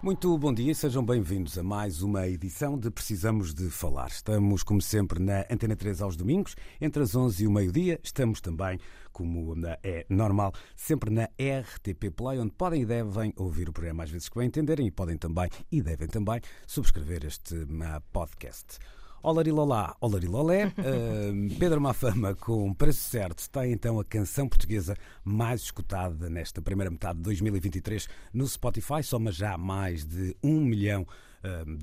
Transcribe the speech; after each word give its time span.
Muito 0.00 0.38
bom 0.38 0.54
dia 0.54 0.70
e 0.70 0.74
sejam 0.76 1.04
bem-vindos 1.04 1.58
a 1.58 1.62
mais 1.64 2.02
uma 2.02 2.28
edição 2.28 2.78
de 2.78 2.88
Precisamos 2.88 3.52
de 3.52 3.68
Falar. 3.68 4.06
Estamos, 4.06 4.62
como 4.62 4.80
sempre, 4.80 5.18
na 5.18 5.44
Antena 5.50 5.74
3 5.74 6.00
aos 6.02 6.14
domingos, 6.14 6.54
entre 6.80 7.02
as 7.02 7.16
11 7.16 7.42
e 7.42 7.46
o 7.48 7.50
meio-dia. 7.50 7.98
Estamos 8.00 8.40
também, 8.40 8.78
como 9.12 9.56
é 9.82 10.06
normal, 10.08 10.52
sempre 10.76 11.10
na 11.10 11.24
RTP 11.24 12.12
Play, 12.14 12.38
onde 12.38 12.52
podem 12.52 12.82
e 12.82 12.86
devem 12.86 13.34
ouvir 13.36 13.68
o 13.68 13.72
programa 13.72 14.04
às 14.04 14.10
vezes 14.10 14.28
que 14.28 14.38
bem 14.38 14.46
entenderem 14.46 14.86
e 14.86 14.90
podem 14.92 15.18
também 15.18 15.50
e 15.70 15.82
devem 15.82 16.06
também 16.06 16.40
subscrever 16.64 17.26
este 17.26 17.56
uh, 17.56 18.00
podcast. 18.12 18.78
Olarilolá, 19.22 19.96
olarilolé. 20.00 20.66
Uh, 20.66 21.58
Pedro 21.58 21.80
Mafama, 21.80 22.34
com 22.34 22.72
preço 22.72 23.08
certo, 23.10 23.48
tem 23.50 23.72
então 23.72 23.98
a 23.98 24.04
canção 24.04 24.48
portuguesa 24.48 24.96
mais 25.24 25.62
escutada 25.62 26.30
nesta 26.30 26.62
primeira 26.62 26.90
metade 26.90 27.18
de 27.18 27.24
2023 27.24 28.08
no 28.32 28.46
Spotify. 28.46 29.02
Soma 29.02 29.32
já 29.32 29.58
mais 29.58 30.04
de 30.04 30.36
um 30.42 30.60
milhão 30.60 31.06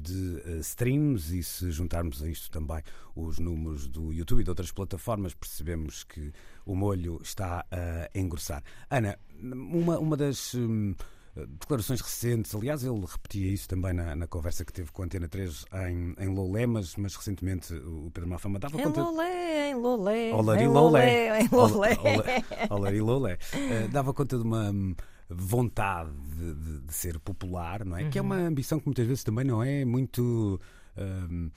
de 0.01 0.41
uh, 0.45 0.59
streams. 0.59 1.37
E 1.37 1.43
se 1.43 1.71
juntarmos 1.71 2.21
a 2.21 2.29
isto 2.29 2.49
também 2.51 2.81
os 3.15 3.39
números 3.39 3.87
do 3.87 4.11
YouTube 4.11 4.41
e 4.41 4.43
de 4.43 4.49
outras 4.49 4.71
plataformas, 4.71 5.33
percebemos 5.33 6.03
que 6.03 6.31
o 6.65 6.75
molho 6.75 7.19
está 7.21 7.65
a 7.71 8.17
engrossar. 8.17 8.63
Ana, 8.89 9.17
uma, 9.41 9.99
uma 9.99 10.17
das. 10.17 10.55
Declarações 11.35 11.99
recentes. 11.99 12.55
Aliás, 12.55 12.83
ele 12.83 13.01
repetia 13.05 13.51
isso 13.51 13.67
também 13.67 13.91
na, 13.93 14.15
na, 14.15 14.25
conversa 14.25 14.63
que 14.63 14.71
teve 14.71 14.89
com 14.91 15.01
a 15.01 15.05
Antena 15.05 15.27
3 15.27 15.65
em, 15.89 16.15
em 16.17 16.33
Lolé, 16.33 16.65
mas, 16.65 16.95
mas 16.95 17.13
recentemente 17.15 17.73
o 17.73 18.09
Pedro 18.13 18.29
Mafama 18.29 18.57
dava 18.57 18.79
em 18.79 18.83
conta. 18.83 19.01
Em 19.01 19.75
Lolé. 19.75 20.33
Olari 20.33 20.67
Lolé. 20.67 21.41
Em 21.41 21.47
Lolé. 21.49 21.97
Olari 22.69 23.01
Lolé. 23.01 23.37
Uh, 23.53 23.89
dava 23.91 24.13
conta 24.13 24.37
de 24.37 24.43
uma 24.43 24.71
vontade 25.29 26.11
de, 26.11 26.53
de, 26.53 26.79
de, 26.81 26.93
ser 26.93 27.19
popular, 27.19 27.83
não 27.83 27.97
é? 27.97 28.03
Uhum. 28.03 28.09
Que 28.09 28.19
é 28.19 28.21
uma 28.21 28.37
ambição 28.37 28.79
que 28.79 28.85
muitas 28.85 29.05
vezes 29.05 29.23
também 29.23 29.45
não 29.45 29.61
é 29.61 29.83
muito. 29.83 30.59
Um, 30.97 31.49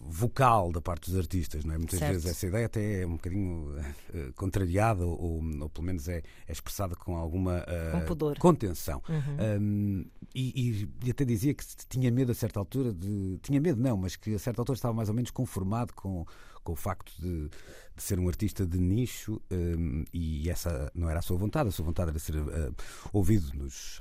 vocal 0.00 0.72
da 0.72 0.80
parte 0.80 1.10
dos 1.10 1.18
artistas, 1.18 1.64
não 1.64 1.74
é? 1.74 1.78
Muitas 1.78 1.98
certo. 1.98 2.12
vezes 2.12 2.30
essa 2.30 2.46
ideia 2.46 2.66
até 2.66 3.02
é 3.02 3.06
um 3.06 3.12
bocadinho 3.12 3.76
uh, 3.78 4.32
contrariada 4.34 5.04
ou, 5.04 5.42
ou, 5.60 5.68
pelo 5.70 5.86
menos 5.86 6.08
é, 6.08 6.22
é 6.46 6.52
expressada 6.52 6.94
com 6.94 7.16
alguma 7.16 7.58
uh, 7.58 8.38
contenção. 8.38 9.02
Uhum. 9.08 9.60
Um, 9.60 10.04
e, 10.34 10.88
e, 11.04 11.10
até 11.10 11.24
dizia 11.24 11.54
que 11.54 11.64
tinha 11.88 12.10
medo 12.10 12.32
a 12.32 12.34
certa 12.34 12.58
altura 12.58 12.92
de. 12.92 13.38
Tinha 13.42 13.60
medo, 13.60 13.80
não, 13.80 13.96
mas 13.96 14.16
que 14.16 14.34
a 14.34 14.38
certa 14.38 14.60
altura 14.60 14.76
estava 14.76 14.94
mais 14.94 15.08
ou 15.08 15.14
menos 15.14 15.30
conformado 15.30 15.92
com, 15.94 16.24
com 16.62 16.72
o 16.72 16.76
facto 16.76 17.12
de, 17.20 17.48
de 17.96 18.02
ser 18.02 18.18
um 18.18 18.28
artista 18.28 18.66
de 18.66 18.78
nicho 18.78 19.40
um, 19.50 20.04
e 20.12 20.48
essa 20.50 20.90
não 20.94 21.08
era 21.08 21.18
a 21.18 21.22
sua 21.22 21.36
vontade, 21.36 21.68
a 21.68 21.72
sua 21.72 21.84
vontade 21.84 22.10
era 22.10 22.18
ser 22.18 22.36
uh, 22.36 22.74
ouvido 23.12 23.52
nos 23.54 24.00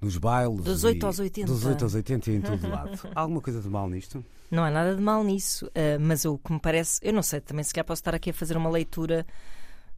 nos 0.00 0.16
bailes. 0.16 0.64
Dos 0.64 0.84
8 0.84 1.06
aos 1.06 1.18
80. 1.18 1.52
Dos 1.52 1.64
8 1.64 1.84
aos 1.84 1.94
80 1.94 2.30
e 2.30 2.34
em 2.36 2.40
todo 2.40 2.68
lado. 2.68 2.98
Há 3.14 3.20
alguma 3.20 3.40
coisa 3.40 3.60
de 3.60 3.68
mal 3.68 3.88
nisto? 3.88 4.24
Não 4.50 4.64
há 4.64 4.70
nada 4.70 4.94
de 4.94 5.02
mal 5.02 5.22
nisso, 5.24 5.66
uh, 5.66 6.00
mas 6.00 6.24
o 6.24 6.38
que 6.38 6.52
me 6.52 6.60
parece, 6.60 7.00
eu 7.02 7.12
não 7.12 7.22
sei, 7.22 7.40
também 7.40 7.62
se 7.64 7.72
calhar 7.74 7.84
posso 7.84 8.00
estar 8.00 8.14
aqui 8.14 8.30
a 8.30 8.32
fazer 8.32 8.56
uma 8.56 8.70
leitura, 8.70 9.26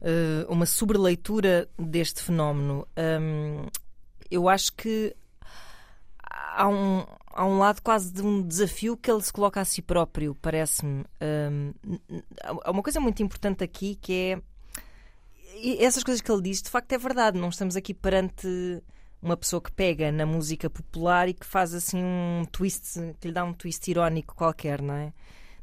uh, 0.01 0.51
uma 0.51 0.65
sobreleitura 0.65 1.69
deste 1.77 2.21
fenómeno. 2.21 2.85
Um, 2.97 3.65
eu 4.29 4.49
acho 4.49 4.73
que 4.73 5.15
há 6.29 6.67
um, 6.67 7.05
há 7.27 7.45
um 7.45 7.59
lado 7.59 7.81
quase 7.81 8.11
de 8.11 8.21
um 8.21 8.41
desafio 8.41 8.97
que 8.97 9.09
ele 9.09 9.21
se 9.21 9.31
coloca 9.31 9.61
a 9.61 9.65
si 9.65 9.81
próprio, 9.81 10.35
parece-me. 10.41 11.05
Um, 11.21 11.73
há 12.43 12.71
uma 12.71 12.83
coisa 12.83 12.99
muito 12.99 13.21
importante 13.23 13.63
aqui 13.63 13.95
que 14.01 14.13
é. 14.13 14.41
Essas 15.79 16.03
coisas 16.03 16.21
que 16.21 16.31
ele 16.31 16.41
diz, 16.41 16.61
de 16.61 16.69
facto, 16.71 16.91
é 16.91 16.97
verdade. 16.97 17.37
Não 17.37 17.49
estamos 17.49 17.75
aqui 17.75 17.93
perante 17.93 18.81
uma 19.21 19.37
pessoa 19.37 19.61
que 19.61 19.71
pega 19.71 20.11
na 20.11 20.25
música 20.25 20.69
popular 20.69 21.29
e 21.29 21.33
que 21.33 21.45
faz 21.45 21.73
assim 21.73 22.03
um 22.03 22.43
twist, 22.51 22.99
que 23.19 23.27
lhe 23.27 23.33
dá 23.33 23.43
um 23.43 23.53
twist 23.53 23.89
irónico 23.89 24.35
qualquer, 24.35 24.81
não 24.81 24.95
é? 24.95 25.13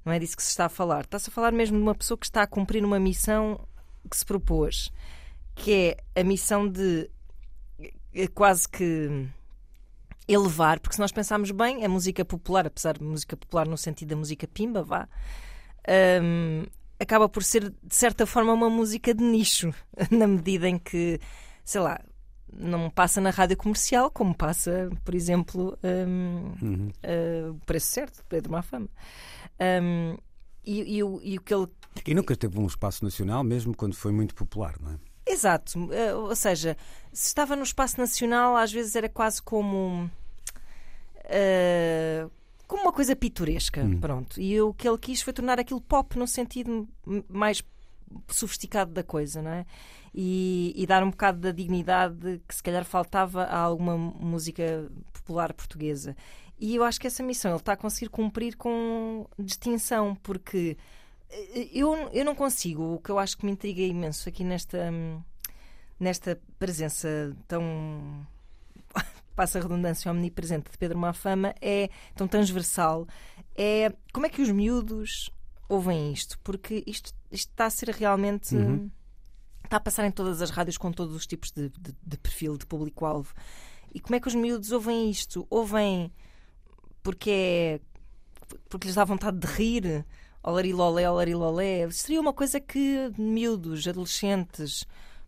Não 0.05 0.13
é 0.13 0.19
disso 0.19 0.37
que 0.37 0.43
se 0.43 0.51
está 0.51 0.67
a 0.67 0.69
falar. 0.69 1.03
Está-se 1.03 1.29
a 1.29 1.33
falar 1.33 1.53
mesmo 1.53 1.77
de 1.77 1.83
uma 1.83 1.95
pessoa 1.95 2.17
que 2.17 2.27
está 2.27 2.43
a 2.43 2.47
cumprir 2.47 2.85
uma 2.85 2.99
missão 2.99 3.67
que 4.09 4.17
se 4.17 4.25
propôs, 4.25 4.93
que 5.55 5.97
é 6.15 6.21
a 6.21 6.25
missão 6.25 6.69
de 6.69 7.11
eh, 8.15 8.29
quase 8.29 8.69
que 8.69 9.29
elevar, 10.27 10.79
porque 10.79 10.95
se 10.95 11.01
nós 11.01 11.13
pensarmos 11.13 11.51
bem, 11.51 11.85
a 11.85 11.89
música 11.89 12.25
popular, 12.25 12.67
apesar 12.67 12.99
de 12.99 13.05
música 13.05 13.37
popular 13.37 13.67
no 13.67 13.77
sentido 13.77 14.11
da 14.11 14.17
música 14.17 14.47
pimba, 14.47 14.83
vá, 14.83 15.09
um, 16.23 16.65
acaba 17.01 17.29
por 17.29 17.43
ser 17.43 17.71
de 17.71 17.95
certa 17.95 18.27
forma 18.27 18.53
uma 18.53 18.69
música 18.69 19.15
de 19.15 19.25
nicho, 19.25 19.73
na 20.11 20.27
medida 20.27 20.69
em 20.69 20.79
que, 20.79 21.19
sei 21.65 21.81
lá, 21.81 22.01
não 22.53 22.91
passa 22.91 23.21
na 23.21 23.31
rádio 23.31 23.57
comercial, 23.57 24.11
como 24.11 24.35
passa, 24.35 24.91
por 25.05 25.15
exemplo, 25.15 25.79
um, 25.83 26.53
uhum. 26.63 26.89
uh, 27.05 27.51
o 27.53 27.61
preço 27.67 27.87
certo, 27.87 28.25
Pedro 28.29 28.53
Mafama. 28.53 28.89
Um, 29.61 30.17
e, 30.65 30.97
e, 30.97 31.03
o, 31.03 31.21
e 31.23 31.39
o 31.39 31.41
que 31.41 31.55
ele. 31.55 31.67
E 32.07 32.15
nunca 32.15 32.37
teve 32.37 32.59
um 32.59 32.67
espaço 32.67 33.05
nacional, 33.05 33.43
mesmo 33.43 33.75
quando 33.75 33.95
foi 33.95 34.13
muito 34.13 34.35
popular, 34.35 34.77
não 34.81 34.93
é? 34.93 34.99
Exato, 35.27 35.79
uh, 35.79 36.17
ou 36.17 36.37
seja, 36.37 36.77
se 37.13 37.27
estava 37.29 37.55
no 37.55 37.63
espaço 37.63 38.01
nacional, 38.01 38.57
às 38.57 38.73
vezes 38.73 38.97
era 38.97 39.09
quase 39.09 39.43
como. 39.43 40.11
Uh, 41.25 42.31
como 42.67 42.83
uma 42.83 42.93
coisa 42.93 43.17
pitoresca, 43.17 43.83
Hum. 43.83 43.99
pronto. 43.99 44.41
E 44.41 44.61
o 44.61 44.75
que 44.75 44.87
ele 44.87 44.99
quis 44.99 45.23
foi 45.23 45.33
tornar 45.33 45.59
aquilo 45.59 45.81
pop 45.81 46.19
no 46.19 46.27
sentido 46.27 46.87
mais 47.29 47.63
sofisticado 48.29 48.93
da 48.93 49.03
coisa, 49.03 49.43
não 49.43 49.51
é? 49.51 49.67
E, 50.15 50.73
e, 50.77 50.87
dar 50.87 51.03
um 51.03 51.11
bocado 51.11 51.39
da 51.39 51.53
dignidade 51.53 52.41
que 52.49 52.55
se 52.55 52.63
calhar 52.63 52.85
faltava 52.85 53.45
a 53.45 53.59
alguma 53.59 53.97
música 53.97 54.91
popular 55.13 55.53
portuguesa. 55.53 56.17
E 56.59 56.75
eu 56.75 56.83
acho 56.83 57.01
que 57.01 57.07
essa 57.07 57.23
missão 57.23 57.53
ele 57.53 57.61
está 57.61 57.75
a 57.75 57.77
conseguir 57.77 58.09
cumprir 58.09 58.57
com 58.57 59.27
distinção, 59.39 60.17
porque 60.23 60.77
eu, 61.73 61.95
eu 62.13 62.25
não 62.25 62.35
consigo, 62.35 62.95
o 62.95 62.99
que 62.99 63.11
eu 63.11 63.19
acho 63.19 63.37
que 63.37 63.45
me 63.45 63.53
intriga 63.53 63.83
imenso 63.83 64.29
aqui 64.29 64.43
nesta, 64.43 64.91
nesta 66.01 66.41
presença 66.59 67.37
tão. 67.47 68.27
passa 69.37 69.59
a 69.59 69.63
redundância 69.63 70.11
omnipresente 70.11 70.71
de 70.71 70.79
Pedro 70.79 70.99
Mafama, 70.99 71.55
é 71.61 71.91
tão 72.17 72.27
transversal, 72.27 73.07
é 73.57 73.93
como 74.13 74.27
é 74.27 74.29
que 74.29 74.43
os 74.43 74.51
miúdos 74.51 75.31
ouvem 75.69 76.13
isto? 76.13 76.39
Porque 76.41 76.83
isto, 76.87 77.13
isto 77.31 77.51
está 77.51 77.67
a 77.67 77.71
ser 77.71 77.91
realmente. 77.91 78.55
Uhum 78.55 78.91
está 79.69 79.77
a 79.77 79.81
passar 79.81 80.07
em 80.07 80.11
todas 80.11 80.41
as 80.43 80.51
rádios 80.51 80.79
com 80.79 80.91
todos 80.91 81.15
os 81.15 81.27
tipos 81.27 81.51
de, 81.51 81.69
de, 81.69 81.95
de 82.03 82.17
perfil, 82.17 82.57
de 82.57 82.67
público-alvo. 82.67 83.33
E 83.95 84.01
como 84.01 84.17
é 84.17 84.21
que 84.21 84.29
os 84.29 84.35
miúdos 84.35 84.73
ouvem 84.73 85.11
isto? 85.11 85.47
Ouvem 85.51 86.11
porque 87.03 87.31
é. 87.31 87.81
porque 88.69 88.87
lhes 88.87 88.97
dá 88.97 89.05
vontade 89.05 89.39
de 89.39 89.47
rir? 89.47 90.05
Olarilolé, 90.43 91.11
olarilolé. 91.11 91.91
Seria 91.91 92.21
uma 92.21 92.33
coisa 92.33 92.61
que 92.61 93.13
miúdos, 93.19 93.87
adolescentes, 93.87 94.87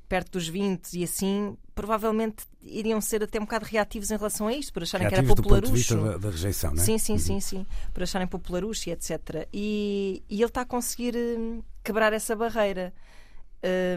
perto 0.08 0.32
dos 0.32 0.48
20 0.48 0.94
e 0.94 1.04
assim, 1.04 1.56
provavelmente 1.74 2.44
iriam 2.62 3.00
ser 3.00 3.22
até 3.22 3.38
um 3.38 3.42
bocado 3.42 3.66
reativos 3.66 4.10
em 4.10 4.16
relação 4.16 4.46
a 4.46 4.54
isto, 4.54 4.72
por 4.72 4.82
acharem 4.82 5.08
reativos 5.08 5.34
que 5.34 5.40
era 5.40 5.42
popularucho. 5.42 5.96
Da, 5.96 6.16
da, 6.16 6.30
rejeição, 6.30 6.72
não 6.72 6.82
é? 6.82 6.86
Sim, 6.86 6.96
sim, 6.96 7.12
uhum. 7.12 7.18
sim, 7.18 7.40
sim. 7.40 7.66
Por 7.92 8.02
acharem 8.02 8.26
popularucho 8.26 8.88
e 8.88 8.92
etc. 8.92 9.48
E, 9.52 10.22
e 10.28 10.36
ele 10.36 10.44
está 10.44 10.62
a 10.62 10.64
conseguir 10.66 11.14
hum, 11.16 11.60
quebrar 11.82 12.12
essa 12.12 12.34
barreira. 12.36 12.92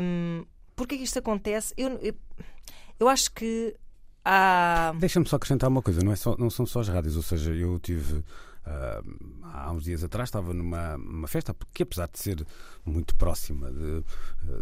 Hum, 0.02 0.46
Porquê 0.76 0.98
que 0.98 1.04
isto 1.04 1.20
acontece? 1.20 1.74
Eu, 1.78 1.90
eu, 2.00 2.16
eu 3.00 3.08
acho 3.08 3.32
que 3.32 3.76
há. 4.26 4.92
Deixa-me 5.00 5.28
só 5.28 5.36
acrescentar 5.36 5.70
uma 5.70 5.82
coisa: 5.84 6.02
não, 6.04 6.12
é 6.12 6.16
só, 6.16 6.36
não 6.38 6.50
são 6.50 6.66
só 6.66 6.80
as 6.80 6.88
rádios, 6.88 7.16
ou 7.16 7.22
seja, 7.24 7.52
eu 7.54 7.80
tive. 7.80 8.24
Uh, 8.66 9.44
há 9.44 9.72
uns 9.74 9.84
dias 9.84 10.06
atrás 10.06 10.30
estava 10.30 10.54
numa 10.54 10.96
uma 10.96 11.28
festa 11.28 11.54
que, 11.74 11.84
apesar 11.84 12.08
de 12.08 12.18
ser 12.18 12.48
muito 12.86 13.14
próxima 13.18 13.70
de, 13.70 14.04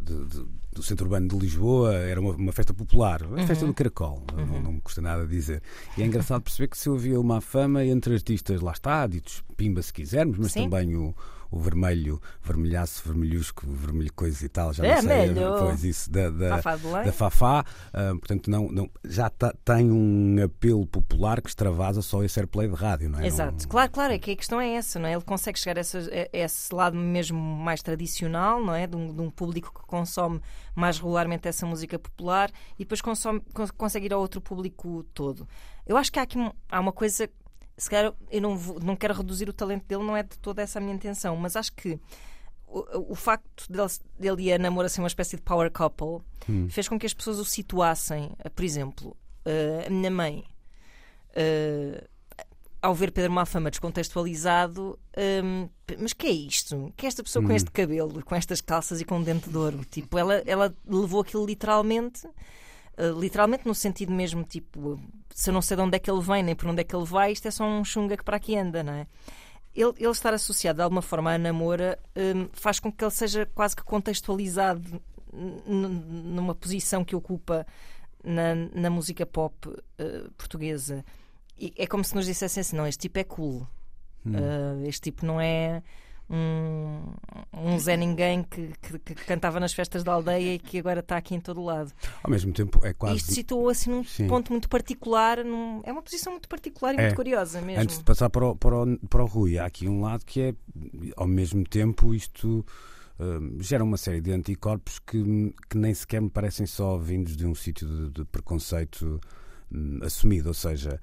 de, 0.01 0.25
de, 0.25 0.45
do 0.73 0.81
centro 0.81 1.06
urbano 1.06 1.27
de 1.27 1.38
Lisboa, 1.38 1.94
era 1.94 2.19
uma, 2.19 2.31
uma 2.33 2.51
festa 2.51 2.73
popular, 2.73 3.21
a 3.23 3.27
Uhum. 3.27 3.45
festa 3.47 3.63
do 3.65 3.73
Caracol, 3.75 4.23
não, 4.35 4.59
não 4.59 4.71
me 4.73 4.81
custa 4.81 5.01
nada 5.01 5.27
dizer. 5.27 5.62
E 5.95 6.01
é 6.01 6.06
engraçado 6.07 6.41
perceber 6.41 6.68
que 6.68 6.79
se 6.79 6.89
ouvia 6.89 7.19
uma 7.19 7.39
fama 7.41 7.85
entre 7.85 8.15
artistas, 8.15 8.59
lá 8.59 8.71
está, 8.71 9.06
ditos 9.06 9.44
pimba 9.56 9.83
se 9.83 9.94
quisermos, 9.94 10.39
mas 10.39 10.51
Sim. 10.51 10.63
também 10.68 10.95
o, 10.95 11.15
o 11.51 11.59
vermelho, 11.59 12.21
vermelhaço, 12.42 13.03
vermelhusco, 13.06 13.68
vermelho 13.68 14.12
coisa 14.13 14.45
e 14.45 14.48
tal, 14.50 14.71
já 14.74 14.86
É, 14.86 14.95
não 14.95 15.01
sei. 15.01 15.09
melho. 15.09 15.42
Pois 15.59 15.83
isso, 15.83 16.09
da, 16.09 16.30
da, 16.30 16.62
Fafá 16.62 17.03
da 17.03 17.12
Fafá. 17.12 17.65
ah, 17.94 18.09
portanto, 18.12 18.50
não, 18.50 18.71
não, 18.71 18.89
já 19.03 19.30
tá- 19.30 19.53
tem 19.65 19.92
um 19.92 20.38
apelo 20.44 20.88
popular 20.88 21.42
que 21.42 21.50
extravasa 21.50 22.01
só 22.01 22.24
esse 22.24 22.39
airplay 22.39 22.68
de 22.69 22.74
rádio, 22.75 23.09
não 23.09 23.19
é? 23.19 23.27
Exato, 23.27 23.63
Não- 23.63 23.69
claro, 23.69 23.92
claro, 23.92 24.13
é 24.13 24.18
que 24.19 24.31
a 24.31 24.36
questão 24.36 24.62
é 24.62 24.75
essa, 24.75 24.98
não 24.98 25.07
é? 25.09 25.13
Ele 25.13 25.24
consegue 25.24 25.59
chegar 25.59 25.77
a, 25.77 25.81
essas- 25.81 26.07
a 26.07 26.30
esse 26.31 26.74
lado 26.74 26.95
mesmo 26.98 27.38
mais 27.39 27.81
tradicional, 27.81 28.63
não 28.63 28.74
é? 28.74 28.88
De 28.88 28.95
um, 28.95 29.13
de 29.13 29.21
um 29.21 29.30
público 29.30 29.74
que 29.77 29.86
consome 29.86 30.42
mais 30.74 30.97
regularmente 30.97 31.47
essa 31.47 31.65
música 31.65 32.00
popular 32.00 32.50
e 32.80 32.83
depois 32.86 33.01
consome, 33.01 33.42
con- 33.54 33.68
consegue 33.77 34.06
ir 34.06 34.13
ao 34.13 34.21
outro 34.21 34.39
público 34.39 35.04
todo. 35.13 35.45
Eu 35.86 35.97
acho 35.97 36.12
que 36.12 36.18
há 36.19 36.24
aqui 36.24 36.38
há 36.69 36.80
uma 36.80 36.94
coisa, 36.94 37.30
se 37.77 37.89
calhar 37.89 38.13
eu 38.29 38.41
não, 38.41 38.57
vou- 38.57 38.79
não 38.79 38.95
quero 38.95 39.13
reduzir 39.13 39.50
o 39.50 39.53
talento 39.53 39.85
dele, 39.85 40.03
não 40.03 40.15
é 40.18 40.23
de 40.23 40.38
toda 40.39 40.62
essa 40.62 40.79
a 40.79 40.81
minha 40.81 40.94
intenção, 40.95 41.35
mas 41.35 41.56
acho 41.56 41.73
que 41.73 42.00
o, 42.68 43.12
o 43.12 43.15
facto 43.15 43.65
dele, 43.71 43.88
dele 44.19 44.44
e 44.44 44.53
a 44.53 44.57
namora 44.57 44.88
ser 44.89 45.01
uma 45.01 45.07
espécie 45.07 45.35
de 45.35 45.41
power 45.41 45.69
couple 45.71 46.19
fez 46.69 46.88
com 46.88 46.97
que 47.00 47.06
as 47.06 47.13
pessoas 47.13 47.38
o 47.39 47.45
situassem. 47.45 48.31
Por 48.56 48.63
exemplo, 48.63 49.15
eh, 49.45 49.85
a 49.88 49.89
minha 49.89 50.09
mãe 50.12 50.44
eh, 51.35 52.07
ao 52.81 52.95
ver 52.95 53.12
Pedro 53.12 53.31
Malfama 53.31 53.69
descontextualizado, 53.69 54.97
hum, 55.44 55.69
mas 56.00 56.13
que 56.13 56.27
é 56.27 56.31
isto? 56.31 56.91
Que 56.97 57.06
é 57.06 57.09
esta 57.09 57.21
pessoa 57.23 57.45
com 57.45 57.53
este 57.53 57.69
cabelo, 57.71 58.23
com 58.23 58.33
estas 58.35 58.59
calças 58.62 59.00
e 59.01 59.06
com 59.06 59.18
um 59.19 59.23
dente 59.23 59.50
de 59.50 59.57
ouro? 59.57 59.85
Tipo, 59.85 60.18
ela, 60.18 60.35
ela 60.47 60.73
levou 60.88 61.21
aquilo 61.21 61.45
literalmente, 61.45 62.27
uh, 63.01 63.19
literalmente 63.19 63.68
no 63.68 63.74
sentido 63.74 64.12
mesmo, 64.12 64.44
tipo, 64.44 65.00
se 65.33 65.50
eu 65.50 65.53
não 65.53 65.62
sei 65.62 65.75
de 65.75 65.83
onde 65.83 65.95
é 65.95 66.00
que 66.00 66.09
ele 66.09 66.21
vem 66.21 66.44
nem 66.44 66.56
por 66.56 66.68
onde 66.68 66.81
é 66.81 66.83
que 66.83 66.95
ele 66.95 67.06
vai, 67.06 67.31
isto 67.31 67.48
é 67.48 67.51
só 67.51 67.65
um 67.65 67.83
chunga 67.83 68.15
que 68.15 68.24
para 68.24 68.38
aqui 68.38 68.56
anda, 68.56 68.83
não 68.83 68.94
é? 68.94 69.07
Ele, 69.74 69.94
ele 69.98 70.12
estar 70.12 70.33
associado 70.33 70.77
de 70.77 70.83
alguma 70.83 71.01
forma 71.01 71.33
à 71.33 71.38
namora 71.38 71.98
hum, 72.15 72.50
faz 72.51 72.80
com 72.80 72.92
que 72.92 73.03
ele 73.03 73.12
seja 73.12 73.45
quase 73.56 73.75
que 73.75 73.83
contextualizado 73.83 75.01
numa 75.33 76.53
posição 76.53 77.06
que 77.06 77.15
ocupa 77.15 77.65
na, 78.21 78.53
na 78.74 78.89
música 78.89 79.25
pop 79.25 79.56
uh, 79.69 80.31
portuguesa. 80.38 81.06
E 81.57 81.74
é 81.77 81.88
como 81.88 82.04
se 82.04 82.13
nos 82.13 82.25
dissessem 82.25 82.62
assim: 82.62 82.75
não, 82.75 82.86
este 82.86 83.01
tipo 83.01 83.19
é 83.19 83.24
cool. 83.24 83.68
Uh, 84.25 84.86
este 84.86 85.01
tipo 85.04 85.25
não 85.25 85.39
é 85.39 85.81
um, 86.31 87.01
um 87.54 87.78
Zé 87.78 87.98
Ninguém 87.98 88.44
que, 88.44 88.72
que- 88.81 89.00
que 89.00 89.16
cantava 89.25 89.60
nas 89.60 89.74
festas 89.74 90.04
da 90.04 90.13
aldeia 90.13 90.54
e 90.56 90.60
que 90.60 90.80
agora 90.80 91.01
está 91.01 91.18
aqui 91.18 91.36
em 91.36 91.39
todo 91.42 91.62
lado. 91.63 91.92
Ao 92.24 92.31
mesmo 92.31 92.54
tempo, 92.54 92.80
é 92.86 92.94
quase. 92.94 93.18
Isto 93.18 93.33
situou 93.33 93.68
assim 93.69 93.89
num 93.89 94.04
Sim. 94.04 94.28
ponto 94.28 94.51
muito 94.51 94.69
particular. 94.69 95.44
num- 95.44 95.81
é 95.83 95.92
uma 95.92 96.01
posição 96.01 96.31
muito 96.33 96.48
particular 96.48 96.94
e 96.95 96.98
É. 96.98 97.01
muito 97.04 97.16
curiosa 97.16 97.62
mesmo. 97.62 97.81
Antes 97.83 97.98
de 97.98 98.04
passar 98.04 98.30
para 98.30 98.45
o, 98.48 98.56
para, 98.56 98.75
o, 98.83 98.98
para 99.07 99.24
o 99.24 99.28
Rui, 99.28 99.57
há 99.60 99.66
aqui 99.66 99.88
um 99.89 100.01
lado 100.01 100.25
que 100.25 100.39
é, 100.42 100.56
ao 101.18 101.28
mesmo 101.28 101.63
tempo, 101.66 102.13
isto 102.13 102.66
hum, 103.19 103.57
gera 103.60 103.83
uma 103.83 103.98
série 103.98 104.22
de 104.22 104.31
anticorpos 104.31 105.00
que, 105.00 105.54
que 105.69 105.78
nem 105.78 105.94
sequer 105.94 106.22
me 106.22 106.30
parecem 106.30 106.66
só 106.66 106.98
vindos 106.98 107.36
de 107.36 107.45
um 107.45 107.54
sítio 107.54 107.88
de, 107.88 108.10
de 108.10 108.25
preconceito 108.25 109.19
hum, 109.72 110.00
assumido. 110.01 110.48
Ou 110.48 110.54
seja, 110.54 111.00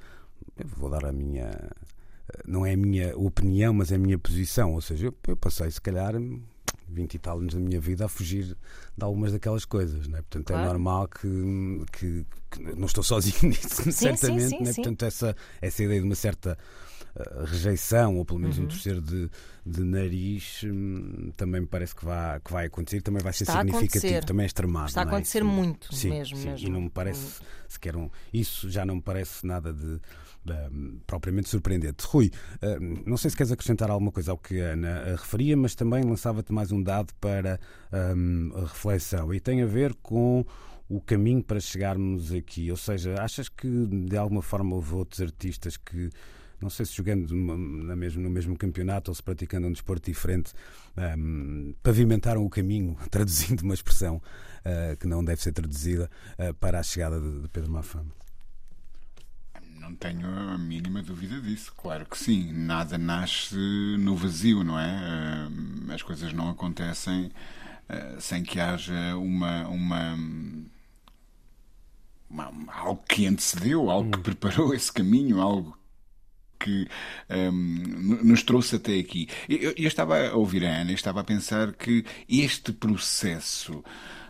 vou 0.76 0.88
dar 0.88 1.04
a 1.04 1.12
minha. 1.12 1.50
Não 2.46 2.64
é 2.66 2.74
a 2.74 2.76
minha 2.76 3.16
opinião, 3.16 3.72
mas 3.72 3.90
é 3.92 3.94
a 3.96 3.98
minha 3.98 4.18
posição. 4.18 4.72
Ou 4.74 4.80
seja, 4.80 5.06
eu, 5.06 5.14
eu 5.28 5.36
passei, 5.36 5.70
se 5.70 5.80
calhar, 5.80 6.12
20 6.88 7.14
e 7.14 7.18
tal 7.18 7.38
anos 7.38 7.54
da 7.54 7.60
minha 7.60 7.80
vida 7.80 8.04
a 8.04 8.08
fugir 8.08 8.44
de 8.96 9.04
algumas 9.04 9.32
daquelas 9.32 9.64
coisas, 9.64 10.06
não 10.08 10.18
é? 10.18 10.22
Portanto, 10.22 10.50
é 10.50 10.54
Claro. 10.54 10.68
normal 10.68 11.08
que, 11.08 11.84
que- 11.92 12.26
que 12.50 12.62
não 12.62 12.86
estou 12.86 13.04
sozinho 13.04 13.36
nisso, 13.50 13.82
sim, 13.84 13.92
certamente, 13.92 14.48
sim, 14.56 14.62
é? 14.62 14.72
sim. 14.72 14.82
Portanto, 14.82 15.02
essa, 15.04 15.36
essa 15.60 15.82
ideia 15.84 16.00
de 16.00 16.06
uma 16.06 16.14
certa 16.14 16.56
uh, 17.14 17.44
rejeição, 17.44 18.16
ou 18.16 18.24
pelo 18.24 18.38
menos 18.38 18.56
Uhum. 18.58 18.64
um 18.64 18.68
torcer 18.68 19.00
de, 19.02 19.30
de 19.66 19.84
nariz, 19.84 20.62
hum, 20.64 21.30
também 21.36 21.60
me 21.60 21.66
parece 21.66 21.94
que 21.94 22.04
vai, 22.06 22.40
que 22.40 22.50
vai 22.52 22.66
acontecer, 22.66 23.02
também 23.02 23.22
vai 23.22 23.32
ser 23.34 23.44
Está 23.44 23.58
significativo, 23.60 24.24
também 24.26 24.44
é 24.44 24.46
extremado. 24.46 24.86
Está 24.88 25.02
a 25.02 25.04
é? 25.04 25.06
acontecer 25.08 25.42
Sim. 25.42 25.48
muito 25.48 25.94
Sim, 25.94 26.08
mesmo, 26.10 26.36
sim, 26.38 26.48
mesmo. 26.50 26.68
E 26.68 26.70
não 26.70 26.80
me 26.82 26.90
parece 26.90 27.40
sequer 27.68 27.96
um. 27.96 28.08
Isso 28.32 28.70
já 28.70 28.84
não 28.86 28.96
me 28.96 29.02
parece 29.02 29.46
nada 29.46 29.72
de. 29.72 30.00
Hum, 30.72 31.00
propriamente 31.06 31.48
surpreendente. 31.48 32.04
Rui, 32.06 32.30
hum, 32.62 33.02
não 33.06 33.16
sei 33.16 33.30
se 33.30 33.36
queres 33.36 33.52
acrescentar 33.52 33.90
alguma 33.90 34.12
coisa 34.12 34.30
ao 34.30 34.38
que 34.38 34.60
a 34.60 34.72
Ana 34.72 35.02
eh, 35.06 35.12
referia, 35.12 35.56
mas 35.56 35.74
também 35.74 36.02
lançava-te 36.02 36.52
mais 36.52 36.72
um 36.72 36.82
dado 36.82 37.12
para 37.20 37.58
hum, 38.16 38.50
a 38.54 38.60
reflexão 38.60 39.32
e 39.32 39.40
tem 39.40 39.62
a 39.62 39.66
ver 39.66 39.94
com 40.02 40.44
o 40.88 41.00
caminho 41.00 41.42
para 41.42 41.60
chegarmos 41.60 42.32
aqui. 42.32 42.70
Ou 42.70 42.76
seja, 42.76 43.22
achas 43.22 43.48
que 43.48 43.68
de 43.86 44.16
alguma 44.16 44.42
forma 44.42 44.74
houve 44.74 44.94
outros 44.94 45.20
artistas 45.20 45.76
que 45.76 46.10
não 46.60 46.70
sei 46.70 46.84
se 46.84 46.94
jogando 46.94 47.32
na 47.34 47.94
mesmo, 47.94 48.20
no 48.20 48.30
mesmo 48.30 48.56
campeonato 48.56 49.10
ou 49.10 49.14
se 49.14 49.22
praticando 49.22 49.68
um 49.68 49.72
desporto 49.72 50.10
diferente, 50.10 50.52
hum, 51.16 51.74
pavimentaram 51.82 52.44
o 52.44 52.50
caminho, 52.50 52.96
traduzindo 53.10 53.62
uma 53.62 53.74
expressão 53.74 54.20
ah, 54.64 54.96
que 54.96 55.06
não 55.06 55.24
deve 55.24 55.42
ser 55.42 55.52
traduzida, 55.52 56.10
ah, 56.36 56.52
para 56.54 56.80
a 56.80 56.82
chegada 56.82 57.20
de, 57.20 57.42
de 57.42 57.48
Pedro 57.48 57.70
Mafama. 57.70 58.12
Não 59.88 59.96
tenho 59.96 60.28
a 60.28 60.58
mínima 60.58 61.02
dúvida 61.02 61.40
disso, 61.40 61.72
claro 61.74 62.04
que 62.04 62.18
sim. 62.18 62.52
Nada 62.52 62.98
nasce 62.98 63.56
no 63.98 64.14
vazio, 64.14 64.62
não 64.62 64.78
é? 64.78 65.48
As 65.94 66.02
coisas 66.02 66.30
não 66.34 66.50
acontecem 66.50 67.32
ah, 67.88 68.16
sem 68.20 68.42
que 68.42 68.60
haja 68.60 69.16
uma, 69.16 69.66
uma, 69.66 70.18
algo 72.68 73.02
que 73.08 73.26
antecedeu, 73.26 73.88
algo 73.88 74.10
que 74.10 74.18
preparou 74.18 74.74
esse 74.74 74.92
caminho, 74.92 75.40
algo 75.40 75.74
que 76.60 76.86
hum, 77.50 78.20
nos 78.22 78.42
trouxe 78.42 78.76
até 78.76 78.98
aqui. 78.98 79.26
Eu, 79.48 79.72
eu 79.74 79.88
estava 79.88 80.18
a 80.28 80.34
ouvir 80.36 80.66
a 80.66 80.80
Ana 80.82 80.90
e 80.90 80.94
estava 80.94 81.20
a 81.22 81.24
pensar 81.24 81.72
que 81.72 82.04
este 82.28 82.74
processo 82.74 83.82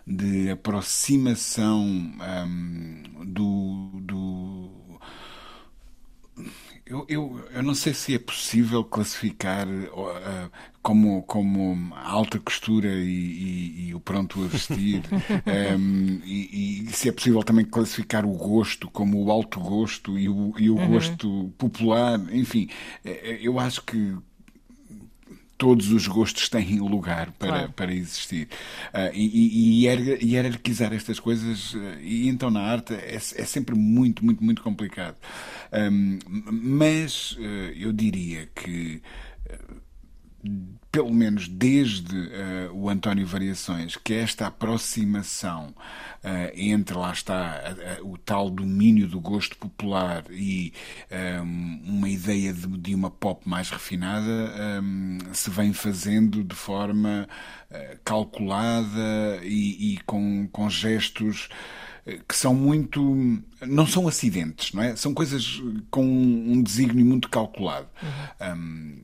de 0.06 0.50
aproximação 0.50 1.82
hum, 1.84 3.02
do, 3.26 4.00
do 4.02 4.77
eu, 6.88 7.04
eu, 7.08 7.48
eu 7.52 7.62
não 7.62 7.74
sei 7.74 7.92
se 7.94 8.14
é 8.14 8.18
possível 8.18 8.84
classificar 8.84 9.66
ah, 9.68 10.50
como, 10.82 11.22
como 11.24 11.94
a 11.94 12.08
alta 12.10 12.38
costura 12.40 12.88
e, 12.88 13.04
e- 13.06 13.88
e 13.88 13.94
o 13.94 14.00
pronto 14.00 14.42
a 14.44 14.48
vestir, 14.48 15.02
Ehm, 15.46 16.20
e, 16.24 16.84
e 16.88 16.92
se 16.92 17.08
é 17.08 17.12
possível 17.12 17.42
também 17.42 17.64
classificar 17.64 18.24
o 18.26 18.32
gosto 18.32 18.90
como 18.90 19.22
o 19.24 19.30
alto 19.30 19.60
gosto 19.60 20.18
e 20.18 20.28
o, 20.28 20.54
o 20.76 20.80
gosto 20.80 21.52
popular, 21.58 22.18
enfim, 22.34 22.68
eh, 23.04 23.38
eu 23.42 23.58
acho 23.58 23.82
que 23.84 24.16
todos 25.58 25.90
os 25.90 26.06
gostos 26.06 26.48
têm 26.48 26.78
lugar 26.78 27.32
para, 27.32 27.48
Claro. 27.48 27.72
para 27.72 27.92
existir. 27.92 28.48
Ah, 28.92 29.10
e, 29.12 29.26
e- 29.26 29.58
e 29.58 29.82
hierar- 29.84 30.22
hierarquizar 30.22 30.92
estas 30.94 31.18
coisas, 31.20 31.74
ah, 31.76 31.98
e 32.00 32.28
então 32.28 32.50
na 32.50 32.60
arte, 32.60 32.94
é, 32.94 33.16
é 33.16 33.18
sempre 33.44 33.74
muito, 33.74 34.24
muito, 34.24 34.42
muito 34.42 34.62
complicado. 34.62 35.16
Ahm, 35.72 36.18
mas 36.50 37.36
ah, 37.40 37.72
eu 37.76 37.92
diria 37.92 38.48
que 38.54 39.02
pelo 40.90 41.12
menos 41.12 41.46
desde 41.48 42.16
eh, 42.32 42.70
o 42.72 42.88
António 42.88 43.26
Variações, 43.26 43.94
que 43.96 44.14
esta 44.14 44.46
aproximação 44.46 45.74
eh, 46.24 46.52
entre, 46.56 46.96
lá 46.96 47.12
está, 47.12 47.56
a- 47.98 48.02
o 48.02 48.16
tal 48.16 48.48
domínio 48.50 49.06
do 49.06 49.20
gosto 49.20 49.56
popular 49.58 50.24
e 50.30 50.72
eh, 51.10 51.40
uma 51.40 52.08
ideia 52.08 52.52
de, 52.54 52.66
de 52.78 52.94
uma 52.94 53.10
pop 53.10 53.46
mais 53.48 53.68
refinada, 53.70 54.30
eh, 54.30 54.80
se 55.34 55.50
vem 55.50 55.72
fazendo 55.74 56.42
de 56.42 56.54
forma 56.56 57.28
eh, 57.70 57.98
calculada 58.04 59.40
e, 59.42 59.94
e 59.94 59.98
com, 60.06 60.48
com 60.50 60.70
gestos 60.70 61.48
que 62.26 62.34
são 62.34 62.54
muito. 62.54 63.02
não 63.66 63.86
são 63.86 64.08
acidentes, 64.08 64.72
não 64.72 64.82
é? 64.82 64.96
São 64.96 65.12
coisas 65.12 65.62
com 65.90 66.02
um 66.06 66.62
desígnio 66.62 67.04
muito 67.04 67.28
calculado. 67.28 67.86
Um, 68.40 69.02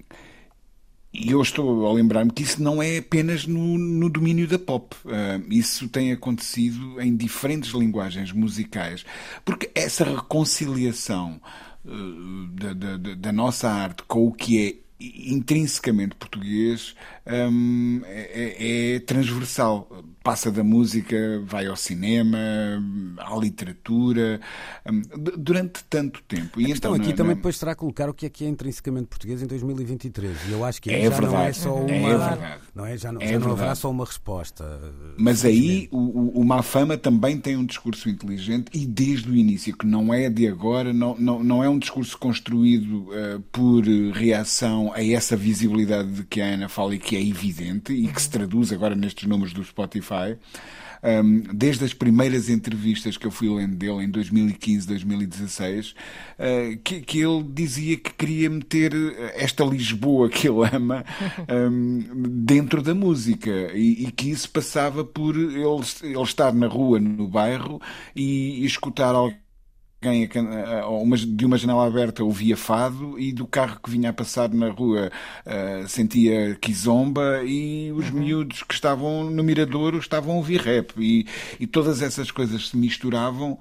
e 1.15 1.31
eu 1.31 1.41
estou 1.41 1.87
a 1.87 1.93
lembrar-me 1.93 2.31
que 2.33 2.43
isso 2.43 2.63
não 2.63 2.83
é 2.83 2.99
apenas 2.99 3.47
no, 3.47 3.79
no 3.79 4.09
domínio 4.11 4.49
da 4.49 4.59
pop. 4.59 4.97
Ah, 5.07 5.41
isso 5.49 5.89
tem 5.89 6.13
acontecido 6.13 7.01
em 7.01 7.17
diferentes 7.17 7.71
linguagens 7.73 8.33
musicais. 8.33 9.05
Porque 9.45 9.71
essa 9.75 10.05
reconciliação 10.05 11.41
da, 12.53 12.73
da- 12.73 12.97
da- 12.97 13.15
da 13.15 13.33
nossa 13.33 13.69
arte 13.71 14.03
com 14.09 14.27
o 14.27 14.33
que 14.33 14.59
é 14.67 14.75
intrinsecamente 15.01 16.15
português 16.15 16.95
hum, 17.27 18.03
é, 18.07 18.95
é, 18.95 19.01
transversal. 19.01 19.89
Passa 20.23 20.51
da 20.51 20.65
música, 20.65 21.17
vai 21.45 21.67
ao 21.67 21.77
cinema, 21.77 22.39
à 23.19 23.37
literatura, 23.37 24.41
hum, 24.91 25.03
durante 25.37 25.85
tanto 25.85 26.23
tempo. 26.23 26.59
E 26.59 26.71
então, 26.71 26.95
aqui 26.95 27.09
na, 27.09 27.15
também 27.15 27.37
depois 27.37 27.59
será 27.59 27.75
colocar 27.75 28.09
o 28.09 28.15
que 28.15 28.25
é 28.25 28.31
que 28.31 28.45
é 28.45 28.49
intrinsecamente 28.49 29.09
português 29.09 29.43
em 29.43 29.47
2023. 29.47 30.49
E 30.49 30.53
eu 30.53 30.65
acho 30.65 30.81
que 30.81 30.91
é 30.91 31.03
já 31.03 31.11
verdade, 31.11 31.33
não 31.35 31.41
é 31.43 31.53
só 31.53 31.75
uma. 31.75 31.91
É 31.91 32.09
verdade. 32.09 32.63
Não 32.75 32.87
é? 32.87 32.97
Já 32.97 33.13
não, 33.13 33.21
é 33.21 33.29
já 33.29 33.39
não 33.39 33.53
haverá 33.53 33.75
só 33.75 33.91
uma 33.91 34.05
resposta. 34.07 34.81
Mas 35.19 35.45
aí 35.45 35.89
o, 35.93 36.41
o 36.41 36.45
Mafama 36.45 36.97
também 36.97 37.39
tem 37.39 37.57
um 37.57 37.67
discurso 37.67 38.09
inteligente 38.09 38.71
e 38.73 38.87
desde 38.87 39.31
o 39.31 39.37
início, 39.37 39.77
que 39.77 39.87
não 39.87 40.13
é 40.13 40.31
de 40.31 40.49
agora, 40.49 40.93
não, 40.93 41.15
não, 41.19 41.45
não 41.45 41.63
é 41.63 41.69
um 41.69 41.79
discurso 41.79 42.17
construído 42.17 43.11
uh, 43.11 43.41
por 43.53 43.85
reação 44.15 44.91
a 44.95 45.05
essa 45.05 45.37
visibilidade 45.37 46.11
de 46.11 46.25
que 46.25 46.41
a 46.41 46.47
Ana 46.47 46.69
fala 46.69 46.95
e 46.95 46.99
que 46.99 47.14
é 47.17 47.23
evidente 47.23 47.93
e 47.93 48.09
que 48.09 48.21
se 48.21 48.31
traduz 48.31 48.73
agora 48.73 48.95
nestes 48.95 49.29
números 49.29 49.53
do 49.53 49.65
Spotify. 49.65 50.37
Um, 51.03 51.43
desde 51.53 51.85
as 51.85 51.93
primeiras 51.93 52.49
entrevistas 52.49 53.19
que 53.19 53.27
eu 53.27 53.31
fui 53.31 53.47
lendo 53.47 53.77
dele 53.77 54.05
em 54.05 54.11
2015, 54.11 54.87
2016, 54.87 55.91
uh, 55.91 56.79
que, 56.83 57.03
que, 57.03 57.21
ele 57.21 57.45
dizia 57.53 57.99
que 57.99 58.15
queria 58.15 58.49
meter 58.49 58.95
esta 59.35 59.65
Lisboa 59.65 60.31
que 60.31 60.49
ele 60.49 60.67
ama 60.73 61.05
um, 61.47 62.03
dentro 62.43 62.81
da 62.81 62.95
música 62.95 63.51
e, 63.75 64.07
e, 64.07 64.13
que 64.13 64.31
isso 64.31 64.49
passava 64.49 65.05
por 65.05 65.37
ele, 65.37 65.63
ele 66.03 66.23
estar 66.23 66.55
na 66.55 66.69
rua, 66.69 66.99
no 66.99 67.29
bairro 67.29 67.79
e, 68.17 68.63
e 68.63 68.65
escutar 68.65 69.15
alguém 69.15 69.44
alguém 70.05 70.29
de 71.37 71.47
uma 71.47 71.57
janela 71.57 71.87
aberta 71.87 72.23
ouvia 72.23 72.57
fado 72.57 73.19
e 73.19 73.33
do 73.33 73.47
carro 73.47 73.79
que 73.83 73.91
vinha 73.91 74.11
a 74.11 74.13
passar 74.13 74.51
na 74.51 74.69
rua 74.69 75.11
uh, 75.47 75.89
sentia 75.89 76.57
kizomba 76.61 77.43
e 77.45 77.91
os 77.93 78.11
uhum. 78.11 78.21
miúdos 78.21 78.63
que 78.63 78.75
estavam 78.75 79.31
no 79.31 79.43
miradouro 79.43 79.99
estavam 79.99 80.35
a 80.35 80.37
ouvir 80.37 80.61
rap 80.61 80.93
e, 80.99 81.27
e 81.59 81.67
todas 81.67 82.03
essas 82.03 82.31
coisas 82.31 82.69
se 82.69 82.77
misturavam 82.77 83.59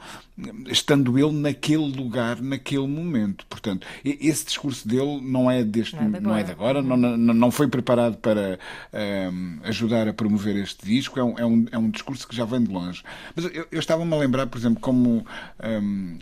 estando 0.68 1.18
ele 1.18 1.32
naquele 1.32 1.96
lugar, 1.96 2.42
naquele 2.42 2.88
momento. 2.88 3.46
Portanto, 3.48 3.86
esse 4.04 4.46
discurso 4.46 4.88
dele 4.88 5.22
não 5.22 5.50
é 5.50 5.64
deste, 5.64 5.96
não 5.96 6.06
é 6.06 6.10
de 6.10 6.18
agora, 6.18 6.22
não, 6.22 6.38
é 6.38 6.44
de 6.44 6.52
agora 6.52 6.80
uhum. 6.82 7.18
não, 7.18 7.34
não, 7.34 7.52
foi 7.52 7.68
preparado 7.68 8.18
para 8.18 8.58
um, 8.92 8.98
ehm, 8.98 9.60
ajudar 9.64 10.08
a 10.08 10.14
promover 10.14 10.56
este 10.56 10.86
disco, 10.86 11.20
é 11.20 11.24
um, 11.24 11.38
é, 11.38 11.46
um, 11.46 11.66
é 11.72 11.78
um 11.78 11.90
discurso 11.90 12.28
que 12.28 12.36
já 12.36 12.46
vem 12.46 12.64
de 12.64 12.72
longe. 12.72 13.04
Mas 13.36 13.46
eu, 13.46 13.68
eu 13.72 13.80
estava-me 13.80 14.12
a 14.12 14.18
lembrar, 14.18 14.48
por 14.48 14.58
exemplo, 14.58 14.82
como 14.82 15.18
um, 15.20 15.24
ehm, 15.62 16.18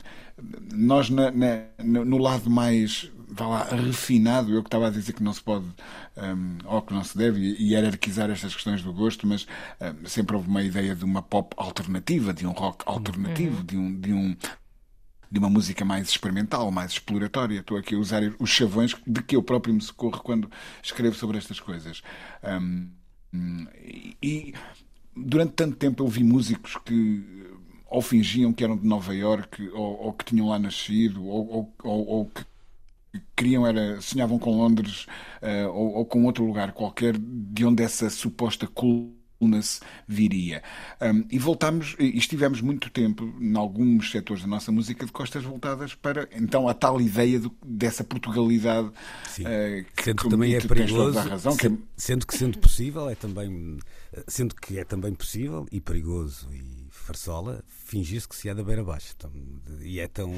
nós 0.73 1.09
na, 1.09 1.31
na, 1.31 2.05
no 2.05 2.17
lado 2.17 2.49
mais 2.49 3.11
vá 3.31 3.47
lá, 3.47 3.63
refinado, 3.63 4.53
eu 4.53 4.61
que 4.61 4.67
estava 4.67 4.87
a 4.87 4.89
dizer 4.89 5.13
que 5.13 5.23
não 5.23 5.33
se 5.33 5.41
pode 5.41 5.65
um, 6.17 6.57
ou 6.65 6.81
que 6.81 6.93
não 6.93 7.03
se 7.03 7.17
deve 7.17 7.39
hierarquizar 7.59 8.29
estas 8.29 8.53
questões 8.53 8.83
do 8.83 8.93
gosto, 8.93 9.25
mas 9.25 9.47
um, 9.79 10.05
sempre 10.05 10.35
houve 10.35 10.49
uma 10.49 10.61
ideia 10.61 10.93
de 10.93 11.05
uma 11.05 11.21
pop 11.21 11.55
alternativa, 11.57 12.33
de 12.33 12.45
um 12.45 12.51
rock 12.51 12.83
alternativo, 12.85 13.59
uhum. 13.59 13.65
de 13.65 13.77
um, 13.77 13.99
de 13.99 14.13
um 14.13 14.35
de 15.31 15.39
uma 15.39 15.49
música 15.49 15.85
mais 15.85 16.09
experimental, 16.09 16.69
mais 16.71 16.91
exploratória. 16.91 17.61
Estou 17.61 17.77
aqui 17.77 17.95
a 17.95 17.97
usar 17.97 18.21
os 18.37 18.49
chavões 18.49 18.93
de 19.07 19.23
que 19.23 19.37
eu 19.37 19.41
próprio 19.41 19.73
me 19.73 19.79
socorro 19.79 20.21
quando 20.21 20.51
escrevo 20.83 21.15
sobre 21.15 21.37
estas 21.37 21.57
coisas. 21.57 22.01
Um, 22.43 22.89
e 24.21 24.53
durante 25.15 25.53
tanto 25.53 25.77
tempo 25.77 26.03
eu 26.03 26.07
vi 26.09 26.21
músicos 26.21 26.75
que 26.83 27.40
ou 27.91 28.01
fingiam 28.01 28.53
que 28.53 28.63
eram 28.63 28.77
de 28.77 28.87
Nova 28.87 29.13
York 29.13 29.69
ou, 29.69 30.05
ou 30.05 30.13
que 30.13 30.25
tinham 30.25 30.47
lá 30.47 30.57
nascido 30.57 31.23
ou, 31.25 31.73
ou, 31.83 32.07
ou 32.07 32.25
que 32.25 32.45
queriam 33.35 33.67
era 33.67 33.99
sonhavam 33.99 34.39
com 34.39 34.57
Londres 34.57 35.05
uh, 35.41 35.67
ou, 35.69 35.95
ou, 35.95 36.05
com 36.05 36.23
outro 36.23 36.45
lugar 36.45 36.71
qualquer 36.71 37.17
de 37.17 37.65
onde 37.65 37.83
essa 37.83 38.09
suposta 38.09 38.65
coolness 38.67 39.81
viria. 40.07 40.63
Um, 41.01 41.25
e 41.29 41.37
voltámos, 41.37 41.97
e 41.99 42.17
estivemos 42.17 42.61
muito 42.61 42.89
tempo, 42.89 43.29
em 43.41 43.57
alguns 43.57 44.09
setores 44.11 44.43
da 44.43 44.47
nossa 44.47 44.71
música, 44.71 45.05
de 45.05 45.11
costas 45.11 45.43
voltadas 45.43 45.93
para 45.93 46.29
então 46.31 46.69
a 46.69 46.73
tal 46.73 47.01
ideia 47.01 47.39
do, 47.39 47.53
dessa 47.65 48.05
Portugalidade. 48.05 48.87
Uh, 48.87 49.83
que, 49.97 50.03
sendo 50.03 50.23
que 50.23 50.29
também 50.29 50.55
é 50.55 50.61
perigoso, 50.61 51.19
razão, 51.19 51.57
que... 51.57 51.77
sendo 51.97 52.25
que 52.25 52.37
sendo 52.37 52.57
possível, 52.59 53.09
é 53.09 53.15
também, 53.15 53.79
sendo 54.29 54.55
que 54.55 54.79
é 54.79 54.85
também 54.85 55.13
possível 55.13 55.67
e 55.69 55.81
perigoso 55.81 56.47
e 56.53 56.81
Farsola 57.01 57.63
fingir-se 57.91 58.27
que 58.27 58.35
se 58.35 58.47
é 58.47 58.55
da 58.55 58.63
Beira 58.63 58.83
Baixa. 58.83 59.13
E 59.81 59.99
é 59.99 60.07
tão, 60.07 60.31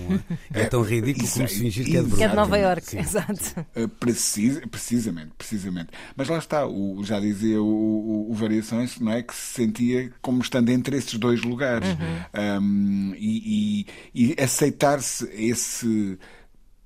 é 0.51 0.65
tão 0.65 0.81
ridículo 0.81 1.29
como 1.29 1.47
se 1.47 1.59
fingir 1.59 1.85
que 1.85 1.97
é 1.97 2.01
de 2.01 2.23
é 2.23 2.27
de 2.27 2.35
Nova 2.35 2.57
Iorque, 2.57 2.97
exato. 2.97 3.65
Eh, 3.75 3.87
Precis, 3.99 4.59
precisamente, 4.71 5.33
precisamente. 5.37 5.89
Mas 6.15 6.27
lá 6.27 6.39
está, 6.39 6.65
o, 6.65 7.03
já 7.03 7.19
dizia 7.19 7.61
o, 7.61 7.65
o, 7.65 8.31
o, 8.31 8.33
Variações, 8.33 8.99
não 8.99 9.11
é? 9.11 9.21
Que 9.21 9.35
se 9.35 9.53
sentia 9.53 10.11
como 10.21 10.41
estando 10.41 10.69
entre 10.69 10.97
esses 10.97 11.13
dois 11.13 11.43
lugares. 11.43 11.87
Uhum. 11.89 12.61
Um, 12.61 13.13
e, 13.15 13.85
e, 14.15 14.33
e 14.33 14.41
aceitar-se 14.41 15.29
esse 15.31 16.17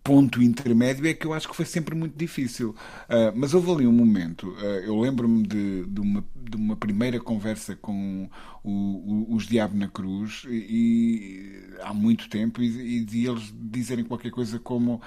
ponto 0.07 0.41
intermédio 0.41 1.05
é 1.05 1.13
que 1.13 1.27
eu 1.27 1.33
acho 1.33 1.49
que 1.49 1.55
foi 1.55 1.65
sempre 1.65 1.93
muito 1.93 2.17
difícil. 2.17 2.69
Uh, 2.69 3.35
mas 3.35 3.53
houve 3.53 3.69
ali 3.69 3.85
um 3.85 3.91
momento, 3.91 4.47
uh, 4.51 4.79
eu 4.85 4.97
lembro-me 4.97 5.45
de, 5.45 5.85
de, 5.85 5.99
uma, 5.99 6.23
de 6.33 6.55
uma 6.55 6.77
primeira 6.77 7.19
conversa 7.19 7.75
com 7.75 8.29
o, 8.63 8.71
o, 8.71 9.35
os 9.35 9.45
Diabo 9.45 9.75
na 9.75 9.89
Cruz, 9.89 10.45
e, 10.47 10.55
e 10.55 11.81
há 11.81 11.93
muito 11.93 12.29
tempo, 12.29 12.61
e, 12.61 12.99
e, 12.99 13.03
de 13.03 13.27
eles 13.27 13.53
dizerem 13.53 14.05
qualquer 14.05 14.31
coisa 14.31 14.57
como 14.57 15.01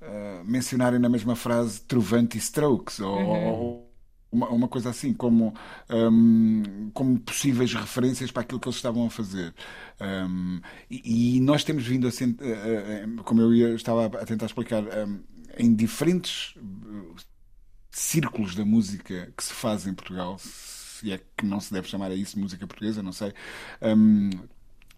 uh, 0.00 0.42
mencionarem 0.46 0.98
na 0.98 1.10
mesma 1.10 1.36
frase 1.36 1.82
Trovante 1.82 2.38
e 2.38 2.40
Strokes, 2.40 2.98
ou, 3.00 3.14
uhum. 3.14 3.48
ou 3.48 3.85
uma, 4.36 4.48
uma 4.50 4.68
coisa 4.68 4.90
assim, 4.90 5.12
como, 5.12 5.54
um, 5.90 6.90
como 6.92 7.18
possíveis 7.20 7.72
referências 7.72 8.30
para 8.30 8.42
aquilo 8.42 8.60
que 8.60 8.68
eles 8.68 8.76
estavam 8.76 9.06
a 9.06 9.10
fazer. 9.10 9.54
Um, 10.00 10.60
e, 10.90 11.36
e, 11.36 11.40
nós 11.40 11.64
temos 11.64 11.86
vindo 11.86 12.06
a, 12.06 12.10
uh, 12.10 13.22
como 13.24 13.40
eu 13.40 13.54
ia, 13.54 13.74
estava 13.74 14.06
a 14.06 14.24
tentar 14.26 14.46
explicar, 14.46 14.82
um, 14.82 15.20
em 15.58 15.74
diferentes 15.74 16.54
círculos 17.90 18.54
da 18.54 18.64
música 18.64 19.32
que 19.34 19.42
se 19.42 19.54
faz 19.54 19.86
em 19.86 19.94
Portugal, 19.94 20.36
se 20.38 21.10
é 21.10 21.20
que 21.36 21.46
não 21.46 21.60
se 21.60 21.72
deve 21.72 21.88
chamar 21.88 22.10
a 22.10 22.14
isso 22.14 22.38
música 22.38 22.66
portuguesa, 22.66 23.02
não 23.02 23.12
sei. 23.12 23.32
Um, 23.80 24.30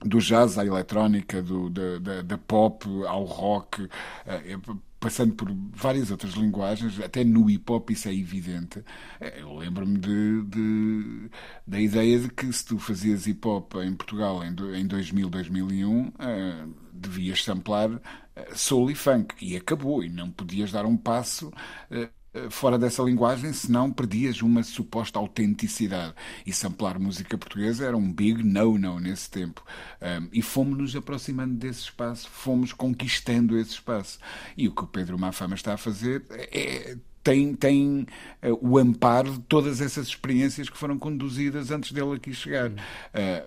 do 0.01 0.19
jazz 0.19 0.59
à 0.59 0.65
eletrónica, 0.65 1.43
do, 1.43 1.69
da, 1.71 1.99
da, 1.99 2.23
da 2.23 2.39
pop 2.39 2.87
ao 3.07 3.25
rock, 3.25 3.89
eh, 4.27 4.57
passando 5.01 5.35
por 5.35 5.49
várias 5.73 6.11
outras 6.11 6.35
linguagens, 6.35 7.01
até 7.01 7.23
no 7.25 7.49
hip 7.49 7.71
hop 7.71 7.91
isso 7.91 8.09
é 8.09 8.15
evidente. 8.15 8.85
Eh, 9.21 9.41
eu 9.41 9.57
lembro-me 9.57 9.99
de, 9.99 10.43
de, 10.45 11.31
da 11.67 11.81
ideia 11.81 12.19
de 12.19 12.29
que 12.31 12.53
se 12.53 12.65
tu 12.65 12.79
fazias 12.79 13.27
hip 13.27 13.47
hop 13.47 13.75
em 13.77 13.95
Portugal 13.95 14.43
em, 14.45 14.55
em 14.79 14.87
2000, 14.87 15.31
2001, 15.31 16.09
uh, 16.09 16.13
devias 16.93 17.45
samplar 17.45 17.91
uh, 17.91 18.01
soul 18.55 18.91
e 18.91 18.95
funk. 18.95 19.35
E 19.41 19.57
acabou, 19.57 20.03
e 20.03 20.09
não 20.09 20.31
podias 20.31 20.73
dar 20.73 20.85
um 20.85 20.97
passo. 20.97 21.53
Uh, 22.35 22.51
fora 22.51 22.79
dessa 22.79 23.03
linguagem, 23.03 23.53
senão 23.53 23.91
perdias 23.91 24.43
uma 24.43 24.63
suposta 24.63 25.19
autenticidade. 25.19 26.15
E 26.47 26.53
samplar 26.53 26.99
música 26.99 27.39
portuguesa 27.39 27.87
era 27.87 27.97
um 27.97 28.13
big 28.13 28.43
no-no 28.43 29.01
nesse 29.01 29.31
tempo. 29.31 29.65
Um, 30.01 30.29
e 30.33 30.43
fomos-nos 30.43 30.95
aproximando 30.95 31.55
desse 31.55 31.83
espaço, 31.83 32.29
fomos 32.31 32.73
conquistando 32.73 33.59
esse 33.59 33.73
espaço. 33.73 34.19
E 34.57 34.69
o 34.69 34.73
que 34.73 34.85
o 34.85 34.87
Pedro 34.87 35.19
Mafama 35.19 35.55
está 35.55 35.75
a 35.75 35.79
fazer 35.79 36.25
é 36.31 36.97
tem, 37.29 37.55
tem 37.55 38.07
uh, 38.43 38.59
o 38.61 38.79
amparo 38.79 39.33
de 39.33 39.41
todas 39.41 39.83
essas 39.83 40.09
experiências 40.09 40.71
que 40.71 40.79
foram 40.79 40.99
conduzidas 40.99 41.71
antes 41.71 41.93
dele 41.93 42.15
aqui 42.15 42.33
chegar. 42.33 42.71
Uh, 42.71 42.77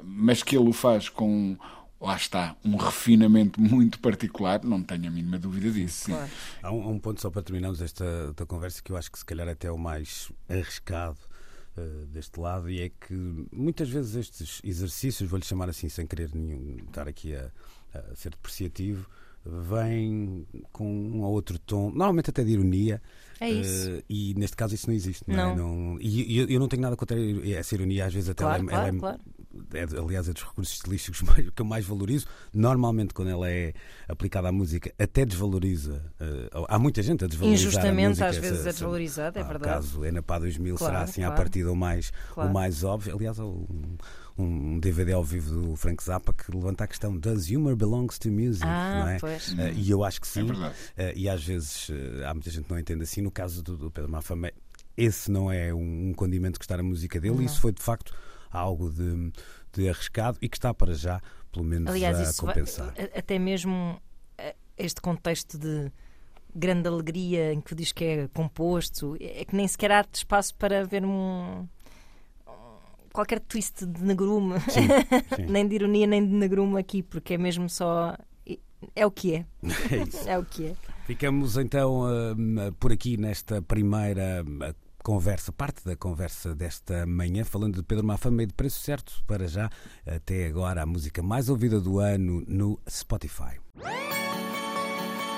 mas 0.03 0.43
que 0.43 0.55
ele 0.55 0.69
o 0.69 0.73
faz 0.73 1.09
com 1.09 1.57
lá 2.01 2.15
está, 2.15 2.55
um 2.65 2.75
refinamento 2.75 3.61
muito 3.61 3.99
particular, 3.99 4.63
não 4.63 4.81
tenho 4.81 5.07
a 5.07 5.11
mínima 5.11 5.37
dúvida 5.37 5.69
disso. 5.71 6.07
Claro. 6.07 6.31
Há, 6.63 6.71
um, 6.71 6.89
um, 6.89 6.99
ponto 6.99 7.21
só 7.21 7.29
para 7.29 7.43
terminarmos 7.43 7.81
esta, 7.81 8.05
esta 8.29 8.45
conversa 8.45 8.81
que 8.81 8.91
eu 8.91 8.97
acho 8.97 9.11
que 9.11 9.19
se 9.19 9.25
calhar 9.25 9.47
até 9.47 9.67
é 9.67 9.71
o 9.71 9.77
mais 9.77 10.31
arriscado 10.49 11.19
uh, 11.77 12.05
deste 12.07 12.39
lado 12.39 12.69
e 12.69 12.81
é 12.81 12.89
que 12.89 13.13
muitas 13.51 13.87
vezes 13.87 14.15
estes 14.15 14.61
exercícios, 14.63 15.29
vou-lhe 15.29 15.45
chamar 15.45 15.69
assim 15.69 15.87
sem 15.87 16.07
querer 16.07 16.31
nenhum, 16.33 16.77
estar 16.87 17.07
aqui 17.07 17.35
a, 17.35 17.51
a 17.93 18.15
ser 18.15 18.31
depreciativo, 18.31 19.07
vêm 19.45 20.45
com 20.71 20.85
um 20.91 21.21
ou 21.21 21.31
outro 21.31 21.59
tom, 21.59 21.91
normalmente 21.91 22.31
até 22.31 22.43
de 22.43 22.51
ironia. 22.51 23.01
É 23.39 23.49
isso. 23.49 23.91
Uh, 23.91 24.03
e 24.09 24.33
neste 24.35 24.55
caso 24.55 24.73
isso 24.73 24.87
não 24.87 24.95
existe. 24.95 25.23
Não. 25.27 25.35
É? 25.35 25.37
não. 25.37 25.51
É? 25.51 25.55
não 25.55 25.97
e 26.01 26.37
eu, 26.37 26.49
eu, 26.49 26.59
não 26.59 26.67
tenho 26.67 26.81
nada 26.81 26.95
contra 26.95 27.17
essa 27.47 27.75
ironia, 27.75 28.05
às 28.05 28.13
vezes 28.13 28.29
até 28.29 28.43
claro, 28.43 28.61
ela, 28.61 28.69
claro, 28.69 28.87
ela 28.87 28.97
é, 28.97 28.99
claro 28.99 29.21
é, 29.73 29.83
aliás, 29.99 30.27
é 30.27 30.33
dos 30.33 30.43
recursos 30.43 30.75
estilísticos 30.75 31.21
mais, 31.27 31.49
que 31.49 31.61
eu 31.61 31.65
mais 31.65 31.85
valorizo. 31.85 32.25
Normalmente, 32.53 33.13
quando 33.13 33.29
ela 33.29 33.49
é 33.49 33.73
aplicada 34.07 34.49
à 34.49 34.51
música, 34.51 34.93
até 34.97 35.25
desvaloriza. 35.25 36.03
Uh, 36.19 36.65
há 36.67 36.79
muita 36.79 37.01
gente 37.01 37.23
a 37.23 37.27
desvalorizar. 37.27 37.67
Injustamente, 37.67 38.05
a 38.05 38.09
música, 38.09 38.27
às 38.27 38.37
vezes, 38.37 38.65
é 38.65 38.71
desvalorizada, 38.71 39.39
é 39.39 39.43
verdade. 39.43 39.73
caso 39.73 40.05
é 40.05 40.11
na 40.11 40.21
PA 40.21 40.39
2000 40.39 40.75
claro, 40.75 40.93
será 40.93 41.03
assim 41.03 41.21
claro. 41.21 41.33
à 41.33 41.37
partida 41.37 41.71
o 41.71 41.75
mais, 41.75 42.11
claro. 42.33 42.49
o 42.49 42.53
mais 42.53 42.83
óbvio. 42.83 43.15
Aliás, 43.15 43.39
um, 43.39 43.65
um 44.37 44.79
DVD 44.79 45.13
ao 45.13 45.23
vivo 45.23 45.53
do 45.53 45.75
Frank 45.75 46.03
Zappa 46.03 46.33
que 46.33 46.51
levanta 46.53 46.83
a 46.83 46.87
questão: 46.87 47.17
Does 47.17 47.49
humor 47.49 47.75
belongs 47.75 48.17
to 48.17 48.29
music? 48.31 48.65
Ah, 48.65 48.99
não 48.99 49.07
é? 49.09 49.19
Pois. 49.19 49.53
Uh, 49.53 49.73
e 49.75 49.89
eu 49.89 50.03
acho 50.03 50.21
que 50.21 50.27
sim. 50.27 50.47
É 50.97 51.11
uh, 51.11 51.13
e 51.15 51.29
às 51.29 51.43
vezes 51.43 51.89
uh, 51.89 52.25
há 52.27 52.33
muita 52.33 52.49
gente 52.49 52.65
que 52.65 52.71
não 52.71 52.79
entende 52.79 53.03
assim. 53.03 53.21
No 53.21 53.31
caso 53.31 53.61
do, 53.61 53.77
do 53.77 53.91
Pedro 53.91 54.11
Mafama, 54.11 54.51
esse 54.97 55.31
não 55.31 55.51
é 55.51 55.73
um, 55.73 56.13
condimento 56.13 56.59
que 56.59 56.65
está 56.65 56.77
na 56.77 56.83
música 56.83 57.19
dele, 57.19 57.35
não. 57.35 57.41
e 57.41 57.45
isso 57.45 57.59
foi 57.59 57.71
de 57.71 57.81
facto 57.81 58.13
algo 58.51 58.89
de, 58.89 59.31
de 59.73 59.89
arriscado 59.89 60.37
e 60.41 60.49
que 60.49 60.57
está 60.57 60.73
para 60.73 60.93
já, 60.93 61.21
pelo 61.51 61.65
menos, 61.65 61.89
Aliás, 61.89 62.39
a 62.39 62.41
compensar. 62.41 62.93
Vai, 62.93 63.11
até 63.15 63.39
mesmo 63.39 64.01
eh, 64.37 64.55
este 64.77 65.01
contexto 65.01 65.57
de 65.57 65.91
grande 66.53 66.87
alegria 66.87 67.53
em 67.53 67.61
que 67.61 67.73
diz 67.73 67.91
que 67.91 68.03
é 68.03 68.27
composto, 68.27 69.15
é 69.19 69.45
que 69.45 69.55
nem 69.55 69.67
sequer 69.67 69.91
há 69.91 70.05
espaço 70.11 70.53
para 70.55 70.85
ver 70.85 71.05
um 71.05 71.67
qualquer 73.13 73.41
twist 73.41 73.85
de 73.85 74.03
negrume, 74.03 74.59
sim, 74.61 74.87
sim. 75.35 75.45
nem 75.51 75.67
de 75.67 75.75
ironia 75.75 76.07
nem 76.07 76.25
de 76.25 76.33
negrume 76.33 76.79
aqui, 76.79 77.03
porque 77.03 77.33
é 77.33 77.37
mesmo 77.37 77.69
só 77.69 78.15
é 78.95 79.05
o 79.05 79.11
que 79.11 79.35
é. 79.35 79.45
É, 80.27 80.33
é 80.33 80.39
o 80.39 80.45
que 80.45 80.67
é. 80.67 80.75
Ficamos 81.05 81.57
então 81.57 82.01
uh, 82.03 82.71
por 82.79 82.91
aqui 82.91 83.17
nesta 83.17 83.61
primeira 83.61 84.43
conversa, 85.01 85.51
parte 85.51 85.83
da 85.83 85.95
conversa 85.95 86.53
desta 86.55 87.05
manhã, 87.05 87.43
falando 87.43 87.75
de 87.75 87.83
Pedro 87.83 88.05
Mafama 88.05 88.43
e 88.43 88.45
de 88.45 88.53
preço 88.53 88.79
certo 88.81 89.23
para 89.25 89.47
já, 89.47 89.69
até 90.05 90.47
agora, 90.47 90.83
a 90.83 90.85
música 90.85 91.21
mais 91.21 91.49
ouvida 91.49 91.79
do 91.79 91.99
ano 91.99 92.43
no 92.47 92.79
Spotify. 92.89 93.59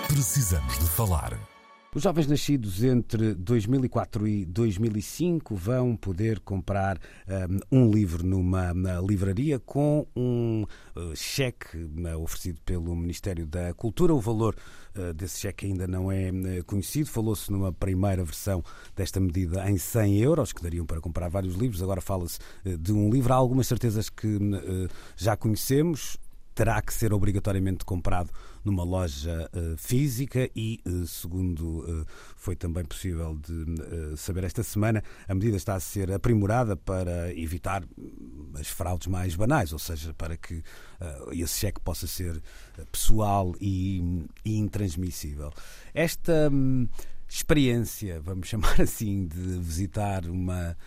Precisamos 0.08 0.78
de 0.80 0.86
falar. 0.90 1.53
Os 1.96 2.02
jovens 2.02 2.26
nascidos 2.26 2.84
entre 2.84 3.36
2004 3.36 4.28
e 4.28 4.46
2005 4.46 5.56
vão 5.56 5.96
poder 5.96 6.40
comprar 6.40 7.00
um, 7.72 7.84
um 7.84 7.92
livro 7.92 8.26
numa 8.26 8.74
livraria 9.08 9.60
com 9.60 10.08
um 10.16 10.66
uh, 10.96 11.16
cheque 11.16 11.78
uh, 11.78 12.20
oferecido 12.20 12.60
pelo 12.66 12.96
Ministério 12.96 13.46
da 13.46 13.76
Cultura. 13.76 14.12
O 14.12 14.20
valor 14.20 14.56
uh, 14.98 15.14
desse 15.14 15.42
cheque 15.42 15.68
ainda 15.68 15.86
não 15.86 16.12
é 16.12 16.32
uh, 16.32 16.64
conhecido. 16.66 17.12
Falou-se 17.12 17.52
numa 17.52 17.72
primeira 17.72 18.24
versão 18.24 18.64
desta 18.96 19.20
medida 19.20 19.70
em 19.70 19.78
100 19.78 20.18
euros, 20.20 20.52
que 20.52 20.64
dariam 20.64 20.88
para 20.88 21.00
comprar 21.00 21.30
vários 21.30 21.54
livros. 21.54 21.84
Agora 21.84 22.02
fala-se 22.02 22.40
uh, 22.66 22.76
de 22.76 22.92
um 22.92 23.12
livro. 23.12 23.32
Há 23.32 23.36
algumas 23.36 23.68
certezas 23.68 24.10
que 24.10 24.40
já 25.16 25.38
conhecemos 25.38 26.18
terá 26.54 26.82
que 26.82 26.94
ser 26.94 27.14
obrigatoriamente 27.14 27.84
comprado 27.84 28.32
numa 28.64 28.84
loja 28.84 29.50
uh, 29.54 29.78
física 29.78 30.50
e, 30.56 30.80
uh, 30.86 31.06
segundo 31.06 31.80
uh, 31.80 32.06
foi 32.36 32.56
também 32.56 32.86
possível 32.86 33.36
de 33.36 34.18
saber 34.18 34.44
esta 34.44 34.64
semana, 34.64 35.04
a 35.28 35.34
medida 35.34 35.58
está 35.58 35.76
a 35.76 35.80
ser 35.80 36.12
aprimorada 36.12 36.76
para 36.76 37.34
evitar 37.34 37.84
as 38.60 38.68
fraudes 38.68 39.08
mais 39.08 39.36
banais, 39.36 39.74
ou 39.74 39.80
seja, 39.80 40.14
para 40.14 40.38
que 40.38 40.64
esse 41.32 41.60
cheque 41.60 41.82
possa 41.82 42.08
ser 42.08 42.42
pessoal 42.92 43.54
e, 43.60 44.26
e 44.46 44.58
intransmissível. 44.58 45.52
Esta. 45.94 46.50
Um, 46.52 46.88
experiência, 47.34 48.22
vamos 48.22 48.48
chamar 48.50 48.80
assim, 48.80 49.26
de 49.26 49.60
visitar 49.60 50.26
uma 50.26 50.78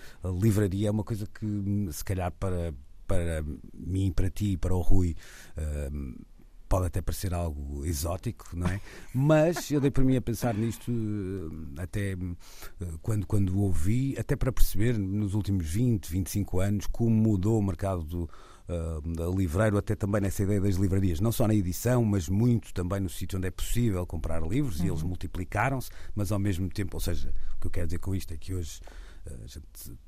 livraria 0.41 0.89
é 0.89 0.91
uma 0.91 1.03
coisa 1.03 1.27
que, 1.27 1.89
se 1.91 2.05
calhar, 2.05 2.31
para, 2.33 2.73
para 3.07 3.45
mim, 3.75 4.13
para 4.13 4.31
ti 4.31 4.53
e 4.53 4.57
para 4.57 4.75
o 4.75 4.81
Rui, 4.81 5.17
uh, 5.57 6.27
pode 6.69 6.87
até 6.87 7.01
parecer 7.01 7.33
algo 7.33 7.85
exótico, 7.85 8.49
não 8.55 8.67
é? 8.67 8.81
Mas 9.15 9.71
eu 9.71 9.81
dei 9.81 9.91
para 9.91 10.05
mim 10.05 10.17
a 10.17 10.21
pensar 10.21 10.55
nisto 10.55 10.91
uh, 10.91 11.81
até 11.81 12.15
uh, 12.15 12.99
quando, 13.01 13.27
quando 13.27 13.59
ouvi, 13.61 14.17
até 14.19 14.37
para 14.37 14.53
perceber 14.53 14.99
nos 14.99 15.35
últimos 15.35 15.67
20, 15.67 16.11
25 16.11 16.61
anos 16.61 16.87
como 16.87 17.11
mudou 17.11 17.59
o 17.59 17.63
mercado 17.63 18.03
do, 18.03 18.31
uh, 18.69 19.37
livreiro, 19.37 19.79
até 19.79 19.95
também 19.95 20.21
nessa 20.21 20.43
ideia 20.43 20.61
das 20.61 20.77
livrarias, 20.77 21.21
não 21.21 21.33
só 21.33 21.47
na 21.47 21.55
edição, 21.55 22.05
mas 22.05 22.29
muito 22.29 22.75
também 22.75 23.01
no 23.01 23.09
sítio 23.09 23.39
onde 23.39 23.49
é 23.49 23.51
possível 23.51 24.05
comprar 24.07 24.43
livros 24.43 24.81
uhum. 24.81 24.87
e 24.87 24.89
eles 24.89 25.03
uhum. 25.03 25.09
multiplicaram-se, 25.09 25.91
mas 26.15 26.33
ao 26.33 26.39
mesmo 26.39 26.69
tempo, 26.69 26.97
ou 26.97 27.01
seja, 27.01 27.33
o 27.57 27.61
que 27.61 27.67
eu 27.67 27.71
quero 27.71 27.87
dizer 27.87 27.99
com 27.99 28.15
isto 28.15 28.35
é 28.35 28.37
que 28.37 28.55
hoje 28.55 28.81
a 29.27 29.47
gente 29.47 29.99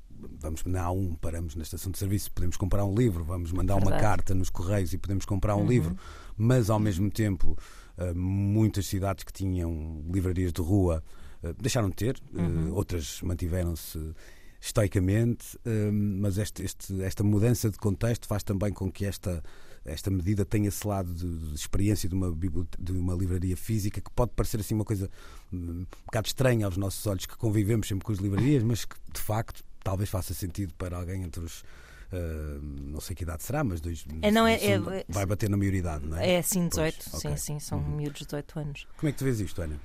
vamos 0.41 0.65
na 0.65 0.85
A1, 0.87 1.17
paramos 1.21 1.55
na 1.55 1.63
estação 1.63 1.93
de 1.93 1.99
serviço, 1.99 2.31
podemos 2.33 2.57
comprar 2.57 2.85
um 2.85 2.95
livro, 2.95 3.25
vamos 3.25 3.53
mandar 3.53 3.75
Verdade. 3.75 3.95
uma 3.95 4.01
carta 4.01 4.35
nos 4.35 4.51
correios 4.51 4.93
e 4.93 4.99
podemos 4.99 5.25
comprar 5.25 5.57
um 5.57 5.61
uhum. 5.61 5.69
livro, 5.69 5.97
mas 6.37 6.71
ao 6.71 6.79
mesmo 6.79 7.11
tempo 7.11 7.57
eh, 7.97 8.15
muitas 8.15 8.87
cidades 8.87 9.25
que 9.25 9.33
tinham 9.33 10.05
livrarias 10.11 10.53
de 10.53 10.61
rua 10.61 11.03
eh, 11.43 11.55
deixaram 11.61 11.91
de 11.91 11.97
ter, 11.97 12.17
eh, 12.35 12.41
uhum. 12.41 12.73
outras 12.75 13.21
mantiveram-se 13.23 14.15
estoicamente, 14.61 15.57
mas 15.93 16.37
este, 16.37 16.65
este, 16.65 17.01
esta 17.03 17.23
mudança 17.23 17.71
de 17.71 17.79
contexto 17.79 18.27
faz 18.27 18.43
também 18.43 18.73
com 18.73 18.91
que 18.91 19.05
esta 19.05 19.41
esta 19.85 20.11
medida 20.11 20.45
tem 20.45 20.67
esse 20.67 20.87
lado 20.87 21.13
de, 21.13 21.51
de 21.51 21.55
experiência 21.55 22.09
de 22.09 22.15
uma, 22.15 22.37
de 22.79 22.93
uma 22.93 23.15
livraria 23.15 23.57
física 23.57 24.01
que 24.01 24.11
pode 24.11 24.33
parecer 24.33 24.61
assim 24.61 24.75
uma 24.75 24.85
coisa 24.85 25.11
hum, 25.53 25.81
um 25.81 25.87
bocado 26.07 26.27
estranha 26.27 26.67
aos 26.67 26.77
nossos 26.77 27.07
olhos 27.07 27.27
que 27.27 27.37
convivemos 27.37 27.89
sempre 27.89 28.05
com 28.05 28.13
as 28.13 28.19
livrarias, 28.19 28.63
mas 28.63 28.85
que 28.85 28.97
de 29.13 29.21
facto 29.21 29.65
talvez 29.88 30.11
faça 30.11 30.35
sentido 30.35 30.75
para 30.75 30.97
alguém 30.97 31.23
entre 31.23 31.40
os 31.42 31.64
Uh, 32.11 32.59
não 32.62 33.02
sei 33.02 33.14
que 33.14 33.23
idade 33.23 33.42
será, 33.42 33.62
mas 33.62 33.83
dois, 33.83 34.02
é, 34.23 34.30
não, 34.30 34.47
é, 34.47 34.54
é, 34.54 34.78
vai 35.11 35.26
bater 35.26 35.50
na 35.50 35.59
maioridade, 35.59 36.07
não 36.07 36.16
é? 36.16 36.37
É 36.37 36.40
sim, 36.40 36.66
18, 36.66 36.97
pois, 36.97 37.21
sim, 37.21 37.28
okay. 37.28 37.37
sim, 37.37 37.61
são 37.61 37.78
uhum. 37.80 37.97
miúdos 37.97 38.21
de 38.21 38.25
18 38.25 38.59
anos. 38.61 38.87
Como 38.96 39.11
é 39.11 39.12
que 39.12 39.18
tu 39.18 39.24
vês 39.24 39.38
isto, 39.40 39.61
Ana? 39.61 39.79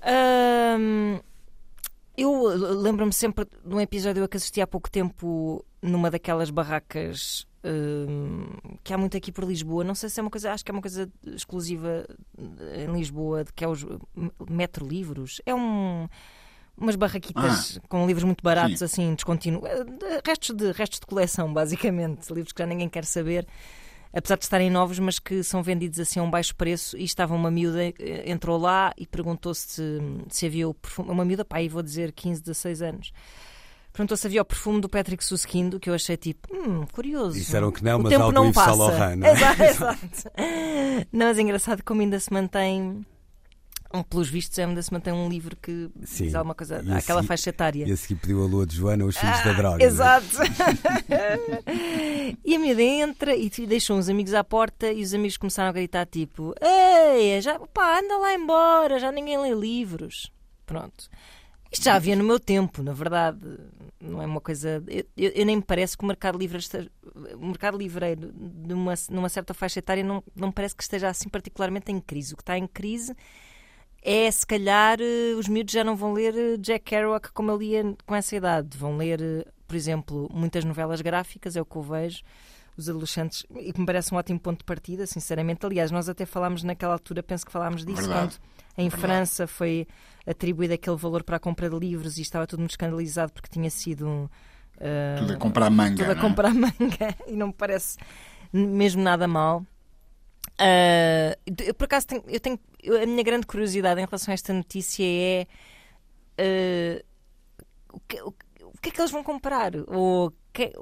Uh, 0.00 1.22
eu 2.16 2.44
lembro-me 2.80 3.12
sempre 3.12 3.44
de 3.44 3.74
um 3.74 3.78
episódio 3.78 4.26
que 4.26 4.38
assisti 4.38 4.62
há 4.62 4.66
pouco 4.66 4.90
tempo 4.90 5.62
numa 5.82 6.10
daquelas 6.10 6.48
barracas 6.48 7.46
uh, 7.62 8.78
que 8.82 8.94
há 8.94 8.96
muito 8.96 9.14
aqui 9.14 9.30
por 9.30 9.44
Lisboa. 9.44 9.84
Não 9.84 9.94
sei 9.94 10.08
se 10.08 10.18
é 10.18 10.22
uma 10.22 10.30
coisa, 10.30 10.52
acho 10.52 10.64
que 10.64 10.70
é 10.70 10.74
uma 10.74 10.80
coisa 10.80 11.12
exclusiva 11.26 12.06
em 12.38 12.90
Lisboa, 12.90 13.44
que 13.54 13.62
é 13.62 13.68
os 13.68 13.84
Metro 14.48 14.88
Livros. 14.88 15.42
É 15.44 15.54
um 15.54 16.08
umas 16.78 16.96
barraquitas 16.96 17.78
ah, 17.82 17.86
com 17.88 18.06
livros 18.06 18.24
muito 18.24 18.42
baratos, 18.42 18.78
sim. 18.78 18.84
assim, 18.84 19.14
descontínuos. 19.14 19.64
Eh, 19.64 20.20
restos 20.24 20.54
de, 20.54 20.72
restos 20.72 21.00
de 21.00 21.06
coleção, 21.06 21.52
basicamente. 21.54 22.32
Livros 22.32 22.52
que 22.52 22.62
já 22.62 22.66
ninguém 22.66 22.88
quer 22.88 23.04
saber, 23.04 23.46
apesar 24.12 24.36
de 24.36 24.44
estarem 24.44 24.70
novos, 24.70 24.98
mas 24.98 25.18
que 25.18 25.42
são 25.42 25.62
vendidos 25.62 25.98
assim 25.98 26.20
a 26.20 26.22
um 26.22 26.30
baixo 26.30 26.54
preço. 26.54 26.96
E 26.96 27.04
estava 27.04 27.34
uma 27.34 27.50
miúda, 27.50 27.82
eh, 27.82 28.24
entrou 28.26 28.58
lá 28.58 28.92
e 28.96 29.06
perguntou-se 29.06 29.68
se, 29.68 30.00
se 30.28 30.46
havia 30.46 30.68
o 30.68 30.74
perfume. 30.74 31.10
Uma 31.10 31.24
miúda, 31.24 31.44
pá, 31.44 31.56
aí 31.56 31.68
vou 31.68 31.82
dizer 31.82 32.12
15, 32.12 32.42
16 32.42 32.82
anos. 32.82 33.12
Perguntou 33.92 34.14
se 34.14 34.26
havia 34.26 34.42
o 34.42 34.44
perfume 34.44 34.78
do 34.78 34.90
Patrick 34.90 35.24
Susskindo, 35.24 35.80
que 35.80 35.88
eu 35.88 35.94
achei 35.94 36.18
tipo, 36.18 36.54
hum, 36.54 36.84
curioso. 36.92 37.38
Disseram 37.38 37.72
que 37.72 37.82
não, 37.82 37.98
o 37.98 38.02
mas 38.02 38.12
tempo 38.12 38.30
não 38.30 38.52
passa. 38.52 38.94
Saint 38.94 39.16
não 39.16 39.26
é? 39.26 39.32
Exato, 39.32 39.62
exato. 39.62 39.98
Não, 41.10 41.26
mas 41.26 41.38
é 41.38 41.40
engraçado 41.40 41.82
como 41.82 42.02
ainda 42.02 42.20
se 42.20 42.30
mantém 42.30 43.06
um, 43.92 44.02
pelos 44.02 44.28
vistos, 44.28 44.58
ainda 44.58 44.82
se 44.82 44.92
mantém 44.92 45.12
um 45.12 45.28
livro 45.28 45.56
que 45.56 45.88
Sim. 46.04 46.24
diz 46.24 46.34
alguma 46.34 46.54
coisa, 46.54 46.82
e 46.82 46.92
aquela 46.92 47.20
segui, 47.20 47.28
faixa 47.28 47.50
etária. 47.50 47.86
E 47.86 47.92
a 47.92 47.96
seguir 47.96 48.16
pediu 48.16 48.42
a 48.42 48.46
lua 48.46 48.66
de 48.66 48.76
Joana, 48.76 49.04
os 49.04 49.16
filhos 49.16 49.38
ah, 49.38 49.44
da 49.44 49.52
droga. 49.52 49.82
É? 49.82 49.86
Exato. 49.86 50.26
e 52.44 52.54
a 52.54 52.58
miúda 52.58 52.82
entra 52.82 53.36
e 53.36 53.48
deixou 53.66 53.96
uns 53.96 54.08
amigos 54.08 54.34
à 54.34 54.42
porta 54.42 54.92
e 54.92 55.02
os 55.02 55.14
amigos 55.14 55.36
começaram 55.36 55.68
a 55.68 55.72
gritar 55.72 56.06
tipo: 56.06 56.54
Ei, 56.60 57.40
já, 57.40 57.58
pá, 57.58 58.00
anda 58.00 58.16
lá 58.18 58.34
embora, 58.34 58.98
já 58.98 59.12
ninguém 59.12 59.38
lê 59.38 59.54
livros. 59.54 60.30
Pronto. 60.64 61.08
Isto 61.70 61.84
já 61.84 61.94
havia 61.94 62.16
no 62.16 62.24
meu 62.24 62.38
tempo, 62.38 62.82
na 62.82 62.92
verdade. 62.92 63.38
Não 64.00 64.22
é 64.22 64.26
uma 64.26 64.40
coisa. 64.40 64.82
Eu, 64.86 65.04
eu, 65.16 65.30
eu 65.30 65.46
nem 65.46 65.56
me 65.56 65.62
parece 65.62 65.96
que 65.96 66.04
o 66.04 66.06
mercado 66.06 66.38
livre 66.38 66.58
esteja, 66.58 66.90
o 67.34 67.46
mercado 67.46 67.76
livreiro 67.76 68.32
numa, 68.34 68.94
numa 69.10 69.28
certa 69.28 69.52
faixa 69.52 69.78
etária 69.78 70.04
não, 70.04 70.22
não 70.34 70.48
me 70.48 70.54
parece 70.54 70.76
que 70.76 70.82
esteja 70.82 71.08
assim 71.08 71.28
particularmente 71.28 71.90
em 71.90 72.00
crise. 72.00 72.34
O 72.34 72.36
que 72.36 72.42
está 72.42 72.56
em 72.56 72.66
crise 72.66 73.14
é 74.06 74.30
se 74.30 74.46
calhar 74.46 74.98
eh, 75.00 75.34
os 75.36 75.48
miúdos 75.48 75.72
já 75.72 75.82
não 75.82 75.96
vão 75.96 76.12
ler 76.12 76.32
eh, 76.36 76.56
Jack 76.58 76.84
Kerouac 76.84 77.32
como 77.32 77.50
eu 77.50 77.56
lia 77.56 77.96
com 78.06 78.14
essa 78.14 78.36
idade. 78.36 78.78
Vão 78.78 78.96
ler, 78.96 79.20
eh, 79.20 79.44
por 79.66 79.74
exemplo, 79.74 80.30
muitas 80.32 80.64
novelas 80.64 81.00
gráficas, 81.00 81.56
é 81.56 81.60
o 81.60 81.64
que 81.64 81.74
eu 81.74 81.82
vejo. 81.82 82.22
Os 82.76 82.88
adolescentes, 82.88 83.44
e 83.56 83.72
que 83.72 83.80
me 83.80 83.86
parece 83.86 84.14
um 84.14 84.18
ótimo 84.18 84.38
ponto 84.38 84.58
de 84.58 84.64
partida, 84.64 85.06
sinceramente. 85.06 85.66
Aliás, 85.66 85.90
nós 85.90 86.08
até 86.08 86.24
falámos 86.24 86.62
naquela 86.62 86.92
altura, 86.92 87.20
penso 87.22 87.44
que 87.44 87.50
falámos 87.50 87.84
disso, 87.84 88.02
Verdade. 88.02 88.38
quando 88.38 88.56
em 88.78 88.88
Verdade. 88.88 89.00
França 89.00 89.46
foi 89.46 89.88
atribuído 90.24 90.74
aquele 90.74 90.96
valor 90.96 91.24
para 91.24 91.36
a 91.36 91.40
compra 91.40 91.68
de 91.68 91.76
livros 91.76 92.18
e 92.18 92.22
estava 92.22 92.46
tudo 92.46 92.60
muito 92.60 92.72
escandalizado 92.72 93.32
porque 93.32 93.48
tinha 93.48 93.70
sido 93.70 94.06
um. 94.06 94.24
Uh, 94.76 95.18
tudo 95.18 95.32
a 95.32 95.36
comprar 95.36 95.70
manga. 95.70 95.96
Tudo 95.96 96.10
a 96.10 96.12
é? 96.12 96.20
comprar 96.20 96.52
manga 96.54 97.16
e 97.26 97.32
não 97.34 97.48
me 97.48 97.54
parece 97.54 97.96
mesmo 98.52 99.02
nada 99.02 99.26
mal. 99.26 99.64
Uh, 100.60 101.36
eu, 101.64 101.74
por 101.74 101.84
acaso, 101.84 102.06
tenho, 102.06 102.24
eu 102.26 102.40
tenho. 102.40 102.58
A 103.02 103.06
minha 103.06 103.22
grande 103.22 103.46
curiosidade 103.46 104.00
em 104.00 104.04
relação 104.04 104.32
a 104.32 104.34
esta 104.34 104.52
notícia 104.52 105.04
é. 105.04 105.46
Uh, 106.38 107.04
o, 107.92 108.00
que, 108.00 108.20
o, 108.22 108.34
o, 108.62 108.78
que 108.80 108.88
é 108.88 108.92
que 108.92 109.00
eles 109.00 109.10
vão 109.10 109.22
comprar? 109.22 109.72
Ou 109.88 110.32
que, 110.52 110.72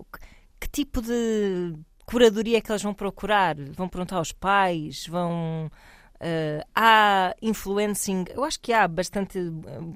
que 0.60 0.68
tipo 0.70 1.02
de 1.02 1.74
curadoria 2.06 2.58
é 2.58 2.60
que 2.60 2.70
eles 2.70 2.82
vão 2.82 2.94
procurar? 2.94 3.56
Vão 3.72 3.88
perguntar 3.88 4.16
aos 4.16 4.32
pais? 4.32 5.06
Vão. 5.06 5.70
Uh, 6.16 6.64
há 6.74 7.34
influencing, 7.42 8.24
eu 8.30 8.44
acho 8.44 8.58
que 8.58 8.72
há 8.72 8.88
bastante 8.88 9.38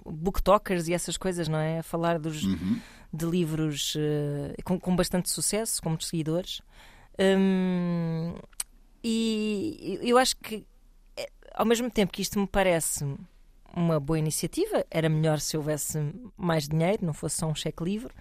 booktokers 0.04 0.86
e 0.88 0.92
essas 0.92 1.16
coisas, 1.16 1.48
não 1.48 1.58
é? 1.58 1.78
A 1.78 1.82
falar 1.82 2.18
dos, 2.18 2.42
uhum. 2.42 2.80
de 3.10 3.24
livros 3.24 3.94
uh, 3.94 4.62
com, 4.62 4.78
com, 4.78 4.94
bastante 4.94 5.30
sucesso, 5.30 5.80
com 5.80 5.90
muitos 5.90 6.08
seguidores. 6.08 6.60
Um, 7.18 8.34
e 9.10 10.10
eu 10.10 10.18
acho 10.18 10.36
que, 10.36 10.66
eh, 11.16 11.30
ao 11.54 11.66
mesmo 11.66 11.90
tempo 11.90 12.12
que 12.12 12.22
isto 12.22 12.38
me 12.38 12.46
parece 12.46 13.04
uma 13.74 14.00
boa 14.00 14.18
iniciativa. 14.18 14.84
Era 14.90 15.08
melhor 15.08 15.40
se 15.40 15.56
houvesse 15.56 15.98
mais 16.36 16.68
dinheiro, 16.68 17.04
não 17.04 17.14
fosse 17.14 17.36
só 17.36 17.46
um 17.46 17.54
cheque 17.54 17.82
livre. 17.84 18.12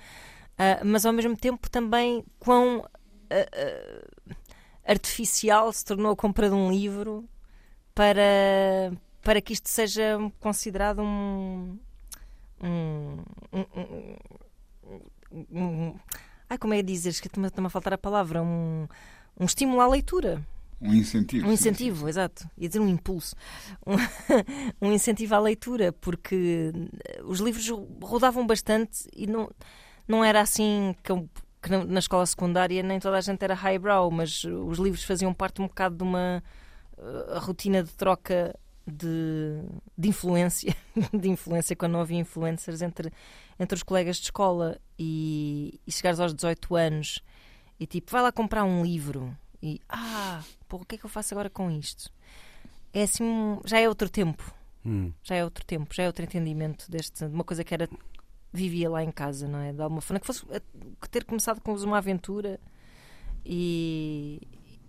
Uh, 0.57 0.83
mas 0.85 1.05
ao 1.05 1.13
mesmo 1.13 1.35
tempo 1.35 1.69
também 1.69 2.23
quão 2.39 2.79
uh, 2.79 2.83
uh, 2.83 4.35
artificial 4.85 5.71
se 5.71 5.85
tornou 5.85 6.11
a 6.11 6.15
compra 6.15 6.49
de 6.49 6.55
um 6.55 6.71
livro 6.71 7.25
para, 7.93 8.91
para 9.21 9.41
que 9.41 9.53
isto 9.53 9.69
seja 9.69 10.17
considerado 10.39 11.01
um. 11.01 11.77
um, 12.63 13.17
um, 13.53 13.65
um, 15.31 15.45
um 15.51 15.95
ai, 16.49 16.57
como 16.57 16.73
é 16.73 16.81
dizer? 16.81 17.09
Estou-me 17.09 17.67
a 17.67 17.69
faltar 17.69 17.93
a 17.93 17.97
palavra. 17.97 18.41
Um, 18.41 18.87
um 19.39 19.45
estímulo 19.45 19.81
à 19.81 19.87
leitura. 19.87 20.43
Um 20.79 20.93
incentivo. 20.93 21.47
Um 21.47 21.51
incentivo, 21.51 22.03
sim. 22.03 22.09
exato. 22.09 22.49
Ia 22.57 22.67
dizer 22.67 22.79
um 22.79 22.87
impulso. 22.87 23.35
Um, 23.85 23.95
um, 24.87 24.91
incentivo 24.91 25.35
à 25.35 25.39
leitura, 25.39 25.91
porque 25.91 26.71
os 27.23 27.39
livros 27.39 27.67
rodavam 28.01 28.45
bastante 28.45 29.07
e 29.15 29.25
não, 29.25 29.49
não 30.07 30.23
era 30.23 30.39
assim 30.41 30.95
que, 31.03 31.11
eu, 31.11 31.27
que 31.61 31.69
na 31.69 31.99
escola 31.99 32.25
secundária 32.25 32.83
nem 32.83 32.99
toda 32.99 33.17
a 33.17 33.21
gente 33.21 33.43
era 33.43 33.55
highbrow, 33.55 34.11
mas 34.11 34.43
os 34.43 34.77
livros 34.77 35.03
faziam 35.03 35.33
parte 35.33 35.61
um 35.61 35.67
bocado 35.67 35.95
de 35.95 36.03
uma 36.03 36.43
uh, 36.97 37.39
rotina 37.39 37.83
de 37.83 37.91
troca 37.93 38.57
de, 38.85 39.61
de 39.97 40.09
influência, 40.09 40.75
de 41.11 41.29
influência 41.29 41.75
quando 41.75 41.93
não 41.93 42.01
havia 42.01 42.19
influencers 42.19 42.81
entre, 42.81 43.11
entre 43.59 43.75
os 43.75 43.83
colegas 43.83 44.17
de 44.17 44.23
escola 44.23 44.79
e, 44.97 45.79
e 45.85 45.91
chegares 45.91 46.19
aos 46.19 46.33
18 46.33 46.75
anos 46.75 47.21
e 47.79 47.85
tipo, 47.85 48.11
vai 48.11 48.21
lá 48.21 48.31
comprar 48.31 48.63
um 48.63 48.83
livro 48.83 49.35
e 49.61 49.81
ah, 49.89 50.41
pô, 50.67 50.77
o 50.77 50.85
que 50.85 50.95
é 50.95 50.97
que 50.97 51.05
eu 51.05 51.09
faço 51.09 51.33
agora 51.33 51.49
com 51.49 51.69
isto? 51.71 52.11
É 52.93 53.03
assim, 53.03 53.59
já 53.65 53.79
é 53.79 53.87
outro 53.87 54.09
tempo. 54.09 54.53
Hum. 54.85 55.11
Já 55.23 55.35
é 55.35 55.43
outro 55.43 55.65
tempo, 55.65 55.93
já 55.93 56.03
é 56.03 56.07
outro 56.07 56.23
entendimento 56.23 56.89
deste, 56.89 57.27
de 57.27 57.33
uma 57.33 57.43
coisa 57.43 57.63
que 57.63 57.73
era 57.73 57.89
vivia 58.51 58.89
lá 58.89 59.03
em 59.03 59.11
casa, 59.11 59.47
não 59.47 59.59
é? 59.59 59.73
De 59.73 59.81
alguma 59.81 60.01
forma 60.01 60.19
que 60.19 60.25
fosse 60.25 60.45
que 61.01 61.09
ter 61.09 61.25
começado 61.25 61.61
com 61.61 61.73
uma 61.75 61.97
aventura 61.97 62.59
e, 63.45 64.41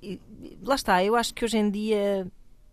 e, 0.02 0.20
lá 0.62 0.74
está. 0.74 1.02
Eu 1.02 1.16
acho 1.16 1.34
que 1.34 1.44
hoje 1.44 1.58
em 1.58 1.70
dia 1.70 2.26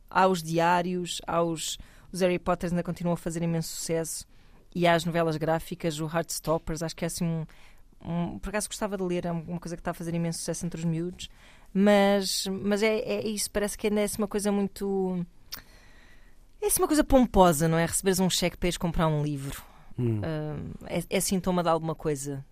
há 0.09 0.27
os 0.27 0.41
diários, 0.41 1.21
há 1.27 1.41
os, 1.41 1.77
os 2.11 2.21
Harry 2.21 2.39
Potters 2.39 2.71
ainda 2.71 2.83
continuam 2.83 3.13
a 3.13 3.17
fazer 3.17 3.41
imenso 3.43 3.69
sucesso 3.69 4.25
e 4.73 4.85
há 4.85 4.93
as 4.93 5.05
novelas 5.05 5.37
gráficas, 5.37 5.99
o 5.99 6.05
Heartstoppers, 6.05 6.83
acho 6.83 6.95
que 6.95 7.05
é 7.05 7.07
assim 7.07 7.25
um, 7.25 7.45
um, 8.01 8.39
por 8.39 8.49
acaso 8.49 8.67
gostava 8.67 8.97
de 8.97 9.03
ler, 9.03 9.25
é 9.25 9.31
uma 9.31 9.59
coisa 9.59 9.75
que 9.75 9.81
está 9.81 9.91
a 9.91 9.93
fazer 9.93 10.13
imenso 10.13 10.39
sucesso 10.39 10.65
entre 10.65 10.79
os 10.79 10.85
miúdos, 10.85 11.29
mas, 11.77 12.47
mas 12.47 12.81
é, 12.81 12.99
é 12.99 13.27
isso, 13.27 13.51
parece 13.51 13.77
que 13.77 13.87
ainda 13.87 13.99
é 13.99 14.07
uma 14.17 14.29
coisa 14.29 14.49
muito. 14.49 15.25
É 16.61 16.67
uma 16.79 16.87
coisa 16.87 17.03
pomposa, 17.03 17.67
não 17.67 17.77
é? 17.77 17.85
Receberes 17.85 18.21
um 18.21 18.29
cheque 18.29 18.55
para 18.55 18.67
ires 18.67 18.77
comprar 18.77 19.07
um 19.07 19.21
livro. 19.21 19.61
Hum. 19.99 20.19
Uh, 20.19 20.73
é, 20.87 21.03
é 21.09 21.19
sintoma 21.19 21.61
de 21.61 21.67
alguma 21.67 21.93
coisa. 21.93 22.45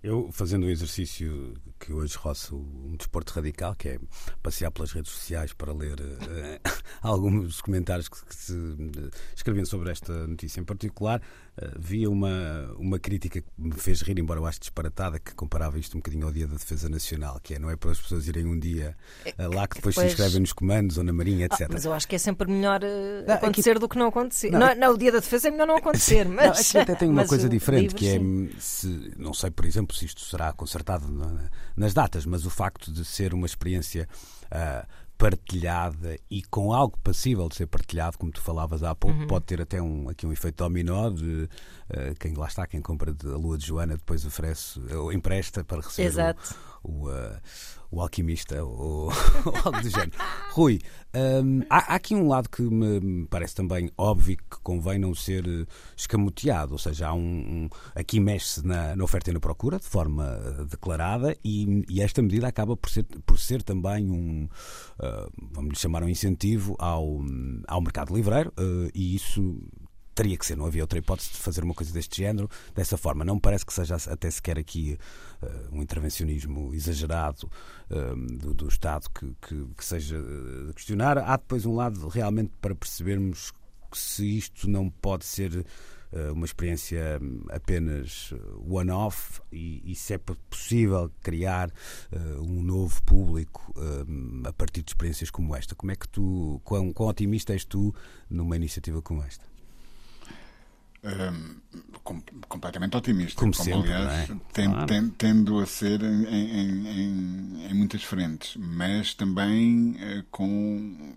Eu, 0.00 0.30
fazendo 0.30 0.64
um 0.64 0.70
exercício 0.70 1.54
que 1.80 1.92
hoje 1.92 2.16
roço 2.16 2.56
um 2.56 2.94
desporto 2.96 3.32
radical, 3.32 3.74
que 3.74 3.88
é 3.88 3.98
passear 4.40 4.70
pelas 4.70 4.92
redes 4.92 5.10
sociais 5.10 5.52
para 5.52 5.72
ler 5.72 6.00
uh, 6.00 6.60
alguns 7.00 7.60
comentários 7.60 8.08
que, 8.08 8.24
que, 8.24 8.34
se 8.34 8.52
uh, 8.52 9.10
escreviam 9.34 9.64
sobre 9.64 9.90
esta 9.90 10.26
notícia 10.26 10.60
em 10.60 10.64
particular, 10.64 11.20
uh, 11.20 11.78
via 11.78 12.10
uma, 12.10 12.72
uma 12.78 12.98
crítica 12.98 13.40
que 13.40 13.48
me 13.56 13.74
fez 13.74 14.02
rir, 14.02 14.18
embora 14.18 14.40
eu 14.40 14.46
ache 14.46 14.60
disparatada, 14.60 15.18
que 15.18 15.34
comparava 15.34 15.78
isto 15.78 15.96
um 15.96 16.00
bocadinho 16.00 16.26
ao 16.26 16.32
Dia 16.32 16.46
da 16.46 16.54
Defesa 16.54 16.88
Nacional, 16.88 17.40
que 17.42 17.54
é 17.54 17.58
não 17.58 17.70
é 17.70 17.76
para 17.76 17.90
as 17.90 18.00
pessoas 18.00 18.26
irem 18.28 18.46
um 18.46 18.58
dia 18.58 18.96
lá 19.38 19.66
que 19.66 19.76
depois, 19.76 19.94
depois... 19.94 19.96
se 19.96 20.06
inscrevem 20.06 20.40
nos 20.40 20.52
comandos 20.52 20.98
ou 20.98 21.04
na 21.04 21.12
Marinha, 21.12 21.46
etc. 21.46 21.62
Ah, 21.62 21.68
mas 21.72 21.84
eu 21.84 21.92
acho 21.92 22.06
que 22.08 22.14
é 22.14 22.18
sempre 22.18 22.50
melhor 22.50 22.80
não, 23.26 23.34
acontecer 23.34 23.70
aqui... 23.70 23.80
do 23.80 23.88
que 23.88 23.98
não 23.98 24.08
acontecer. 24.08 24.50
Não, 24.50 24.58
não, 24.58 24.74
não, 24.74 24.94
o 24.94 24.98
Dia 24.98 25.12
da 25.12 25.18
Defesa 25.18 25.48
é 25.48 25.50
melhor 25.50 25.66
não 25.66 25.76
acontecer, 25.78 26.28
mas. 26.28 26.46
Não, 26.46 26.52
aqui 26.52 26.78
até 26.78 26.94
tem 26.94 27.08
uma 27.08 27.26
coisa 27.26 27.48
diferente, 27.48 27.94
livro, 27.94 27.96
que 27.96 28.08
é, 28.08 28.60
se, 28.60 29.14
não 29.16 29.32
sei, 29.32 29.50
por 29.50 29.64
exemplo, 29.64 29.94
se 29.96 30.04
isto 30.04 30.20
será 30.20 30.52
consertado 30.52 31.06
nas 31.76 31.94
datas, 31.94 32.26
mas 32.26 32.44
o 32.46 32.50
facto 32.50 32.92
de 32.92 33.04
ser 33.04 33.34
uma 33.34 33.46
experiência 33.46 34.08
uh, 34.46 34.86
partilhada 35.18 36.16
e 36.30 36.42
com 36.44 36.72
algo 36.72 36.96
passível 37.02 37.48
de 37.48 37.56
ser 37.56 37.66
partilhado, 37.66 38.16
como 38.16 38.30
tu 38.30 38.40
falavas 38.40 38.84
há 38.84 38.94
pouco, 38.94 39.18
uhum. 39.18 39.26
pode 39.26 39.44
ter 39.46 39.60
até 39.60 39.82
um, 39.82 40.08
aqui 40.08 40.24
um 40.24 40.32
efeito 40.32 40.62
dominó 40.62 41.10
de 41.10 41.48
uh, 41.90 42.14
quem 42.20 42.34
lá 42.34 42.46
está, 42.46 42.66
quem 42.68 42.80
compra 42.80 43.12
a 43.24 43.36
lua 43.36 43.58
de 43.58 43.66
Joana, 43.66 43.96
depois 43.96 44.24
oferece 44.24 44.80
ou 44.94 45.12
empresta 45.12 45.64
para 45.64 45.80
receber 45.80 46.06
Exato. 46.06 46.54
O, 46.82 47.08
uh, 47.08 47.40
o 47.90 48.00
alquimista 48.00 48.62
ou, 48.62 49.10
algo 49.64 49.80
do 49.80 49.88
género. 49.88 50.12
Rui, 50.52 50.80
hum, 51.14 51.62
há, 51.70 51.92
há, 51.92 51.96
aqui 51.96 52.14
um 52.14 52.28
lado 52.28 52.48
que 52.48 52.62
me 52.62 53.26
parece 53.26 53.54
também 53.54 53.90
óbvio 53.96 54.36
que 54.36 54.58
convém 54.62 54.98
não 54.98 55.14
ser 55.14 55.46
eh, 55.46 55.66
escamoteado, 55.96 56.72
ou 56.72 56.78
seja, 56.78 57.08
há 57.08 57.14
um, 57.14 57.20
um 57.20 57.68
aqui 57.94 58.20
mexe-se 58.20 58.66
na, 58.66 58.94
na, 58.94 59.04
oferta 59.04 59.30
e 59.30 59.34
na 59.34 59.40
procura 59.40 59.78
de 59.78 59.86
forma 59.86 60.24
eh, 60.24 60.64
declarada 60.64 61.36
e, 61.44 61.84
e, 61.88 62.02
esta 62.02 62.20
medida 62.20 62.46
acaba 62.46 62.76
por 62.76 62.90
ser, 62.90 63.04
por 63.04 63.38
ser 63.38 63.62
também 63.62 64.10
um, 64.10 64.48
uh, 64.98 65.30
vamos 65.52 65.78
chamar 65.78 66.02
um 66.02 66.08
incentivo 66.08 66.76
ao, 66.78 67.20
ao 67.66 67.80
mercado 67.80 68.14
livreiro 68.14 68.52
uh, 68.58 68.90
e 68.94 69.14
isso 69.14 69.56
teria 70.18 70.36
que 70.36 70.44
ser, 70.44 70.56
não 70.56 70.66
havia 70.66 70.82
outra 70.82 70.98
hipótese 70.98 71.30
de 71.30 71.36
fazer 71.36 71.62
uma 71.62 71.72
coisa 71.72 71.92
deste 71.92 72.16
género 72.16 72.50
dessa 72.74 72.96
forma. 72.96 73.24
Não 73.24 73.36
me 73.36 73.40
parece 73.40 73.64
que 73.64 73.72
seja 73.72 73.94
até 73.94 74.28
sequer 74.28 74.58
aqui 74.58 74.98
uh, 75.40 75.76
um 75.76 75.80
intervencionismo 75.80 76.74
exagerado 76.74 77.48
uh, 77.88 78.36
do, 78.36 78.52
do, 78.52 78.66
Estado 78.66 79.08
que, 79.10 79.32
que, 79.40 79.64
que 79.76 79.84
seja 79.84 80.20
de 80.66 80.74
questionar. 80.74 81.18
Há 81.18 81.36
depois 81.36 81.64
um 81.64 81.76
lado 81.76 82.08
realmente 82.08 82.50
para 82.60 82.74
percebermos 82.74 83.52
se 83.92 84.38
isto 84.38 84.68
não 84.68 84.90
pode 84.90 85.24
ser 85.24 85.54
uh, 85.54 86.32
uma 86.32 86.46
experiência 86.46 87.20
apenas 87.50 88.34
one-off 88.68 89.40
e, 89.52 89.88
e, 89.88 89.94
se 89.94 90.14
é 90.14 90.18
possível 90.18 91.12
criar 91.22 91.70
um 92.40 92.60
novo 92.60 93.00
público 93.04 93.72
a 94.44 94.52
partir 94.52 94.82
de 94.82 94.90
experiências 94.90 95.30
como 95.30 95.54
esta. 95.54 95.76
Como 95.76 95.92
é 95.92 95.94
que 95.94 96.08
tu, 96.08 96.60
quão, 96.64 96.92
quão 96.92 97.08
otimista 97.08 97.52
és 97.52 97.64
tu 97.64 97.94
numa 98.28 98.56
iniciativa 98.56 99.00
como 99.00 99.22
esta? 99.22 99.47
Um, 101.08 101.58
com, 102.04 102.20
completamente 102.48 102.96
otimista, 102.96 103.40
como, 103.40 103.52
como 103.52 103.64
sempre, 103.64 103.92
aliás 103.92 104.30
é? 104.30 104.36
tendo, 104.52 104.72
claro. 104.72 105.10
tendo, 105.16 105.58
a 105.58 105.66
ser 105.66 106.02
em, 106.02 106.24
em, 106.26 107.66
em, 107.70 107.74
muitas 107.74 108.02
frentes, 108.02 108.56
mas 108.56 109.14
também 109.14 109.92
uh, 109.92 110.24
com 110.30 111.14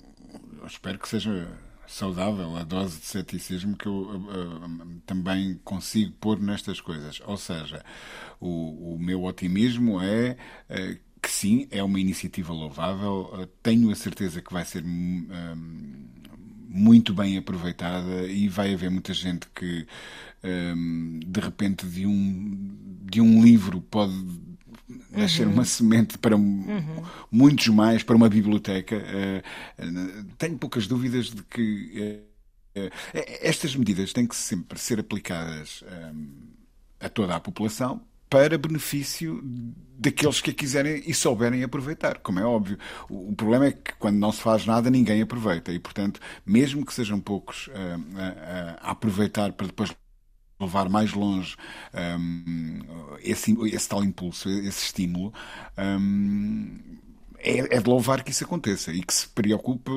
espero 0.66 0.98
que 0.98 1.10
seja 1.10 1.48
saudável 1.88 2.56
a 2.56 2.64
dose 2.64 3.00
de 3.00 3.06
ceticismo 3.06 3.76
que 3.76 3.88
eu 3.88 3.94
uh, 3.94 4.16
uh, 4.16 5.02
também 5.06 5.60
consigo 5.64 6.14
pôr 6.22 6.40
nestas 6.40 6.80
coisas. 6.80 7.22
Ou 7.26 7.36
seja, 7.36 7.84
o, 8.40 8.94
o 8.96 9.00
meu 9.00 9.24
otimismo 9.24 10.02
é 10.02 10.38
que 11.22 11.30
sim, 11.30 11.68
é 11.70 11.84
uma 11.84 12.00
iniciativa 12.00 12.54
louvável, 12.54 13.48
tenho 13.62 13.92
a 13.92 13.96
certeza 13.96 14.42
que 14.42 14.54
vai 14.54 14.66
ser 14.66 14.84
muito 16.74 17.14
bem 17.14 17.38
aproveitada 17.38 18.28
e 18.28 18.48
vai 18.48 18.74
haver 18.74 18.90
muita 18.90 19.14
gente 19.14 19.46
que 19.54 19.86
um, 20.44 21.20
de 21.26 21.40
repente 21.40 21.86
de 21.86 22.06
um, 22.06 22.76
de 23.04 23.20
um 23.20 23.44
livro 23.44 23.82
pode 23.82 24.14
nascer 25.12 25.46
uhum. 25.46 25.54
uma 25.54 25.66
semente 25.66 26.18
para 26.18 26.36
uhum. 26.36 27.04
muitos 27.30 27.68
mais, 27.68 28.04
para 28.04 28.16
uma 28.16 28.30
biblioteca. 28.30 28.96
Uh, 28.96 30.24
tenho 30.38 30.58
poucas 30.58 30.88
dúvidas 30.88 31.28
de 31.28 31.44
que 31.44 32.24
uh, 32.76 32.90
estas 33.42 33.76
medidas 33.76 34.14
têm 34.14 34.26
que 34.26 34.36
sempre 34.36 34.80
ser 34.80 35.00
aplicadas 35.00 35.84
um, 36.14 36.30
a 37.02 37.10
toda 37.10 37.36
a 37.36 37.40
população 37.40 38.02
para 38.32 38.58
benefício 38.58 39.42
daqueles 39.44 40.40
que 40.40 40.52
a 40.52 40.54
quiserem 40.54 41.04
e 41.06 41.14
souberem 41.14 41.64
aproveitar, 41.64 42.20
como 42.20 42.40
é 42.40 42.46
óbvio. 42.46 42.80
O, 43.10 43.36
problema 43.36 43.66
é 43.66 43.72
que 43.74 43.94
quando 44.00 44.16
não 44.16 44.32
se 44.32 44.42
faz 44.42 44.66
nada, 44.66 44.90
ninguém 44.90 45.22
aproveita. 45.22 45.74
E, 45.74 45.78
portanto, 45.78 46.18
mesmo 46.46 46.86
que 46.86 46.94
sejam 46.94 47.20
poucos 47.20 47.68
uh, 47.68 47.72
uh, 47.72 48.78
a 48.80 48.92
aproveitar 48.92 49.52
para 49.52 49.68
depois 49.68 49.94
levar 50.62 50.88
mais 50.88 51.12
longe 51.12 51.58
um, 51.94 52.80
esse, 53.20 53.54
esse, 53.66 53.90
tal 53.90 54.02
impulso, 54.02 54.48
esse 54.48 54.86
estímulo, 54.86 55.34
um, 55.78 56.80
é, 57.38 57.76
é, 57.76 57.82
de 57.82 57.90
louvar 57.90 58.24
que 58.24 58.32
isso 58.32 58.46
aconteça 58.46 58.94
e 58.94 59.04
que 59.04 59.14
se 59.14 59.28
preocupe 59.28 59.92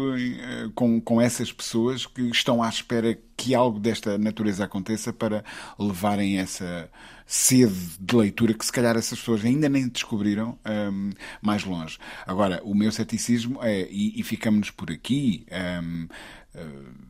com, 0.75 0.99
com 1.01 1.20
essas 1.20 1.53
pessoas 1.53 2.07
que 2.07 2.23
estão 2.31 2.62
à 2.62 2.68
espera 2.68 3.16
que 3.37 3.55
algo 3.55 3.79
desta 3.79 4.16
natureza 4.16 4.64
aconteça 4.64 5.12
para 5.12 5.44
levarem 5.79 6.38
essa 6.38 6.90
sede 7.27 7.99
de 7.99 8.17
leitura 8.17 8.55
que 8.55 8.65
se 8.65 8.73
calhar 8.73 8.97
essas 8.97 9.19
pessoas 9.19 9.45
ainda 9.45 9.69
nem 9.69 9.89
descobriram 9.89 10.59
um, 10.67 11.11
mais 11.41 11.65
longe. 11.65 11.99
Agora, 12.27 12.61
o 12.65 12.75
meu 12.75 12.93
ceticismo 12.93 13.59
é, 13.63 13.89
e, 13.91 14.21
e 14.21 14.23
ficamos 14.23 14.71
por 14.71 14.91
aqui, 14.91 15.47
um, 15.83 16.05
uh, 16.55 17.04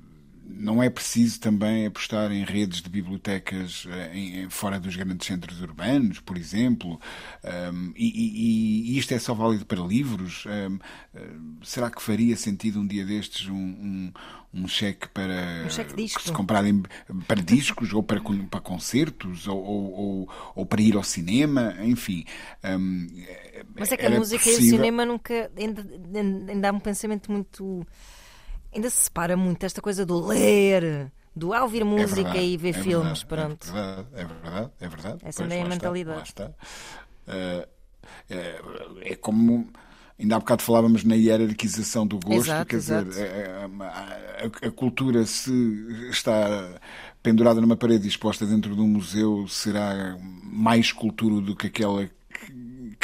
não 0.46 0.82
é 0.82 0.90
preciso 0.90 1.40
também 1.40 1.86
apostar 1.86 2.30
em 2.30 2.44
redes 2.44 2.82
de 2.82 2.90
bibliotecas 2.90 3.86
em, 4.12 4.42
em 4.42 4.50
fora 4.50 4.78
dos 4.78 4.94
grandes 4.94 5.26
centros 5.26 5.60
urbanos, 5.60 6.20
por 6.20 6.36
exemplo, 6.36 7.00
um, 7.72 7.92
e, 7.96 8.06
e, 8.06 8.92
e, 8.92 8.98
isto 8.98 9.12
é 9.14 9.18
só 9.18 9.34
válido 9.34 9.64
para 9.64 9.80
livros? 9.80 10.44
Um, 10.46 10.78
será 11.62 11.90
que 11.90 12.02
faria 12.02 12.36
sentido 12.36 12.80
um 12.80 12.86
dia 12.86 13.04
destes 13.04 13.48
um, 13.48 13.54
um, 13.54 14.12
um 14.52 14.68
cheque 14.68 15.08
para 15.08 15.64
um 15.66 15.70
cheque 15.70 15.96
disco. 15.96 16.22
se 16.22 16.32
comprarem 16.32 16.82
para 17.26 17.40
discos 17.40 17.92
ou 17.92 18.02
para, 18.02 18.20
para 18.50 18.60
concertos 18.60 19.48
ou, 19.48 19.58
ou, 19.58 20.28
ou, 20.54 20.66
para 20.66 20.82
ir 20.82 20.94
ao 20.94 21.02
cinema, 21.02 21.74
enfim. 21.82 22.24
Mas 23.74 23.92
é 23.92 23.96
que 23.96 24.06
a 24.06 24.10
música 24.10 24.44
possível... 24.44 24.62
e 24.62 24.66
o 24.66 24.70
cinema 24.70 25.06
nunca 25.06 25.50
ainda, 25.56 25.86
ainda 26.48 26.68
há 26.68 26.72
um 26.72 26.80
pensamento 26.80 27.32
muito 27.32 27.86
ainda 28.74 28.90
se 28.90 29.04
separa 29.04 29.36
muito 29.36 29.64
esta 29.64 29.80
coisa 29.80 30.04
do 30.04 30.26
ler, 30.26 31.10
do 31.34 31.52
ouvir 31.52 31.84
música 31.84 32.20
é 32.20 32.24
verdade, 32.24 32.46
e 32.46 32.56
ver 32.56 32.68
é 32.70 32.72
filmes. 32.72 33.22
Verdade, 33.22 33.26
pronto. 33.26 33.68
É 33.68 33.72
verdade, 33.72 34.08
é 34.14 34.24
verdade, 34.24 34.70
é 34.80 34.88
verdade. 34.88 35.18
Essa 35.24 35.42
ainda 35.42 35.54
é 35.54 35.62
a 35.62 35.68
mentalidade. 35.68 36.28
Está, 36.28 36.46
uh, 36.48 37.68
é, 38.30 38.60
é 39.02 39.16
como. 39.16 39.68
Ainda 40.16 40.36
há 40.36 40.38
bocado 40.38 40.62
falávamos 40.62 41.02
na 41.02 41.16
hierarquização 41.16 42.06
do 42.06 42.20
gosto, 42.20 42.46
exato, 42.46 42.66
quer 42.66 42.76
exato. 42.76 43.08
dizer, 43.08 43.50
a, 43.50 43.84
a, 43.84 44.68
a, 44.68 44.70
cultura 44.70 45.26
se 45.26 45.52
está 46.08 46.80
pendurada 47.20 47.60
numa 47.60 47.76
parede 47.76 48.06
exposta 48.06 48.46
dentro 48.46 48.76
de 48.76 48.80
um 48.80 48.86
museu 48.86 49.48
será 49.48 50.16
mais 50.44 50.92
cultura 50.92 51.40
do 51.40 51.56
que 51.56 51.66
aquela 51.66 52.04
que 52.06 52.52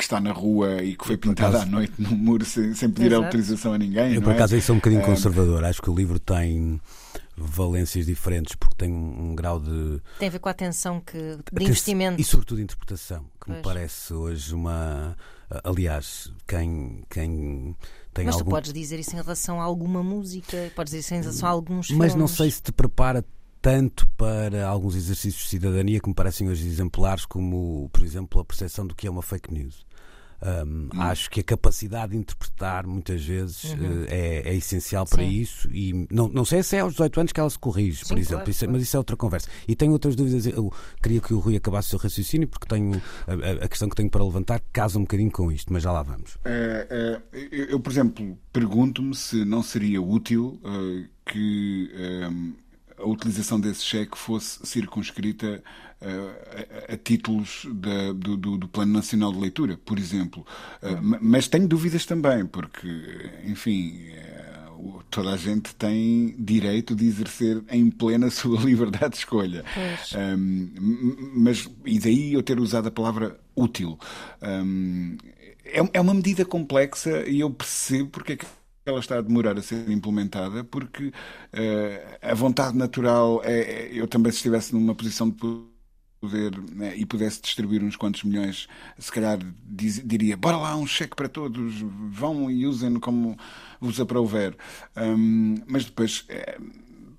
está 0.03 0.21
na 0.21 0.33
rua 0.33 0.83
e 0.83 0.97
que 0.97 1.07
foi 1.07 1.17
pintada 1.17 1.59
acaso... 1.59 1.65
à 1.65 1.67
noite 1.67 1.93
no 1.99 2.11
muro 2.11 2.45
sem, 2.45 2.75
sem 2.75 2.91
pedir 2.91 3.09
Exato. 3.09 3.25
autorização 3.25 3.73
a 3.73 3.79
ninguém. 3.79 4.15
Eu, 4.15 4.23
por 4.23 4.33
é? 4.33 4.35
acaso, 4.35 4.57
isso 4.57 4.71
é 4.71 4.75
um 4.75 4.79
bocadinho 4.79 5.03
conservador. 5.03 5.65
Acho 5.65 5.83
que 5.83 5.91
o 5.91 5.95
livro 5.95 6.19
tem 6.19 6.81
valências 7.37 8.07
diferentes 8.07 8.55
porque 8.55 8.77
tem 8.77 8.93
um, 8.93 9.31
um, 9.31 9.35
grau 9.35 9.59
de. 9.59 10.01
Tem 10.19 10.29
a 10.29 10.31
ver 10.31 10.39
com 10.39 10.49
a 10.49 10.53
atenção 10.53 11.01
que, 11.01 11.19
de 11.19 11.33
atenção, 11.33 11.63
investimento. 11.63 12.21
E, 12.21 12.25
sobretudo, 12.25 12.61
interpretação, 12.61 13.25
que 13.41 13.47
pois. 13.47 13.57
me 13.59 13.63
parece 13.63 14.13
hoje 14.13 14.55
uma. 14.55 15.17
Aliás, 15.65 16.33
quem. 16.47 17.05
quem 17.09 17.77
tem 18.13 18.25
Mas 18.25 18.35
algum... 18.35 18.51
tu 18.51 18.51
podes 18.51 18.73
dizer 18.73 18.99
isso 18.99 19.13
em 19.13 19.21
relação 19.21 19.61
a 19.61 19.65
alguma 19.65 20.03
música, 20.03 20.71
podes 20.75 20.91
dizer 20.91 21.01
isso 21.01 21.15
em 21.15 21.21
relação 21.21 21.49
a 21.49 21.53
alguns 21.53 21.87
filmes. 21.87 22.07
Mas 22.07 22.15
não 22.15 22.27
sei 22.27 22.51
se 22.51 22.61
te 22.61 22.73
prepara 22.73 23.25
tanto 23.63 24.07
para 24.17 24.67
alguns 24.67 24.97
exercícios 24.97 25.45
de 25.45 25.49
cidadania 25.51 26.01
que 26.01 26.09
me 26.09 26.15
parecem 26.15 26.49
hoje 26.49 26.67
exemplares, 26.67 27.25
como, 27.25 27.89
por 27.93 28.03
exemplo, 28.03 28.41
a 28.41 28.45
percepção 28.45 28.87
do 28.87 28.95
que 28.95 29.07
é 29.07 29.11
uma 29.11 29.23
fake 29.23 29.53
news. 29.53 29.87
Um, 30.43 30.89
hum. 30.95 31.03
Acho 31.03 31.31
que 31.31 31.41
a 31.41 31.45
capacidade 31.45 32.13
de 32.13 32.19
interpretar 32.19 32.87
muitas 32.87 33.23
vezes 33.23 33.65
uhum. 33.65 34.05
uh, 34.05 34.07
é, 34.09 34.51
é, 34.51 34.55
essencial 34.55 35.07
para 35.07 35.23
Sim. 35.23 35.29
isso 35.29 35.69
e 35.71 36.07
não, 36.11 36.29
não 36.29 36.45
sei 36.47 36.63
se 36.63 36.77
é 36.77 36.81
aos 36.81 36.93
18 36.93 37.21
anos 37.21 37.33
que 37.33 37.41
ela 37.41 37.51
se 37.51 37.59
corrige, 37.59 38.05
Sim, 38.05 38.09
por 38.09 38.19
exemplo, 38.19 38.37
claro, 38.37 38.51
isso, 38.51 38.65
é, 38.65 38.69
mas 38.69 38.83
isso 38.83 38.97
é 38.97 38.99
outra 38.99 39.17
conversa. 39.17 39.49
E 39.69 39.77
tenho 39.77 39.93
outras 39.93 40.17
dúvidas, 40.17 40.47
eu 40.47 40.73
queria 41.03 41.21
que 41.21 41.35
o 41.35 41.39
Rui 41.39 41.57
acabasse 41.57 41.89
o 41.89 41.91
seu 41.91 41.99
raciocínio 41.99 42.49
porque 42.49 42.67
tenho 42.67 43.01
a, 43.27 43.65
a, 43.65 43.69
questão 43.69 43.89
que 43.89 43.97
tenho 43.97 44.09
para 44.09 44.25
levantar 44.25 44.61
casa 44.73 44.99
um 44.99 45.03
bocadinho 45.03 45.31
com 45.31 45.53
isto, 45.53 45.73
mas 45.73 45.83
já 45.83 45.93
lá 45.93 46.03
vamos. 46.03 46.39
É, 46.45 47.21
é, 47.33 47.49
eu, 47.69 47.79
por 47.79 47.93
exemplo, 47.93 48.39
pergunto-me 48.53 49.15
se 49.15 49.45
não 49.45 49.63
seria 49.63 50.01
útil 50.01 50.59
uh, 50.65 51.09
que 51.27 51.91
um, 52.31 52.55
a 53.01 53.07
utilização 53.07 53.59
desse 53.59 53.83
cheque 53.83 54.17
fosse 54.17 54.65
circunscrita 54.65 55.63
a, 56.01 56.95
a, 56.95 56.97
títulos 56.97 57.67
da, 57.73 58.13
do, 58.13 58.37
do, 58.37 58.59
do, 58.59 58.69
Plano 58.69 58.93
Nacional 58.93 59.33
de 59.33 59.39
Leitura, 59.39 59.79
por 59.85 59.99
exemplo. 59.99 60.47
Uh, 60.83 61.19
mas 61.21 61.49
tenho 61.49 61.69
dúvidas 61.69 62.07
também, 62.07 62.47
porque, 62.47 62.89
enfim, 63.45 64.09
uh, 64.79 65.03
toda 65.11 65.31
a 65.31 65.37
gente 65.37 65.75
tem 65.75 66.35
direito 66.39 66.95
de 66.95 67.07
exercer 67.07 67.63
em 67.71 67.91
plena 67.91 68.29
a 68.29 68.31
sua 68.33 68.61
liberdade 68.61 69.11
de 69.11 69.19
escolha. 69.19 69.65
Um, 70.17 70.71
mas, 71.35 71.69
e 71.85 71.99
daí 71.99 72.33
eu 72.33 72.43
ter 72.43 72.59
usado 72.59 72.89
a 72.89 72.91
palavra 72.91 73.39
útil. 73.55 73.99
Um, 74.43 75.17
é, 75.65 75.81
é 75.95 76.01
uma 76.01 76.15
medida 76.15 76.45
complexa 76.45 77.29
e 77.29 77.41
eu 77.41 77.51
percebo 77.51 78.09
porque 78.11 78.33
é 78.33 78.37
que 78.37 78.47
ela 78.91 79.01
está 79.01 79.19
a 79.19 79.23
demorar 79.23 79.57
a 79.57 79.63
ser 79.63 79.91
implementada 79.91 80.63
porque 80.65 81.07
uh, 81.07 82.19
a 82.23 82.35
vontade 82.35 82.77
natural 82.77 83.41
é, 83.45 83.61
é 83.61 83.91
eu 83.93 84.07
também 84.07 84.31
se 84.31 84.39
estivesse 84.39 84.75
numa 84.75 84.95
posição 84.95 85.31
de 85.31 85.37
poder 86.21 86.57
né, 86.73 86.95
e 86.97 87.07
pudesse 87.07 87.41
distribuir 87.41 87.83
uns 87.83 87.97
quantos 87.97 88.23
milhões, 88.25 88.69
se 88.99 89.11
calhar 89.11 89.39
diz, 89.65 90.03
diria: 90.05 90.37
bora 90.37 90.59
lá, 90.59 90.77
um 90.77 90.87
cheque 90.87 91.17
para 91.17 91.29
todos, 91.29 91.81
vão 92.11 92.51
e 92.51 92.67
usem-no 92.67 93.01
como 93.01 93.37
vos 93.81 93.99
aprouver. 93.99 94.55
Um, 94.97 95.57
mas 95.67 95.87
depois. 95.87 96.25
É, 96.29 96.59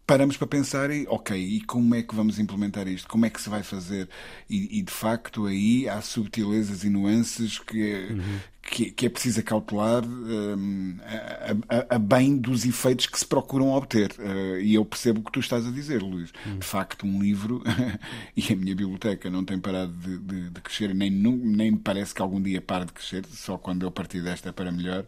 paramos 0.06 0.36
para 0.36 0.48
pensar 0.48 0.92
e, 0.92 1.08
ok, 1.08 1.38
e 1.38 1.62
como 1.62 1.96
é 1.96 2.04
que 2.04 2.14
vamos 2.14 2.38
implementar 2.38 2.86
isto? 2.86 3.08
Como 3.08 3.26
é 3.26 3.30
que 3.30 3.42
se 3.42 3.48
vai 3.48 3.64
fazer? 3.64 4.10
E, 4.50 4.80
e 4.80 4.82
de 4.82 4.92
facto 4.92 5.46
aí 5.46 5.88
há 5.88 6.02
subtilezas 6.02 6.84
e 6.84 6.90
nuances 6.90 7.58
que, 7.60 8.08
uhum 8.10 8.40
que, 8.62 8.92
que, 8.92 9.06
é 9.08 9.10
preciso 9.10 9.40
acautelar 9.40 10.06
um, 10.06 10.98
a, 11.04 11.76
a, 11.78 11.96
a, 11.96 12.00
bem 12.00 12.38
dos 12.38 12.64
efeitos 12.64 13.08
que 13.08 13.18
se 13.18 13.26
procuram 13.26 13.72
obter. 13.72 14.12
Uh, 14.20 14.60
e 14.60 14.76
eu 14.76 14.86
percebo 14.86 15.20
o 15.20 15.24
que 15.24 15.32
tu 15.32 15.40
estás 15.40 15.66
a 15.66 15.72
dizer, 15.72 16.02
Luís. 16.02 16.32
Hum. 16.46 16.60
De 16.60 16.66
facto, 16.66 17.06
um 17.06 17.22
livro, 17.22 17.64
e 18.38 18.54
a 18.54 18.56
minha 18.56 18.76
biblioteca 18.76 19.30
não 19.30 19.44
tem 19.44 19.60
parado 19.60 19.92
de, 19.94 20.18
de, 20.20 20.50
de, 20.50 20.62
crescer, 20.62 20.94
nem, 20.94 21.10
nem 21.10 21.72
me 21.72 21.80
parece 21.80 22.14
que 22.14 22.22
algum 22.22 22.42
dia 22.42 22.62
pare 22.62 22.86
de 22.86 22.94
crescer, 22.94 23.26
só 23.26 23.58
quando 23.58 23.84
eu 23.84 23.92
partir 23.92 24.22
desta 24.22 24.54
para 24.54 24.72
melhor 24.72 25.06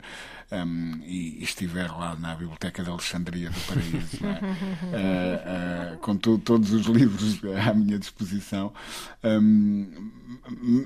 um, 0.54 1.02
e, 1.04 1.40
e, 1.40 1.44
estiver 1.44 1.90
lá 1.92 2.16
na 2.16 2.36
Biblioteca 2.36 2.84
de 2.84 2.90
Alexandria 2.90 3.50
do 3.50 3.60
Paraíso, 3.62 4.18
é? 4.26 5.94
uh, 5.94 5.96
uh, 5.96 5.98
com 6.00 6.16
to, 6.16 6.38
todos 6.38 6.72
os 6.72 6.86
livros 6.86 7.40
à 7.66 7.74
minha 7.74 7.98
disposição. 7.98 8.74
Um, 9.24 10.12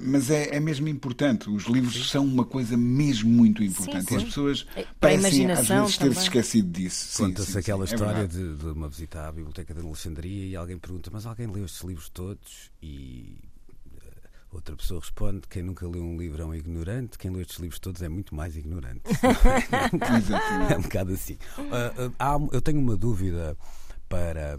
mas 0.02 0.30
é, 0.30 0.56
é 0.56 0.60
mesmo 0.60 0.88
importante. 0.88 1.50
Os 1.50 1.66
livros 1.66 2.10
são 2.10 2.26
uma 2.26 2.46
coisa 2.46 2.78
mesmo 2.78 3.30
muito 3.30 3.64
importante. 3.64 4.06
Sim, 4.06 4.08
sim. 4.08 4.14
E 4.14 4.18
as 4.18 4.24
pessoas 4.24 4.68
é, 4.76 4.86
parecem 5.00 5.52
às 5.52 5.68
vezes 5.68 5.98
ter-se 5.98 6.22
esquecido 6.22 6.72
disso. 6.72 7.24
Conta-se 7.24 7.58
aquela 7.58 7.86
sim, 7.86 7.94
é 7.94 7.96
história 7.96 8.22
é 8.22 8.28
de, 8.28 8.56
de, 8.56 8.66
uma 8.66 8.88
visita 8.88 9.28
à 9.28 9.32
Biblioteca 9.32 9.74
de 9.74 9.80
Alexandria 9.80 10.46
e 10.46 10.56
alguém 10.56 10.78
pergunta: 10.78 11.10
Mas 11.12 11.26
alguém 11.26 11.48
leu 11.48 11.66
estes 11.66 11.82
livros 11.84 12.10
todos? 12.10 12.72
E 12.82 13.47
outra 14.58 14.76
pessoa 14.76 15.00
responde: 15.00 15.48
Quem 15.48 15.64
nunca 15.64 15.88
leu 15.88 16.04
um 16.04 16.18
livro 16.18 16.42
é 16.42 16.46
um 16.46 16.54
ignorante, 16.54 17.18
quem 17.18 17.32
leu 17.32 17.42
estes 17.42 17.58
livros 17.58 17.80
todos 17.80 18.02
é 18.02 18.10
muito 18.10 18.36
mais 18.36 18.58
ignorante. 18.58 19.02
é 20.70 20.78
um 20.78 20.82
bocado 20.82 21.14
assim. 21.14 21.38
Uh, 21.58 22.08
uh, 22.08 22.16
há, 22.20 22.38
eu 22.52 22.62
tenho 22.62 22.80
uma 22.80 22.98
dúvida 22.98 23.58
para 24.10 24.58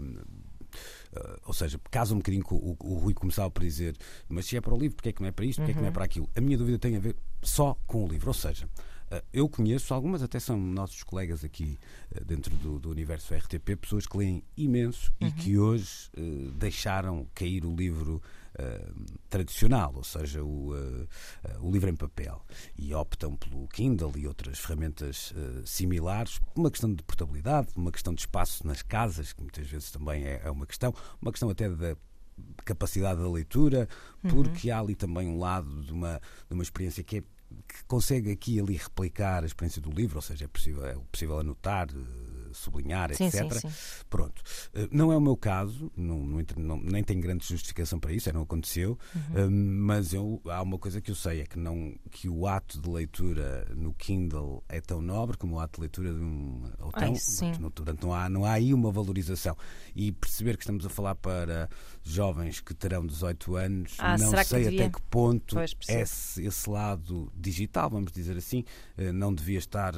Uh, 1.09 1.41
ou 1.47 1.53
seja, 1.55 1.79
casa 1.89 2.13
um 2.13 2.17
bocadinho 2.17 2.43
com 2.43 2.55
o, 2.55 2.77
o, 2.79 2.93
Rui 2.99 3.15
começava 3.15 3.49
por 3.49 3.63
dizer, 3.63 3.97
mas 4.27 4.45
se 4.45 4.55
é 4.55 4.61
para 4.61 4.75
o 4.75 4.77
livro, 4.77 4.95
porque 4.95 5.09
é 5.09 5.11
que 5.11 5.19
não 5.23 5.27
é 5.27 5.31
para 5.31 5.43
isto, 5.43 5.57
porque 5.57 5.71
é 5.71 5.73
que 5.73 5.79
não 5.79 5.87
é 5.87 5.89
uhum. 5.89 5.93
para 5.93 6.05
aquilo? 6.05 6.29
A 6.35 6.39
minha 6.39 6.55
dúvida 6.55 6.77
tem 6.77 6.95
a 6.95 6.99
ver 6.99 7.15
só 7.41 7.75
com 7.87 8.05
o 8.05 8.07
livro, 8.07 8.27
ou 8.27 8.33
seja, 8.33 8.67
uh, 9.11 9.19
eu 9.33 9.49
conheço 9.49 9.91
algumas, 9.91 10.21
até 10.21 10.39
são 10.39 10.55
nossos 10.55 11.01
colegas 11.01 11.43
aqui 11.43 11.79
uh, 12.15 12.23
dentro 12.23 12.55
do, 12.57 12.77
do, 12.77 12.91
universo 12.91 13.33
RTP, 13.33 13.75
pessoas 13.75 14.05
que 14.05 14.15
leem 14.15 14.43
imenso 14.55 15.11
uhum. 15.19 15.29
e 15.29 15.31
que 15.31 15.57
hoje 15.57 16.11
deixaram 16.53 17.25
cair 17.33 17.65
o 17.65 17.75
livro 17.75 18.21
tradicional, 19.29 19.93
ou 19.95 20.03
seja, 20.03 20.43
o, 20.43 20.73
uh, 20.73 21.07
o 21.61 21.71
livro 21.71 21.89
em 21.89 21.95
papel, 21.95 22.43
e 22.77 22.93
optam 22.93 23.35
pelo 23.35 23.67
Kindle 23.67 24.13
e 24.17 24.27
outras 24.27 24.59
ferramentas 24.59 25.33
similares, 25.65 26.39
uma 26.55 26.69
questão 26.69 26.93
de 26.93 27.03
portabilidade, 27.03 27.69
uma 27.75 27.91
questão 27.91 28.13
de 28.13 28.21
espaço 28.21 28.65
nas 28.65 28.81
casas, 28.81 29.33
que 29.33 29.41
muitas 29.41 29.67
vezes 29.67 29.91
também 29.91 30.25
é, 30.25 30.41
é 30.43 30.51
uma 30.51 30.65
questão, 30.65 30.93
uma 31.21 31.31
questão 31.31 31.49
até 31.49 31.69
da 31.69 31.95
capacidade 32.63 33.21
da 33.21 33.29
leitura, 33.29 33.87
uhum. 34.23 34.29
porque 34.29 34.69
uhum. 34.69 34.75
há 34.75 34.79
ali 34.79 34.95
também 34.95 35.27
um 35.27 35.39
lado 35.39 35.83
de 35.83 35.91
uma, 35.91 36.21
de 36.47 36.53
uma 36.53 36.63
experiência 36.63 37.03
que 37.03 37.17
é 37.17 37.23
que 37.67 37.83
consegue 37.85 38.31
aqui 38.31 38.55
e 38.55 38.59
ali 38.59 38.77
replicar 38.77 39.43
a 39.43 39.45
experiência 39.45 39.81
do 39.81 39.89
livro, 39.89 40.17
ou 40.17 40.21
seja, 40.21 40.45
é 40.45 40.47
possível, 40.47 40.85
é 40.85 40.95
possível 41.11 41.39
anotar, 41.39 41.87
sublinhar, 42.53 43.13
sim, 43.15 43.25
etc. 43.25 43.51
Sim, 43.53 43.69
sim. 43.69 44.03
Pronto. 44.09 44.41
Eh, 44.73 44.87
não 44.91 45.11
é 45.11 45.17
o 45.17 45.21
meu 45.21 45.37
caso, 45.37 45.91
não, 45.95 46.19
não, 46.57 46.77
nem 46.77 47.03
tenho 47.03 47.21
grande 47.21 47.45
justificação 47.47 47.99
para 47.99 48.13
isso, 48.13 48.31
não 48.33 48.41
aconteceu, 48.41 48.97
uhum. 49.15 49.37
Eh, 49.37 49.49
mas 49.49 50.13
eu, 50.13 50.41
há 50.45 50.61
uma 50.61 50.77
coisa 50.77 51.01
que 51.01 51.11
eu 51.11 51.15
sei, 51.15 51.41
é 51.41 51.45
que, 51.45 51.57
não, 51.57 51.93
que 52.11 52.29
o 52.29 52.47
ato 52.47 52.81
de 52.81 52.89
leitura 52.89 53.67
no 53.75 53.93
Kindle 53.93 54.63
é 54.67 54.81
tão 54.81 55.01
nobre 55.01 55.37
como 55.37 55.55
o 55.55 55.59
ato 55.59 55.75
de 55.75 55.81
leitura 55.81 56.13
de 56.13 56.19
um. 56.19 56.63
Ou 56.79 56.91
tão, 56.91 57.13
Ai, 57.13 57.13
portanto, 57.73 58.03
não 58.03 58.13
há, 58.13 58.29
não 58.29 58.45
há 58.45 58.53
aí 58.53 58.73
uma 58.73 58.91
valorização. 58.91 59.55
E 59.95 60.11
perceber 60.11 60.57
que 60.57 60.63
estamos 60.63 60.85
a 60.85 60.89
falar 60.89 61.15
para 61.15 61.69
jovens 62.11 62.59
que 62.59 62.73
terão 62.73 63.05
18 63.05 63.55
anos, 63.55 63.95
ah, 63.99 64.17
não 64.17 64.31
sei 64.43 64.67
que 64.67 64.81
até 64.81 64.89
que 64.89 65.01
ponto 65.03 65.57
esse, 65.59 66.45
esse 66.45 66.69
lado 66.69 67.31
digital, 67.35 67.89
vamos 67.89 68.11
dizer 68.11 68.37
assim, 68.37 68.63
eh, 68.97 69.11
não 69.11 69.33
devia 69.33 69.59
estar 69.59 69.93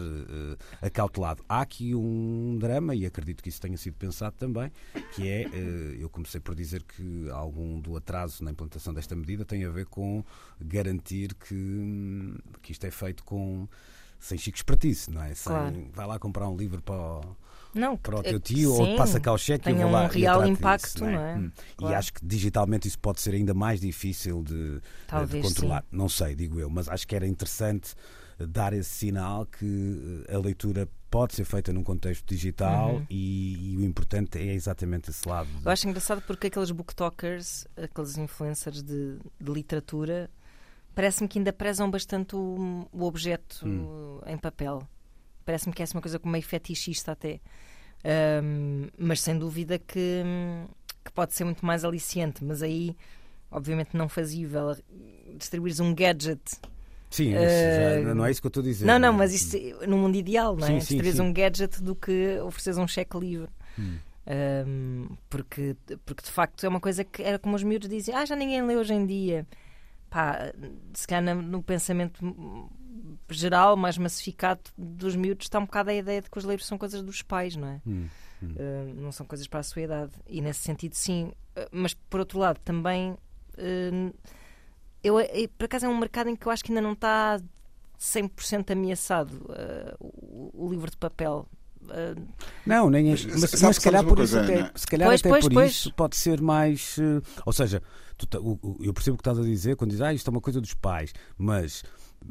acautelado. 0.81 1.43
Há 1.47 1.61
aqui 1.61 1.95
um 1.95 2.57
drama, 2.59 2.95
e 2.95 3.05
acredito 3.05 3.41
que 3.41 3.49
isso 3.49 3.61
tenha 3.61 3.77
sido 3.77 3.95
pensado 3.95 4.35
também, 4.37 4.71
que 5.15 5.27
é, 5.27 5.43
eh, 5.43 5.97
eu 5.99 6.09
comecei 6.09 6.39
por 6.39 6.55
dizer 6.55 6.83
que 6.83 7.29
algum 7.29 7.79
do 7.79 7.95
atraso 7.95 8.43
na 8.43 8.51
implantação 8.51 8.93
desta 8.93 9.15
medida 9.15 9.45
tem 9.45 9.65
a 9.65 9.69
ver 9.69 9.85
com 9.85 10.23
garantir 10.59 11.33
que, 11.35 12.35
que 12.61 12.71
isto 12.71 12.85
é 12.85 12.91
feito 12.91 13.23
com 13.23 13.67
sem 14.19 14.37
chico 14.37 14.55
espertice, 14.55 15.09
não 15.09 15.23
é? 15.23 15.33
Sem, 15.33 15.51
claro. 15.51 15.89
Vai 15.93 16.05
lá 16.05 16.19
comprar 16.19 16.47
um 16.47 16.55
livro 16.55 16.81
para 16.81 16.95
o, 16.95 17.35
Não, 17.73 17.95
para 17.95 18.19
o 18.19 18.23
teu 18.23 18.39
tio 18.39 18.75
sim, 18.75 18.91
ou 18.91 18.95
passa 18.97 19.19
cá 19.19 19.31
o 19.31 19.37
cheque 19.37 19.69
e 19.69 19.71
eu 19.71 19.77
vou 19.79 19.91
lá 19.91 20.03
um 20.03 20.07
real 20.07 20.45
impacto, 20.45 20.85
disso, 20.85 21.05
não 21.05 21.19
é? 21.19 21.35
Hum. 21.37 21.51
Claro. 21.77 21.93
E 21.93 21.97
acho 21.97 22.13
que 22.13 22.25
digitalmente 22.25 22.87
isso 22.87 22.99
pode 22.99 23.21
ser 23.21 23.33
ainda 23.33 23.53
mais 23.53 23.79
difícil 23.79 24.43
de, 24.43 24.81
de 24.81 25.41
controlar. 25.41 25.85
Não 25.91 26.09
sei, 26.09 26.35
digo 26.35 26.59
eu, 26.59 26.69
mas 26.69 26.89
acho 26.89 27.07
que 27.07 27.15
era 27.15 27.25
interessante 27.25 27.95
dar 28.47 28.73
esse 28.73 28.89
sinal 28.89 29.45
que 29.45 30.25
eh, 30.27 30.35
a 30.35 30.39
leitura 30.39 30.87
pode 31.09 31.35
ser 31.35 31.43
feita 31.45 31.73
num 31.73 31.83
contexto 31.83 32.25
digital 32.25 33.01
e, 33.09 33.73
e 33.73 33.77
o 33.77 33.83
importante 33.83 34.37
é 34.37 34.53
exatamente 34.53 35.09
esse 35.09 35.27
lado. 35.27 35.49
Eu 35.63 35.69
acho 35.71 35.87
engraçado 35.87 36.21
porque 36.21 36.47
aqueles 36.47 36.71
booktokers, 36.71 37.67
aqueles 37.75 38.17
influencers 38.17 38.81
de, 38.81 39.17
de 39.39 39.51
literatura, 39.51 40.29
parece-me 40.95 41.27
que 41.27 41.37
ainda 41.37 41.51
prezam 41.51 41.91
bastante 41.91 42.35
o, 42.35 42.87
o 42.91 43.03
objeto 43.03 43.67
em 44.25 44.37
papel. 44.37 44.87
Parece-me 45.45 45.73
que 45.73 45.81
é 45.81 45.85
uma 45.93 46.01
coisa 46.01 46.19
como 46.19 46.31
meio 46.31 46.43
fetichista 46.43 47.11
até. 47.11 47.39
Ahm, 48.03 48.87
mas 48.97 49.21
sem 49.21 49.37
dúvida 49.37 49.77
que, 49.79 50.23
que 51.03 51.11
pode 51.11 51.33
ser 51.33 51.43
muito 51.43 51.65
mais 51.65 51.83
aliciante. 51.85 52.43
Mas 52.43 52.61
aí, 52.63 52.95
obviamente, 53.49 53.95
não 53.95 54.09
fazível. 54.09 54.75
Distribuires 55.37 55.79
um 55.79 55.93
gadget. 55.93 56.41
Sim, 57.09 57.29
isso 57.29 57.35
Eh, 57.37 58.01
já- 58.05 58.15
não 58.15 58.25
é 58.25 58.31
isso 58.31 58.41
que 58.41 58.47
eu 58.47 58.49
estou 58.49 58.61
a 58.61 58.65
dizer. 58.65 58.85
Não, 58.85 58.97
não, 58.97 59.11
né? 59.11 59.17
mas 59.17 59.33
isto 59.33 59.57
no 59.87 59.97
mundo 59.97 60.15
ideal, 60.15 60.55
não 60.55 60.67
é? 60.67 60.79
Sim. 60.79 60.99
um 61.21 61.33
gadget 61.33 61.81
do 61.81 61.93
que 61.95 62.39
ofereces 62.39 62.77
um 62.77 62.87
cheque 62.87 63.17
livre. 63.19 63.49
Hum. 63.77 63.97
Um, 64.27 65.07
porque, 65.29 65.75
porque 66.05 66.23
de 66.23 66.31
facto 66.31 66.63
é 66.65 66.69
uma 66.69 66.79
coisa 66.79 67.03
que 67.03 67.21
era 67.23 67.39
como 67.39 67.55
os 67.55 67.63
miúdos 67.63 67.89
dizem, 67.89 68.13
ah, 68.15 68.23
já 68.25 68.35
ninguém 68.35 68.63
lê 68.65 68.75
hoje 68.77 68.93
em 68.93 69.05
dia. 69.05 69.45
Pá, 70.09 70.53
se 70.93 71.07
calhar 71.07 71.35
no, 71.35 71.41
pensamento 71.63 72.23
geral, 73.33 73.75
mais 73.77 73.97
massificado 73.97 74.61
dos 74.77 75.15
miúdos, 75.15 75.45
está 75.45 75.59
um 75.59 75.65
bocado 75.65 75.89
a 75.89 75.93
ideia 75.93 76.21
de 76.21 76.29
que 76.29 76.37
os 76.37 76.43
livros 76.43 76.65
são 76.67 76.77
coisas 76.77 77.01
dos 77.01 77.21
pais, 77.21 77.55
não 77.55 77.67
é? 77.67 77.81
Hum, 77.85 78.07
hum. 78.43 78.53
Uh, 78.55 78.93
não 79.01 79.11
são 79.11 79.25
coisas 79.25 79.47
para 79.47 79.59
a 79.59 79.63
sua 79.63 79.81
idade. 79.83 80.11
E 80.27 80.41
nesse 80.41 80.59
sentido, 80.59 80.93
sim. 80.95 81.31
Uh, 81.55 81.67
Mas 81.71 81.93
por 81.93 82.19
outro 82.19 82.39
lado, 82.39 82.59
também. 82.63 83.11
uh, 83.57 84.13
eu, 85.03 85.19
eu- 85.19 85.49
por 85.57 85.65
acaso 85.65 85.85
é 85.85 85.89
um 85.89 85.97
mercado 85.97 86.29
em 86.29 86.35
que 86.35 86.45
eu 86.45 86.51
acho 86.51 86.63
que 86.63 86.71
ainda 86.71 86.81
não 86.81 86.93
está 86.93 87.39
100% 87.99 88.71
ameaçado 88.71 89.31
uh, 89.49 89.95
o, 89.99 90.65
o 90.65 90.69
livro 90.69 90.89
de 90.89 90.97
papel. 90.97 91.47
Uh, 91.83 92.21
Não, 92.65 92.89
nem 92.89 93.07
é. 93.07 93.11
Mas, 93.11 93.25
Mas, 93.25 93.61
mas, 93.61 93.75
se 93.77 93.81
calhar 93.81 94.03
por 94.03 94.17
coisa, 94.17 94.41
isso, 94.41 94.51
até, 94.51 94.71
se 94.75 94.87
calhar 94.87 95.07
Pois, 95.09 95.19
até 95.21 95.29
pois, 95.29 95.43
por 95.45 95.53
pois. 95.53 95.71
isso 95.71 95.93
pode 95.93 96.15
ser 96.15 96.39
mais. 96.41 96.97
eh, 96.99 97.21
Ou 97.45 97.51
seja, 97.51 97.81
tu 98.17 98.27
ta- 98.27 98.39
o- 98.39 98.59
o- 98.61 98.77
eu 98.83 98.93
percebo 98.93 99.15
o 99.15 99.17
que 99.17 99.21
estás 99.21 99.39
a 99.39 99.43
dizer 99.43 99.75
quando 99.75 99.89
dizes, 99.89 100.01
ah, 100.03 100.13
isto 100.13 100.27
é 100.27 100.31
uma 100.31 100.41
coisa 100.41 100.61
dos 100.61 100.73
pais, 100.75 101.11
mas. 101.37 101.83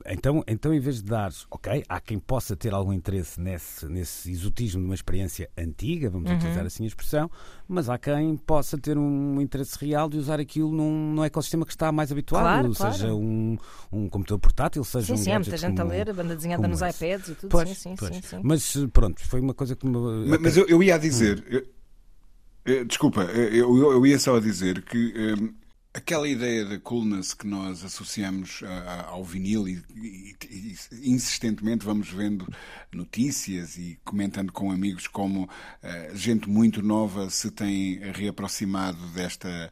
Então, 0.07 0.42
então, 0.46 0.72
em 0.72 0.79
vez 0.79 0.96
de 0.96 1.03
dares, 1.05 1.46
ok, 1.50 1.83
há 1.88 2.00
quem 2.00 2.16
possa 2.18 2.57
ter 2.57 2.72
algum 2.72 2.92
interesse 2.92 3.40
nesse, 3.40 3.87
nesse 3.87 4.31
exotismo 4.31 4.81
de 4.81 4.87
uma 4.87 4.94
experiência 4.94 5.50
antiga, 5.59 6.09
vamos 6.09 6.31
Uhum. 6.31 6.37
utilizar 6.37 6.64
assim 6.64 6.85
a 6.85 6.87
expressão, 6.87 7.29
mas 7.66 7.88
há 7.88 7.98
quem 7.98 8.37
possa 8.37 8.79
ter 8.79 8.96
um 8.96 9.40
interesse 9.40 9.76
real 9.85 10.09
de 10.09 10.16
usar 10.16 10.38
aquilo 10.38 10.70
num, 10.70 11.12
num 11.14 11.24
ecossistema 11.24 11.66
que 11.66 11.72
está 11.72 11.90
mais 11.90 12.12
habituado, 12.12 12.44
Claro, 12.44 12.72
claro. 12.74 12.92
seja 12.94 13.12
um, 13.14 13.59
um 13.90 14.09
computador 14.09 14.38
portátil, 14.38 14.85
seja 14.85 15.07
sim, 15.09 15.12
um 15.14 15.16
sim, 15.16 15.33
há 15.33 15.40
muita 15.40 15.57
gente 15.57 15.72
a 15.81 15.83
como- 15.83 15.90
ler, 15.90 16.09
a 16.09 16.12
banda 16.14 16.37
desenhada 16.37 16.68
nos 16.68 16.83
esse. 16.83 17.05
iPads 17.05 17.29
e 17.29 17.35
tudo. 17.35 17.50
Pois, 17.50 17.68
sim, 17.68 17.74
sim, 17.74 17.94
pois. 17.98 18.14
sim, 18.14 18.22
sim. 18.22 18.40
Mas 18.44 18.76
pronto, 18.92 19.20
foi 19.26 19.40
uma 19.40 19.55
coisa 19.55 19.74
que 19.74 19.87
me. 19.87 19.98
Mas, 20.29 20.40
mas 20.40 20.57
eu, 20.57 20.66
eu 20.68 20.83
ia 20.85 20.94
a 20.94 20.98
dizer. 20.98 21.44
eu- 21.48 21.66
eu- 22.64 22.85
desculpa, 22.85 23.22
eu, 23.22 23.76
eu- 23.76 23.92
eu 23.92 24.07
ia 24.07 24.18
só 24.20 24.37
a 24.37 24.40
dizer 24.40 24.83
que 24.83 25.35
hum, 25.38 25.53
aquela 25.92 26.29
ideia 26.29 26.64
da 26.64 26.79
coolness 26.79 27.35
que 27.35 27.46
nós 27.46 27.85
associamos 27.85 28.61
ao 29.09 29.24
vinil 29.24 29.66
e, 29.66 29.83
e- 29.96 30.37
e 30.92 31.11
insistentemente 31.11 31.85
vamos 31.85 32.09
vendo 32.11 32.46
notícias 32.92 33.76
e 33.76 33.98
comentando 34.05 34.53
com 34.53 34.70
amigos 34.70 35.07
como 35.09 35.48
eh, 35.83 36.12
gente 36.14 36.48
muito 36.48 36.81
nova 36.83 37.29
se 37.29 37.50
tem 37.50 37.98
reaproximado 38.12 39.05
desta, 39.09 39.70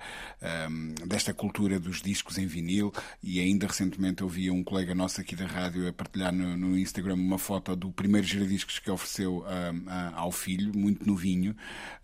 hum, 0.70 0.94
desta 1.07 1.33
cultura 1.33 1.78
dos 1.78 2.02
discos 2.02 2.37
em 2.37 2.46
vinil. 2.46 2.92
E 3.22 3.38
ainda 3.40 3.66
recentemente 3.68 4.22
eu 4.22 4.28
vi 4.28 4.50
um 4.50 4.64
colega 4.64 4.94
nosso 4.94 5.20
aqui 5.20 5.37
da 5.37 5.46
rádio 5.46 5.88
a 5.88 5.92
partilhar 5.92 6.33
no, 6.33 6.57
no 6.57 6.76
Instagram 6.78 7.14
uma 7.14 7.38
foto 7.38 7.76
do 7.76 7.92
primeiro 7.92 8.26
giradiscos 8.26 8.78
que 8.81 8.90
ofereceu 8.90 9.44
hum, 9.44 9.85
a- 9.87 10.14
ao 10.16 10.33
filho, 10.33 10.76
muito 10.76 11.07
novinho, 11.07 11.54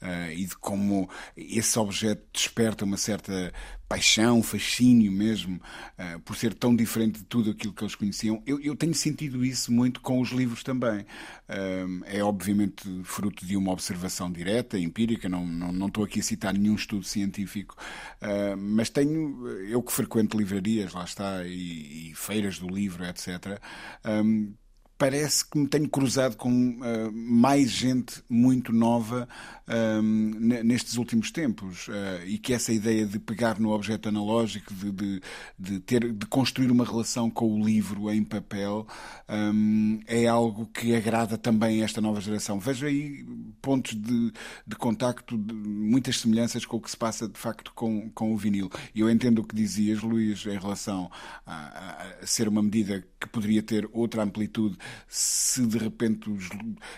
eh, 0.00 0.34
e 0.36 0.46
de 0.46 0.56
como 0.56 1.08
esse 1.36 1.76
objeto 1.80 2.22
desperta 2.32 2.84
uma 2.84 2.96
certa 2.96 3.52
paixão, 3.88 4.42
fascínio 4.42 5.12
mesmo, 5.12 5.60
eh, 5.98 6.18
por 6.24 6.36
ser 6.36 6.54
tão 6.54 6.74
diferente 6.74 7.18
de 7.18 7.24
tudo 7.24 7.50
aquilo 7.50 7.72
que 7.72 7.82
eles 7.82 7.94
conheciam. 7.94 8.42
Eu, 8.46 8.60
eu 8.60 8.74
tenho 8.74 8.94
sentido 8.94 9.44
isso 9.44 9.72
muito 9.72 10.00
com 10.00 10.20
os 10.20 10.30
livros 10.30 10.62
também. 10.62 11.06
Um, 11.48 12.00
é 12.06 12.22
obviamente 12.24 12.82
fruto 13.04 13.44
de 13.44 13.56
uma 13.56 13.70
observação 13.70 14.32
direta, 14.32 14.78
empírica, 14.78 15.28
não, 15.28 15.46
não, 15.46 15.72
não 15.72 15.86
estou 15.88 16.04
aqui 16.04 16.20
a 16.20 16.22
citar 16.22 16.54
nenhum 16.54 16.74
estudo 16.74 17.04
científico, 17.04 17.76
uh, 18.22 18.56
mas 18.56 18.88
tenho, 18.88 19.46
eu 19.68 19.82
que 19.82 19.92
frequento 19.92 20.38
livrarias, 20.38 20.94
lá 20.94 21.04
está, 21.04 21.44
e, 21.44 22.10
e 22.10 22.14
feiras 22.14 22.58
do 22.58 22.66
livro, 22.66 23.04
etc. 23.04 23.60
um, 24.04 24.54
parece 24.96 25.44
que 25.48 25.58
me 25.58 25.66
tenho 25.66 25.88
cruzado 25.88 26.36
com 26.36 26.50
uh, 26.50 27.12
mais 27.12 27.70
gente 27.70 28.22
muito 28.28 28.72
nova 28.72 29.28
um, 29.68 30.02
ne- 30.38 30.62
nestes 30.62 30.96
últimos 30.96 31.30
tempos 31.30 31.88
uh, 31.88 31.92
e 32.26 32.38
que 32.38 32.52
essa 32.52 32.72
ideia 32.72 33.06
de 33.06 33.18
pegar 33.18 33.58
no 33.58 33.70
objeto 33.70 34.08
analógico, 34.08 34.72
de, 34.74 34.90
de, 34.92 35.20
de 35.58 35.80
ter, 35.80 36.12
de 36.12 36.26
construir 36.26 36.70
uma 36.70 36.84
relação 36.84 37.30
com 37.30 37.60
o 37.60 37.64
livro 37.64 38.10
em 38.10 38.22
papel 38.24 38.86
um, 39.28 40.00
é 40.06 40.26
algo 40.26 40.66
que 40.66 40.94
agrada 40.94 41.38
também 41.38 41.80
a 41.82 41.84
esta 41.84 42.00
nova 42.00 42.20
geração. 42.20 42.58
Vejo 42.58 42.86
aí 42.86 43.24
pontos 43.62 43.94
de, 43.94 44.32
de 44.66 44.76
contacto, 44.76 45.36
de 45.38 45.54
muitas 45.54 46.18
semelhanças 46.20 46.64
com 46.66 46.76
o 46.76 46.80
que 46.80 46.90
se 46.90 46.96
passa 46.96 47.26
de 47.28 47.38
facto 47.38 47.72
com, 47.74 48.10
com 48.10 48.32
o 48.34 48.36
vinil. 48.36 48.70
E 48.94 49.00
eu 49.00 49.08
entendo 49.10 49.40
o 49.40 49.44
que 49.44 49.54
dizias, 49.56 50.00
Luís, 50.02 50.44
em 50.46 50.58
relação 50.58 51.10
a, 51.46 51.54
a- 51.54 52.14
a 52.22 52.26
ser 52.26 52.48
uma 52.48 52.62
medida 52.62 53.04
que 53.20 53.28
poderia 53.28 53.62
ter 53.62 53.88
outra 53.92 54.22
amplitude 54.22 54.76
se 55.08 55.66
de 55.66 55.78
repente 55.78 56.28
os- 56.30 56.48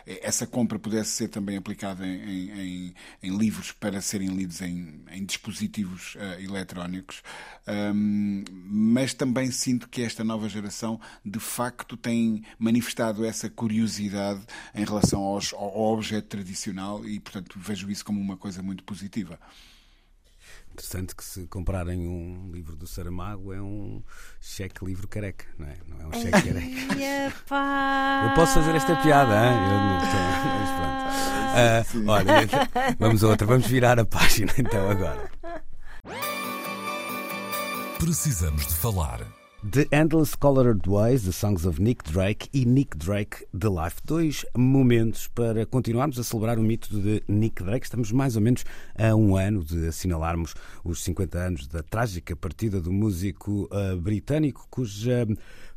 essa 0.07 0.47
compra 0.47 0.79
pudesse 0.79 1.11
ser 1.11 1.29
também 1.29 1.57
aplicada 1.57 2.07
em, 2.07 2.51
em- 2.51 2.56
em- 2.59 2.95
em 3.23 3.37
livros 3.37 3.73
para 3.73 4.01
serem 4.01 4.29
lidos 4.29 4.61
em, 4.61 5.01
em 5.11 5.25
dispositivos 5.25 6.15
eh, 6.19 6.43
eletrónicos. 6.43 7.23
Um, 7.69 8.45
mas 8.69 9.13
também 9.15 9.51
sinto 9.51 9.89
que 9.89 10.03
esta 10.03 10.23
nova 10.23 10.49
geração 10.49 11.01
de 11.25 11.41
facto 11.41 11.97
tem 11.97 12.43
manifestado 12.59 13.25
essa 13.25 13.49
curiosidade 13.51 14.41
em 14.75 14.85
relação 14.85 15.21
aos- 15.23 15.53
ao, 15.53 15.61
ao 15.65 15.95
objeto 15.95 16.29
tradicional 16.29 17.05
e, 17.07 17.19
portanto, 17.21 17.59
vejo 17.59 17.91
isso 17.91 18.05
como 18.05 18.21
uma 18.21 18.37
coisa 18.37 18.63
muito 18.63 18.85
positiva. 18.85 19.39
Interessante 20.77 21.17
que 21.17 21.25
se 21.25 21.47
comprarem 21.47 22.07
um 22.07 22.51
livro 22.53 22.77
do 22.77 22.87
Saramago 22.87 23.51
é 23.51 23.63
um 23.63 24.03
cheque 24.39 24.85
livro 24.85 25.09
careca, 25.09 25.47
não 25.59 25.67
é? 25.67 25.77
Não 25.89 26.01
é 26.03 26.07
um 26.07 26.13
cheque 26.13 26.53
careca. 26.53 26.99
Ia, 26.99 27.33
pá. 27.49 28.27
Eu 28.29 28.35
posso 28.35 28.53
fazer 28.53 28.75
esta 28.75 28.95
piada, 28.97 29.33
hein? 29.33 29.55
Eu 29.55 29.71
não 29.71 29.99
mas 30.59 30.71
pronto. 30.77 31.07
Ah, 31.57 32.13
olha, 32.13 32.43
então, 32.43 32.97
vamos 32.99 33.25
a 33.25 33.29
outra, 33.29 33.47
vamos 33.47 33.67
virar 33.67 33.99
a 33.99 34.05
página 34.05 34.53
então 34.59 34.91
agora. 34.91 35.31
Precisamos 37.99 38.67
de 38.67 38.75
falar. 38.75 39.21
The 39.65 39.89
Endless 39.91 40.37
Colored 40.37 40.87
Ways, 40.87 41.25
The 41.25 41.33
Songs 41.33 41.65
of 41.65 41.81
Nick 41.81 42.05
Drake 42.05 42.49
e 42.53 42.67
Nick 42.67 42.97
Drake 42.97 43.47
The 43.59 43.69
Life. 43.69 44.01
Dois 44.05 44.45
momentos 44.55 45.29
para 45.29 45.65
continuarmos 45.65 46.19
a 46.19 46.25
celebrar 46.25 46.59
o 46.59 46.63
mito 46.63 47.01
de 47.01 47.23
Nick 47.27 47.65
Drake. 47.65 47.87
Estamos 47.87 48.13
mais 48.13 48.37
ou 48.37 48.43
menos 48.43 48.65
a 48.95 49.15
um 49.17 49.35
ano 49.35 49.65
de 49.65 49.89
assinalarmos 49.89 50.55
os 50.85 51.03
50 51.03 51.39
anos 51.39 51.67
da 51.67 51.83
trágica 51.83 52.37
partida 52.37 52.81
do 52.81 52.93
músico 52.93 53.67
ah, 53.73 53.97
britânico, 53.97 54.67
cuja 54.71 55.27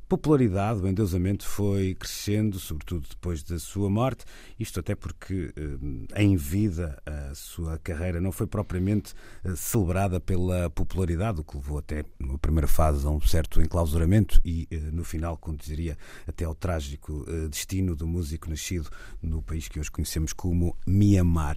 popularidade, 0.10 0.82
o 0.82 0.88
endeusamento 0.88 1.46
foi 1.46 1.94
crescendo, 1.94 2.58
sobretudo 2.58 3.08
depois 3.08 3.44
da 3.44 3.60
sua 3.60 3.92
morte. 3.92 4.26
Isto 4.60 4.80
até 4.80 4.96
porque 4.96 5.54
eh, 5.56 6.24
em 6.24 6.36
vida 6.36 7.00
a 7.06 7.36
sua 7.36 7.78
carreira 7.78 8.20
não 8.20 8.32
foi 8.32 8.48
propriamente 8.48 9.14
eh, 9.44 9.56
celebrada 9.56 10.20
pela 10.20 10.68
popularidade, 10.72 11.40
o 11.40 11.44
que 11.44 11.56
levou 11.56 11.78
até 11.78 12.04
numa 12.18 12.40
primeira 12.40 12.68
fase 12.68 13.06
a 13.06 13.10
um 13.12 13.22
certo 13.22 13.62
enclausuramento 13.62 14.42
e 14.44 14.68
eh, 14.72 14.78
no 14.92 15.04
final 15.04 15.38
conduziria 15.38 15.96
até 16.26 16.44
ao 16.44 16.56
trágico 16.56 17.24
destino 17.48 17.96
do 17.96 18.08
músico 18.08 18.50
nascido 18.50 18.90
no 19.22 19.44
país 19.44 19.68
que 19.68 19.80
hoje 19.80 19.92
conhecemos 19.92 20.34
como 20.34 20.76
Mianmar. 20.88 21.56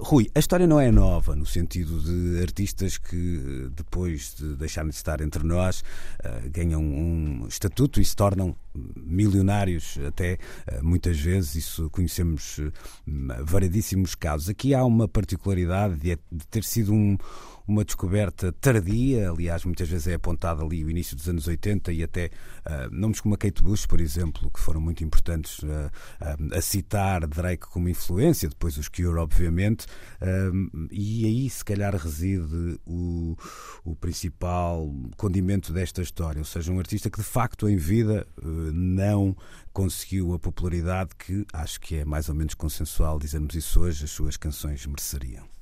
Rui, 0.00 0.30
a 0.34 0.38
história 0.38 0.66
não 0.66 0.78
é 0.78 0.90
nova 0.90 1.34
no 1.34 1.46
sentido 1.46 2.00
de 2.02 2.42
artistas 2.42 2.98
que 2.98 3.70
depois 3.72 4.34
de 4.34 4.56
deixarem 4.56 4.90
de 4.90 4.96
estar 4.96 5.22
entre 5.22 5.42
nós 5.42 5.82
ganham 6.52 6.82
um 6.82 7.46
estatuto 7.48 7.85
e 8.00 8.04
se 8.04 8.14
tornam 8.14 8.54
milionários 8.96 9.98
até 10.06 10.38
muitas 10.82 11.18
vezes, 11.18 11.54
isso 11.54 11.88
conhecemos 11.90 12.60
variedíssimos 13.42 14.14
casos. 14.14 14.48
Aqui 14.48 14.74
há 14.74 14.84
uma 14.84 15.08
particularidade 15.08 15.96
de 15.96 16.18
ter 16.50 16.64
sido 16.64 16.92
um 16.92 17.16
uma 17.66 17.84
descoberta 17.84 18.52
tardia, 18.52 19.30
aliás, 19.30 19.64
muitas 19.64 19.88
vezes 19.88 20.06
é 20.06 20.14
apontado 20.14 20.64
ali 20.64 20.84
o 20.84 20.90
início 20.90 21.16
dos 21.16 21.28
anos 21.28 21.48
80 21.48 21.92
e 21.92 22.02
até 22.02 22.30
uh, 22.64 22.94
nomes 22.94 23.20
como 23.20 23.34
a 23.34 23.38
Kate 23.38 23.62
Bush, 23.62 23.86
por 23.86 24.00
exemplo, 24.00 24.50
que 24.50 24.60
foram 24.60 24.80
muito 24.80 25.02
importantes 25.02 25.58
uh, 25.60 25.66
uh, 25.66 26.56
a 26.56 26.60
citar 26.60 27.26
Drake 27.26 27.66
como 27.66 27.88
influência, 27.88 28.48
depois 28.48 28.76
os 28.78 28.88
Cure, 28.88 29.18
obviamente, 29.18 29.86
e 30.90 31.26
aí 31.26 31.50
se 31.50 31.64
calhar 31.64 31.94
reside 31.94 32.78
o, 32.86 33.36
o 33.84 33.96
principal 33.96 34.90
condimento 35.16 35.72
desta 35.72 36.02
história, 36.02 36.38
ou 36.38 36.44
seja, 36.44 36.72
um 36.72 36.78
artista 36.78 37.10
que 37.10 37.18
de 37.18 37.24
facto 37.24 37.68
em 37.68 37.76
vida 37.76 38.26
não 38.72 39.36
conseguiu 39.72 40.34
a 40.34 40.38
popularidade 40.38 41.10
que 41.18 41.44
acho 41.52 41.80
que 41.80 41.96
é 41.96 42.04
mais 42.04 42.28
ou 42.28 42.34
menos 42.34 42.54
consensual 42.54 43.18
dizermos 43.18 43.54
isso 43.54 43.80
hoje, 43.80 44.04
as 44.04 44.10
suas 44.10 44.36
canções 44.36 44.86
mereceriam 44.86 45.55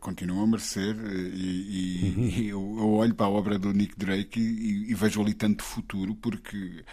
continuam 0.00 0.42
a 0.42 0.46
merecer 0.46 0.96
eh, 0.96 1.30
e, 1.32 2.12
e, 2.16 2.40
e 2.42 2.48
eu, 2.48 2.76
eu, 2.78 2.90
olho 2.92 3.14
para 3.14 3.26
a 3.26 3.30
obra 3.30 3.58
do 3.58 3.72
Nick 3.72 3.96
Drake 3.96 4.40
e, 4.40 4.90
e, 4.90 4.94
vejo 4.94 5.20
ali 5.20 5.34
tanto 5.34 5.62
futuro 5.62 6.14
porque 6.14 6.84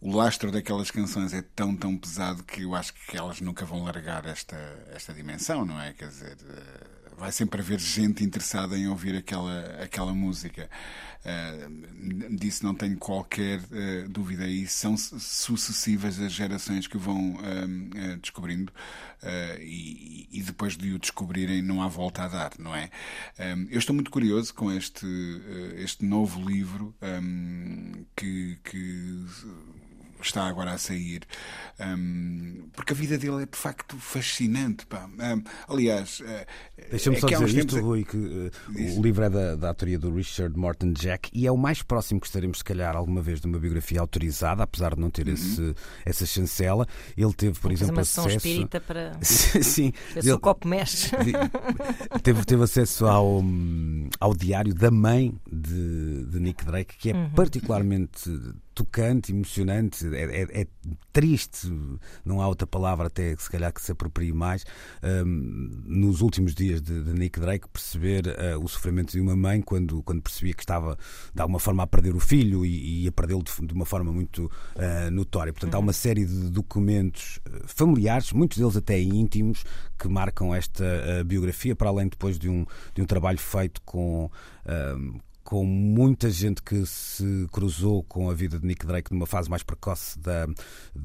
o 0.00 0.14
lastro 0.14 0.50
daquelas 0.50 0.90
canções 0.90 1.32
é 1.34 1.42
tão, 1.42 1.76
tão 1.76 1.96
pesado 1.96 2.42
que 2.44 2.62
eu 2.62 2.74
acho 2.74 2.94
que 2.94 3.16
elas 3.16 3.40
nunca 3.40 3.64
vão 3.64 3.84
largar 3.84 4.26
esta, 4.26 4.56
esta 4.94 5.12
dimensão, 5.12 5.64
não 5.64 5.80
é? 5.80 5.92
Quer 5.92 6.08
dizer, 6.08 6.36
eh, 6.48 6.99
vai 7.20 7.30
sempre 7.30 7.60
haver 7.60 7.78
gente 7.78 8.24
interessada 8.24 8.78
em 8.78 8.88
ouvir 8.88 9.14
aquela, 9.14 9.82
aquela 9.82 10.14
música. 10.14 10.70
Uh, 11.20 12.34
disso 12.34 12.64
não 12.64 12.74
tenho 12.74 12.96
qualquer 12.96 13.60
uh, 13.60 14.08
dúvida. 14.08 14.48
E 14.48 14.66
são 14.66 14.96
sucessivas 14.96 16.18
as 16.18 16.32
gerações 16.32 16.86
que 16.86 16.96
vão 16.96 17.34
uh, 17.34 18.16
descobrindo 18.22 18.72
e, 19.60 20.28
e, 20.32 20.42
depois 20.42 20.78
de 20.78 20.94
o 20.94 20.98
descobrirem 20.98 21.60
não 21.60 21.82
há 21.82 21.88
volta 21.88 22.22
a 22.22 22.28
dar, 22.28 22.52
não 22.58 22.74
é? 22.74 22.88
eu 23.68 23.78
estou 23.78 23.94
muito 23.94 24.10
curioso 24.10 24.54
com 24.54 24.72
este, 24.72 25.06
este 25.76 26.06
novo 26.06 26.40
livro 26.40 26.94
um, 27.02 28.06
que, 28.16 28.58
que 28.64 29.26
está 30.22 30.46
agora 30.46 30.72
a 30.72 30.78
sair. 30.78 31.22
Um, 31.78 32.68
porque 32.72 32.92
a 32.92 32.96
vida 32.96 33.18
dele 33.18 33.42
é 33.42 33.46
de 33.46 33.56
facto 33.56 33.96
fascinante. 33.98 34.86
Um, 34.92 35.42
aliás, 35.68 36.22
deixa-me 36.90 37.16
é 37.16 37.20
só 37.20 37.26
dizer 37.26 37.46
isto, 37.46 37.74
tempos... 37.74 37.80
Rui, 37.80 38.04
que 38.04 38.16
uh, 38.16 38.98
o 38.98 39.02
livro 39.02 39.24
é 39.24 39.30
da, 39.30 39.56
da 39.56 39.68
autoria 39.68 39.98
do 39.98 40.14
Richard 40.14 40.56
Morton 40.58 40.92
Jack 40.92 41.30
e 41.32 41.46
é 41.46 41.52
o 41.52 41.56
mais 41.56 41.82
próximo 41.82 42.20
que 42.20 42.26
estaremos, 42.26 42.58
se 42.58 42.64
calhar, 42.64 42.96
alguma 42.96 43.20
vez 43.20 43.40
de 43.40 43.46
uma 43.46 43.58
biografia 43.58 44.00
autorizada, 44.00 44.62
apesar 44.62 44.94
de 44.94 45.00
não 45.00 45.10
ter 45.10 45.26
uhum. 45.26 45.34
esse, 45.34 45.74
essa 46.04 46.26
chancela. 46.26 46.86
Ele 47.16 47.32
teve, 47.32 47.58
por 47.58 47.72
exemplo, 47.72 47.94
uma 47.94 48.02
acesso. 48.02 48.28
espírita 48.28 48.80
para. 48.80 49.12
Sim, 49.22 49.92
ele... 50.16 50.32
o 50.32 50.38
copo 50.38 50.66
mexe. 50.68 51.10
teve, 52.22 52.44
teve 52.44 52.62
acesso 52.62 53.06
ao, 53.06 53.42
ao 54.18 54.34
diário 54.34 54.74
da 54.74 54.90
mãe 54.90 55.34
de, 55.50 56.24
de 56.26 56.40
Nick 56.40 56.64
Drake, 56.64 56.96
que 56.96 57.10
é 57.10 57.14
uhum. 57.14 57.30
particularmente 57.30 58.30
tocante, 58.80 59.32
emocionante, 59.32 60.06
é, 60.14 60.42
é, 60.42 60.62
é, 60.62 60.66
triste, 61.12 61.70
não 62.24 62.40
há 62.40 62.48
outra 62.48 62.66
palavra 62.66 63.08
até 63.08 63.36
se 63.36 63.50
calhar 63.50 63.72
que 63.72 63.82
se 63.82 63.92
aproprie 63.92 64.32
mais, 64.32 64.64
um, 65.02 65.82
nos 65.84 66.20
últimos 66.20 66.54
dias 66.54 66.69
de, 66.78 67.02
de 67.02 67.12
Nick 67.14 67.40
Drake, 67.40 67.66
perceber 67.68 68.26
uh, 68.26 68.62
o 68.62 68.68
sofrimento 68.68 69.12
de 69.12 69.20
uma 69.20 69.34
mãe 69.34 69.62
quando, 69.62 70.02
quando 70.02 70.20
percebia 70.20 70.52
que 70.52 70.62
estava 70.62 70.98
de 71.34 71.40
alguma 71.40 71.58
forma 71.58 71.82
a 71.82 71.86
perder 71.86 72.14
o 72.14 72.20
filho 72.20 72.64
e, 72.66 73.04
e 73.04 73.08
a 73.08 73.12
perdê-lo 73.12 73.42
de, 73.42 73.66
de, 73.66 73.72
uma 73.72 73.86
forma 73.86 74.12
muito 74.12 74.44
uh, 74.44 75.10
notória. 75.10 75.52
Portanto, 75.52 75.74
há 75.74 75.78
uma 75.78 75.92
série 75.92 76.26
de 76.26 76.50
documentos 76.50 77.40
uh, 77.48 77.66
familiares, 77.66 78.32
muitos 78.32 78.58
deles 78.58 78.76
até 78.76 79.00
íntimos, 79.00 79.64
que 79.98 80.08
marcam 80.08 80.54
esta 80.54 80.84
uh, 80.84 81.24
biografia, 81.24 81.74
para 81.74 81.88
além 81.88 82.08
depois 82.08 82.38
de 82.38 82.48
um, 82.48 82.66
de 82.94 83.00
um 83.00 83.06
trabalho 83.06 83.38
feito 83.38 83.80
com 83.82 84.30
com 85.50 85.64
muita 85.64 86.30
gente 86.30 86.62
que 86.62 86.86
se 86.86 87.48
cruzou 87.50 88.04
com 88.04 88.30
a 88.30 88.34
vida 88.34 88.56
de 88.56 88.64
Nick 88.64 88.86
Drake 88.86 89.12
numa 89.12 89.26
fase 89.26 89.50
mais 89.50 89.64
precoce, 89.64 90.16
da, 90.16 90.46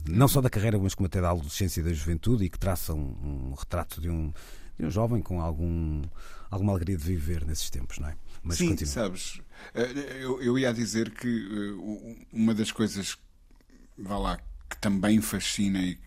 não 0.07 0.27
só 0.27 0.39
da 0.39 0.51
carreira, 0.51 0.77
mas 0.77 0.93
como 0.93 1.07
até 1.07 1.19
da 1.19 1.31
adolescência 1.31 1.81
e 1.81 1.83
da 1.83 1.91
juventude, 1.91 2.45
e 2.45 2.49
que 2.49 2.59
traça 2.59 2.93
um, 2.93 3.15
um 3.49 3.53
retrato 3.57 3.99
de 3.99 4.07
um, 4.07 4.31
de 4.77 4.85
um 4.85 4.91
jovem 4.91 5.21
com 5.21 5.41
algum, 5.41 6.01
alguma 6.49 6.73
alegria 6.73 6.97
de 6.97 7.03
viver 7.03 7.45
nesses 7.45 7.69
tempos, 7.69 7.99
não 7.99 8.09
é? 8.09 8.15
Mas 8.43 8.57
Sim, 8.57 8.69
continua. 8.69 8.93
sabes, 8.93 9.41
eh, 9.73 10.19
eu, 10.21 10.41
eu 10.41 10.59
ia 10.59 10.73
dizer 10.73 11.09
que 11.11 11.27
eh, 11.27 12.17
uma 12.31 12.53
das 12.53 12.71
coisas, 12.71 13.17
vá 13.97 14.17
lá, 14.17 14.39
que 14.69 14.77
também 14.77 15.21
fascina 15.21 15.79
e 15.79 15.97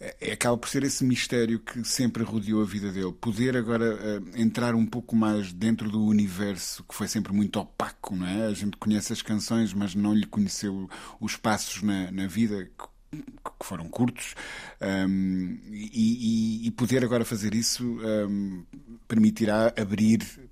é, 0.00 0.32
acaba 0.32 0.56
por 0.56 0.68
ser 0.68 0.82
esse 0.82 1.04
mistério 1.04 1.58
que 1.60 1.84
sempre 1.84 2.24
rodeou 2.24 2.62
a 2.62 2.64
vida 2.64 2.90
dele. 2.90 3.12
Poder 3.12 3.54
agora 3.54 3.94
uh, 3.94 4.40
entrar 4.40 4.74
um 4.74 4.86
pouco 4.86 5.14
mais 5.14 5.52
dentro 5.52 5.90
do 5.90 6.02
universo 6.02 6.82
que 6.84 6.94
foi 6.94 7.06
sempre 7.06 7.34
muito 7.34 7.60
opaco, 7.60 8.16
não 8.16 8.26
é? 8.26 8.46
A 8.46 8.54
gente 8.54 8.78
conhece 8.78 9.12
as 9.12 9.20
canções, 9.20 9.74
mas 9.74 9.94
não 9.94 10.14
lhe 10.14 10.24
conheceu 10.24 10.88
os 11.20 11.36
passos 11.36 11.82
na, 11.82 12.10
na 12.10 12.26
vida 12.26 12.66
que 13.10 13.66
foram 13.66 13.88
curtos 13.88 14.34
um, 14.80 15.58
e, 15.72 16.66
e, 16.66 16.70
poder 16.70 17.04
agora 17.04 17.24
fazer 17.24 17.54
isso 17.54 17.84
um, 17.84 18.64
permitirá 19.08 19.72
abrir 19.76 20.49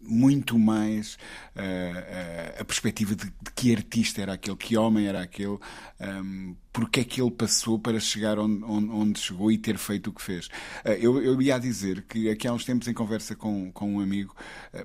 muito 0.00 0.58
mais 0.58 1.14
uh, 1.56 2.60
a 2.60 2.64
perspectiva 2.64 3.14
de, 3.14 3.26
de, 3.26 3.52
que 3.54 3.74
artista 3.74 4.22
era 4.22 4.32
aquele, 4.34 4.56
que 4.56 4.76
homem 4.76 5.06
era 5.06 5.20
aquele, 5.20 5.58
um, 6.00 6.56
porque 6.72 7.00
é 7.00 7.04
que 7.04 7.20
ele 7.20 7.30
passou 7.30 7.78
para 7.78 8.00
chegar 8.00 8.38
onde, 8.38 8.64
onde, 8.64 8.90
onde 8.90 9.20
chegou 9.20 9.52
e 9.52 9.58
ter 9.58 9.76
feito 9.76 10.10
o 10.10 10.12
que 10.12 10.22
fez. 10.22 10.46
Uh, 10.84 10.90
eu, 10.98 11.22
eu 11.22 11.42
ia 11.42 11.58
dizer 11.58 12.02
que 12.02 12.30
aqui 12.30 12.48
há 12.48 12.52
uns 12.52 12.64
tempos, 12.64 12.88
em 12.88 12.94
conversa 12.94 13.36
com, 13.36 13.70
com 13.72 13.94
um 13.94 14.00
amigo, 14.00 14.34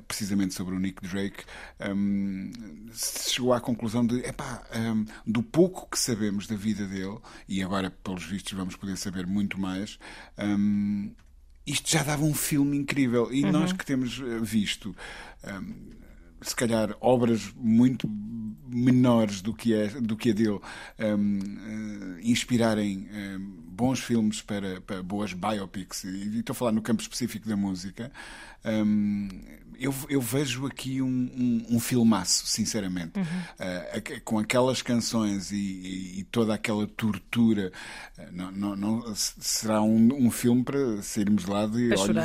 precisamente 0.07 0.53
sobre 0.53 0.75
o 0.75 0.79
Nick 0.79 1.07
Drake, 1.07 1.43
um, 1.95 2.51
chegou 2.93 3.53
à 3.53 3.61
conclusão 3.61 4.05
de, 4.05 4.19
epá, 4.19 4.63
um, 4.75 5.05
do 5.25 5.41
pouco 5.41 5.89
que 5.89 5.97
sabemos 5.97 6.47
da 6.47 6.55
vida 6.55 6.85
dele, 6.85 7.17
e 7.47 7.63
agora, 7.63 7.89
pelos 7.89 8.25
vistos, 8.25 8.53
vamos 8.53 8.75
poder 8.75 8.97
saber 8.97 9.25
muito 9.25 9.59
mais. 9.59 9.97
Um, 10.37 11.11
isto 11.65 11.89
já 11.89 12.03
dava 12.03 12.23
um 12.23 12.33
filme 12.33 12.77
incrível. 12.77 13.31
E 13.31 13.43
uhum. 13.43 13.51
nós 13.51 13.73
que 13.73 13.85
temos 13.85 14.19
eh, 14.19 14.39
visto. 14.41 14.95
Um, 15.43 15.95
se 16.45 16.55
calhar 16.55 16.95
obras 17.01 17.53
muito 17.55 18.09
menores 18.67 19.41
do 19.41 19.53
que 19.53 19.73
é 19.73 19.87
do 19.87 20.15
que 20.17 20.31
a 20.31 20.33
dele 20.33 20.59
um, 20.99 21.39
uh, 21.39 22.19
inspirarem 22.21 23.07
um, 23.11 23.39
bons 23.69 23.99
filmes 23.99 24.41
para, 24.41 24.81
para, 24.81 25.03
boas 25.03 25.33
biopics 25.33 26.03
e 26.03 26.39
estou 26.39 26.53
a 26.53 26.55
falar 26.55 26.71
no 26.71 26.81
campo 26.81 27.01
específico 27.01 27.47
da 27.47 27.55
música 27.55 28.11
um, 28.65 29.27
eu, 29.79 29.93
eu, 30.09 30.21
vejo 30.21 30.65
aqui 30.65 31.01
um, 31.01 31.07
um, 31.07 31.75
um 31.75 31.79
filmaço, 31.79 32.47
sinceramente. 32.47 33.19
Uhum. 33.19 33.23
Uh, 33.25 34.21
com 34.23 34.39
aquelas 34.39 34.81
canções 34.81 35.51
e, 35.51 35.55
e, 35.55 36.19
e 36.19 36.23
toda 36.23 36.53
aquela 36.53 36.87
tortura, 36.87 37.71
uh, 38.17 38.21
não, 38.31 38.51
não, 38.51 38.75
não, 38.75 39.15
será 39.15 39.81
um, 39.81 40.09
um, 40.13 40.31
filme 40.31 40.63
para 40.63 41.01
sairmos 41.01 41.45
lá 41.45 41.65
de 41.65 41.89
para 41.89 41.99
olhos 41.99 42.17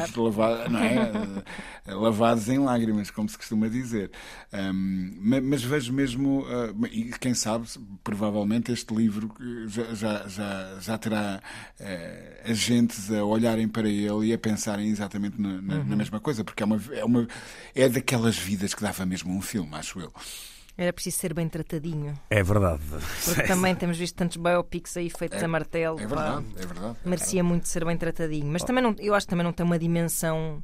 é? 1.86 1.92
lavados 1.92 2.48
em 2.48 2.58
lágrimas, 2.58 3.10
como 3.10 3.28
se 3.28 3.36
costuma 3.36 3.68
dizer. 3.68 4.09
Um, 4.52 5.40
mas, 5.42 5.62
vejo 5.62 5.92
mesmo, 5.92 6.44
e 6.90 7.10
quem 7.20 7.34
sabe, 7.34 7.66
provavelmente 8.02 8.72
este 8.72 8.94
livro 8.94 9.32
já, 9.66 9.94
já, 9.94 10.28
já, 10.28 10.78
já 10.80 10.98
terá 10.98 11.40
agentes 12.44 13.10
a 13.10 13.24
olharem 13.24 13.68
para 13.68 13.88
ele 13.88 14.26
e 14.26 14.32
a 14.32 14.38
pensarem 14.38 14.88
exatamente 14.88 15.40
na, 15.40 15.60
na, 15.60 15.74
uhum. 15.76 15.84
na 15.84 15.96
mesma 15.96 16.20
coisa, 16.20 16.44
porque 16.44 16.62
é 16.62 16.66
uma, 16.66 16.80
é 16.92 17.04
uma 17.04 17.28
é 17.74 17.88
daquelas 17.88 18.36
vidas 18.36 18.74
que 18.74 18.82
dava 18.82 19.06
mesmo 19.06 19.34
um 19.34 19.40
filme, 19.40 19.74
acho 19.74 20.00
eu. 20.00 20.12
Era 20.80 20.94
preciso 20.94 21.18
ser 21.18 21.34
bem 21.34 21.46
tratadinho. 21.46 22.18
É 22.30 22.42
verdade. 22.42 22.80
Porque 23.24 23.42
também 23.46 23.74
temos 23.74 23.98
visto 23.98 24.14
tantos 24.14 24.38
biopics 24.38 24.96
aí 24.96 25.10
feitos 25.10 25.42
é, 25.42 25.44
a 25.44 25.48
martelo. 25.48 26.00
É 26.00 26.06
verdade, 26.06 26.46
pá. 26.46 26.60
é 26.62 26.66
verdade. 26.66 26.96
Merecia 27.04 27.44
muito 27.44 27.68
ser 27.68 27.84
bem 27.84 27.98
tratadinho. 27.98 28.46
Mas 28.46 28.64
também 28.64 28.82
não, 28.82 28.96
eu 28.98 29.14
acho 29.14 29.26
que 29.26 29.30
também 29.30 29.44
não 29.44 29.52
tem 29.52 29.66
uma 29.66 29.78
dimensão. 29.78 30.62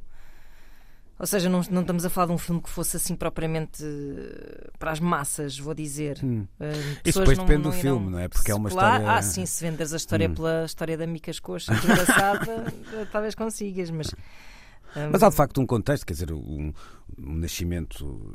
Ou 1.19 1.25
seja, 1.25 1.49
não, 1.49 1.61
não 1.71 1.81
estamos 1.81 2.05
a 2.05 2.09
falar 2.09 2.27
de 2.27 2.33
um 2.33 2.37
filme 2.37 2.61
que 2.61 2.69
fosse 2.69 2.97
assim 2.97 3.15
propriamente 3.15 3.83
eh, 3.83 4.69
para 4.77 4.91
as 4.91 4.99
massas, 4.99 5.57
vou 5.57 5.73
dizer. 5.73 6.19
Hum. 6.23 6.45
Uh, 6.59 6.65
Isso 7.03 7.19
depois 7.19 7.37
não, 7.37 7.45
depende 7.45 7.63
não 7.63 7.71
do 7.71 7.75
filme, 7.75 8.11
não 8.11 8.19
é? 8.19 8.27
Porque 8.27 8.51
é 8.51 8.55
uma 8.55 8.69
história. 8.69 9.11
Ah, 9.11 9.21
sim, 9.23 9.45
se 9.45 9.63
venderes 9.63 9.93
a 9.93 9.97
história 9.97 10.29
hum. 10.29 10.35
pela 10.35 10.65
história 10.65 10.95
da 10.95 11.07
Micas 11.07 11.39
Coxa, 11.39 11.73
engraçada, 11.73 12.71
talvez 13.11 13.33
consigas, 13.33 13.89
mas. 13.89 14.13
Mas 15.11 15.21
há 15.21 15.29
de 15.29 15.35
facto 15.35 15.59
um 15.59 15.65
contexto, 15.65 16.05
quer 16.05 16.13
dizer, 16.13 16.31
um, 16.31 16.73
um 17.19 17.33
nascimento 17.35 18.33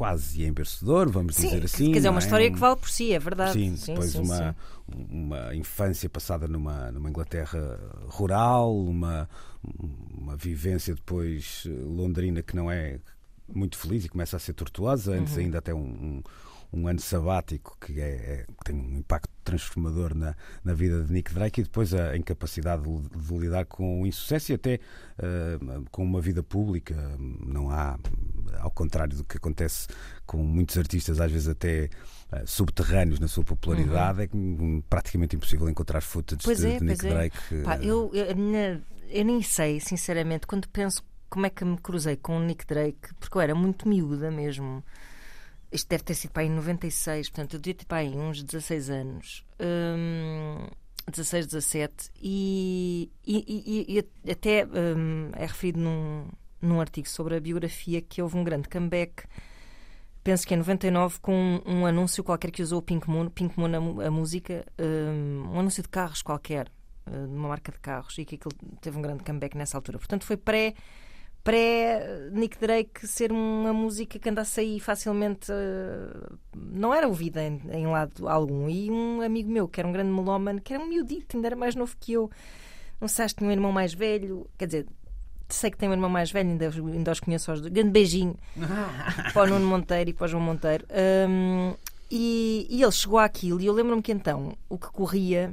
quase 0.00 0.46
embercedor, 0.46 1.10
vamos 1.10 1.36
sim, 1.36 1.42
dizer 1.42 1.64
assim. 1.66 1.86
Quer 1.88 1.98
dizer, 1.98 2.08
é 2.08 2.10
uma 2.10 2.20
história 2.20 2.50
que 2.50 2.58
vale 2.58 2.76
por 2.76 2.88
si, 2.88 3.12
é 3.12 3.18
verdade. 3.18 3.52
Sim, 3.52 3.76
sim 3.76 3.92
depois 3.92 4.12
sim, 4.12 4.22
uma, 4.22 4.56
uma 4.88 5.54
infância 5.54 6.08
passada 6.08 6.48
numa, 6.48 6.90
numa 6.90 7.10
Inglaterra 7.10 7.78
rural, 8.06 8.74
uma, 8.82 9.28
uma 10.16 10.34
vivência 10.38 10.94
depois 10.94 11.64
londrina 11.66 12.42
que 12.42 12.56
não 12.56 12.70
é 12.70 12.98
muito 13.46 13.76
feliz 13.76 14.06
e 14.06 14.08
começa 14.08 14.38
a 14.38 14.40
ser 14.40 14.54
tortuosa, 14.54 15.12
antes 15.12 15.34
uhum. 15.34 15.40
ainda 15.40 15.58
até 15.58 15.74
um, 15.74 15.80
um 15.80 16.22
um 16.72 16.86
ano 16.86 17.00
sabático 17.00 17.76
que, 17.80 18.00
é, 18.00 18.10
é, 18.10 18.46
tem 18.64 18.76
um 18.76 18.98
impacto 18.98 19.30
transformador 19.42 20.14
na, 20.14 20.36
na 20.62 20.72
vida 20.72 21.02
de 21.02 21.12
Nick 21.12 21.34
Drake 21.34 21.60
e 21.60 21.64
depois 21.64 21.92
a 21.92 22.16
incapacidade 22.16 22.82
de, 22.82 23.18
de 23.18 23.38
lidar 23.38 23.66
com 23.66 24.02
o 24.02 24.06
insucesso 24.06 24.52
e 24.52 24.54
até 24.54 24.78
uh, 25.18 25.84
com 25.90 26.04
uma 26.04 26.20
vida 26.20 26.42
pública. 26.42 26.94
Não 27.18 27.70
há, 27.70 27.98
ao 28.60 28.70
contrário 28.70 29.16
do 29.16 29.24
que 29.24 29.36
acontece 29.36 29.88
com 30.26 30.38
muitos 30.38 30.76
artistas, 30.78 31.20
às 31.20 31.30
vezes 31.30 31.48
até 31.48 31.88
uh, 32.32 32.46
subterrâneos 32.46 33.18
na 33.18 33.28
sua 33.28 33.44
popularidade, 33.44 34.30
uhum. 34.32 34.78
é 34.78 34.82
praticamente 34.88 35.36
impossível 35.36 35.68
encontrar 35.68 36.00
footage 36.00 36.42
pois 36.44 36.58
de, 36.58 36.68
é, 36.68 36.78
de 36.78 36.84
Nick 36.84 37.06
é. 37.06 37.08
Drake. 37.08 37.62
Pá, 37.64 37.78
eu, 37.78 38.10
eu, 38.14 38.26
eu 39.08 39.24
nem 39.24 39.42
sei, 39.42 39.80
sinceramente, 39.80 40.46
quando 40.46 40.68
penso 40.68 41.02
como 41.28 41.46
é 41.46 41.50
que 41.50 41.64
me 41.64 41.78
cruzei 41.78 42.16
com 42.16 42.36
o 42.36 42.40
Nick 42.40 42.66
Drake, 42.66 43.14
porque 43.18 43.36
eu 43.36 43.40
era 43.40 43.54
muito 43.54 43.88
miúda 43.88 44.30
mesmo. 44.30 44.84
Isto 45.72 45.88
deve 45.88 46.02
ter 46.02 46.14
sido 46.14 46.32
para 46.32 46.42
aí 46.42 46.48
em 46.48 46.52
96, 46.52 47.30
portanto, 47.30 47.54
eu 47.54 47.60
devia 47.60 47.74
ter 47.74 47.84
para 47.86 47.98
aí 47.98 48.08
uns 48.08 48.42
16 48.42 48.90
anos. 48.90 49.44
Hum, 49.60 50.66
16, 51.08 51.46
17. 51.46 52.10
E, 52.20 53.10
e, 53.24 53.86
e, 53.88 54.04
e 54.26 54.30
até 54.30 54.66
hum, 54.66 55.30
é 55.34 55.46
referido 55.46 55.78
num, 55.78 56.26
num 56.60 56.80
artigo 56.80 57.08
sobre 57.08 57.36
a 57.36 57.40
biografia 57.40 58.00
que 58.00 58.20
houve 58.20 58.36
um 58.36 58.44
grande 58.44 58.68
comeback. 58.68 59.24
Penso 60.22 60.46
que 60.46 60.54
em 60.54 60.58
99, 60.58 61.18
com 61.20 61.32
um, 61.34 61.80
um 61.80 61.86
anúncio 61.86 62.22
qualquer 62.22 62.50
que 62.50 62.62
usou 62.62 62.80
o 62.80 62.82
Pink 62.82 63.08
Moon, 63.08 63.28
Pink 63.30 63.58
Moon 63.58 64.00
a, 64.00 64.06
a 64.06 64.10
música, 64.10 64.66
um, 64.78 65.54
um 65.54 65.60
anúncio 65.60 65.82
de 65.82 65.88
carros 65.88 66.20
qualquer, 66.20 66.70
uh, 67.06 67.26
de 67.26 67.34
uma 67.34 67.48
marca 67.48 67.72
de 67.72 67.78
carros, 67.78 68.18
e 68.18 68.24
que 68.24 68.34
aquilo 68.34 68.52
teve 68.80 68.98
um 68.98 69.02
grande 69.02 69.24
comeback 69.24 69.56
nessa 69.56 69.78
altura. 69.78 69.98
Portanto, 69.98 70.24
foi 70.24 70.36
pré 70.36 70.74
pré-Nick 71.42 72.58
Drake 72.58 73.06
ser 73.06 73.32
uma 73.32 73.72
música 73.72 74.18
que 74.18 74.28
andasse 74.28 74.60
aí 74.60 74.78
facilmente. 74.78 75.50
Uh, 75.50 76.38
não 76.54 76.92
era 76.94 77.08
ouvida 77.08 77.42
em, 77.42 77.60
em, 77.72 77.86
lado 77.86 78.28
algum. 78.28 78.68
E 78.68 78.90
um 78.90 79.22
amigo 79.22 79.50
meu, 79.50 79.66
que 79.66 79.80
era 79.80 79.88
um 79.88 79.92
grande 79.92 80.12
melómano, 80.12 80.60
que 80.60 80.74
era 80.74 80.82
um 80.82 80.86
miudito, 80.86 81.36
ainda 81.36 81.48
era 81.48 81.56
mais 81.56 81.74
novo 81.74 81.96
que 81.98 82.12
eu, 82.12 82.30
não 83.00 83.08
sei, 83.08 83.26
que 83.26 83.36
tinha 83.36 83.48
um 83.48 83.52
irmão 83.52 83.72
mais 83.72 83.94
velho, 83.94 84.48
quer 84.58 84.66
dizer. 84.66 84.86
Sei 85.54 85.70
que 85.70 85.76
tem 85.76 85.88
um 85.88 85.92
irmão 85.92 86.10
mais 86.10 86.30
velho, 86.30 86.50
ainda, 86.50 86.68
ainda 86.68 87.12
os 87.12 87.20
conheço 87.20 87.50
aos 87.50 87.60
dois. 87.60 87.72
Grande 87.72 87.90
beijinho 87.90 88.36
para 89.32 89.42
o 89.42 89.46
Nuno 89.46 89.66
Monteiro 89.66 90.10
e 90.10 90.12
para 90.12 90.24
o 90.24 90.28
João 90.28 90.42
Monteiro. 90.42 90.86
Um, 91.28 91.74
e, 92.10 92.66
e 92.68 92.82
ele 92.82 92.92
chegou 92.92 93.18
àquilo, 93.18 93.60
e 93.60 93.66
eu 93.66 93.72
lembro-me 93.72 94.02
que 94.02 94.12
então 94.12 94.56
o 94.68 94.78
que 94.78 94.88
corria 94.88 95.52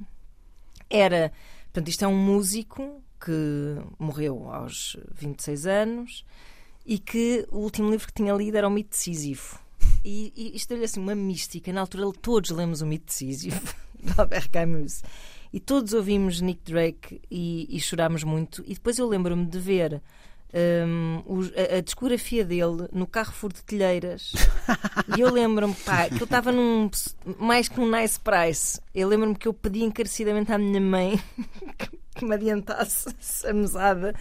era. 0.89 1.31
Portanto, 1.65 1.89
isto 1.89 2.03
é 2.03 2.07
um 2.07 2.17
músico 2.17 3.01
que 3.23 3.77
morreu 3.99 4.49
aos 4.51 4.97
26 5.13 5.67
anos 5.67 6.25
e 6.85 6.97
que 6.97 7.45
o 7.51 7.59
último 7.59 7.91
livro 7.91 8.07
que 8.07 8.13
tinha 8.13 8.33
lido 8.33 8.57
era 8.57 8.67
o 8.67 8.71
Mito 8.71 8.91
Decisivo. 8.91 9.59
E, 10.03 10.31
e 10.35 10.55
isto 10.55 10.69
deu-lhe 10.69 10.85
assim 10.85 10.99
uma 10.99 11.13
mística. 11.13 11.71
Na 11.73 11.81
altura 11.81 12.11
todos 12.21 12.49
lemos 12.49 12.81
o 12.81 12.87
Mito 12.87 13.07
Decisivo, 13.07 13.61
de 14.01 14.13
Albert 14.19 14.49
Camus. 14.49 15.03
E 15.57 15.59
todos 15.59 15.91
ouvimos 15.93 16.39
Nick 16.39 16.71
Drake 16.71 17.19
e, 17.31 17.65
e 17.75 17.79
chorámos 17.79 18.23
muito. 18.23 18.63
E 18.67 18.75
depois 18.75 18.99
eu 18.99 19.07
lembro-me 19.07 19.43
de 19.43 19.57
ver 19.57 20.03
um, 20.53 21.23
a, 21.55 21.77
a, 21.77 21.81
discografia 21.81 22.45
dele 22.45 22.87
no 22.93 23.07
Carrefour 23.07 23.51
de 23.51 23.63
Telheiras. 23.63 24.33
e 25.17 25.19
eu 25.19 25.33
lembro-me, 25.33 25.73
pá, 25.73 26.09
que 26.09 26.21
eu 26.21 26.25
estava 26.25 26.51
num 26.51 26.91
mais 27.39 27.67
que 27.67 27.79
um 27.79 27.89
nice 27.89 28.19
price. 28.19 28.79
Eu 28.93 29.07
lembro-me 29.07 29.33
que 29.33 29.47
eu 29.47 29.53
pedi 29.53 29.81
encarecidamente 29.81 30.53
à 30.53 30.59
minha 30.59 30.79
mãe 30.79 31.19
que 32.13 32.23
me 32.23 32.35
adiantasse 32.35 33.07
a 33.43 33.51
mesada 33.51 34.13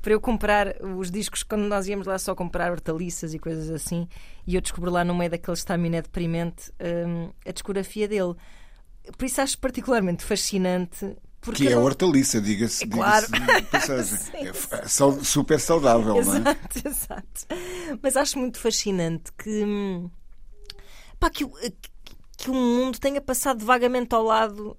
para 0.00 0.12
eu 0.12 0.20
comprar 0.20 0.76
os 0.80 1.10
discos 1.10 1.42
quando 1.42 1.62
nós 1.62 1.88
íamos 1.88 2.06
lá 2.06 2.16
só 2.16 2.32
comprar 2.32 2.70
hortaliças 2.70 3.34
e 3.34 3.40
coisas 3.40 3.70
assim. 3.70 4.06
E 4.46 4.54
eu 4.54 4.60
descobri 4.60 4.88
lá 4.88 5.02
no 5.02 5.16
meio 5.16 5.32
daquele 5.32 5.56
estaminé 5.56 6.00
deprimente 6.00 6.70
um, 6.80 7.32
a 7.44 7.50
discografia 7.50 8.06
dele. 8.06 8.36
Por 9.16 9.24
isso 9.24 9.40
acho 9.40 9.58
particularmente 9.58 10.24
fascinante 10.24 11.16
porque 11.46 11.68
que 11.68 11.72
é 11.72 11.76
hortaliça, 11.76 12.40
diga-se. 12.40 12.82
É 12.82 12.86
claro. 12.88 13.26
Diga 13.26 13.52
é, 14.34 14.48
é 14.48 15.24
super 15.24 15.60
saudável, 15.60 16.16
exato, 16.16 16.40
não 16.40 16.50
é? 16.50 16.58
Exato. 16.84 17.46
Mas 18.02 18.16
acho 18.16 18.36
muito 18.36 18.58
fascinante 18.58 19.32
que, 19.38 19.64
pá, 21.20 21.30
que, 21.30 21.46
que 22.36 22.50
o 22.50 22.54
mundo 22.54 22.98
tenha 22.98 23.20
passado 23.20 23.64
vagamente 23.64 24.12
ao 24.12 24.24
lado 24.24 24.76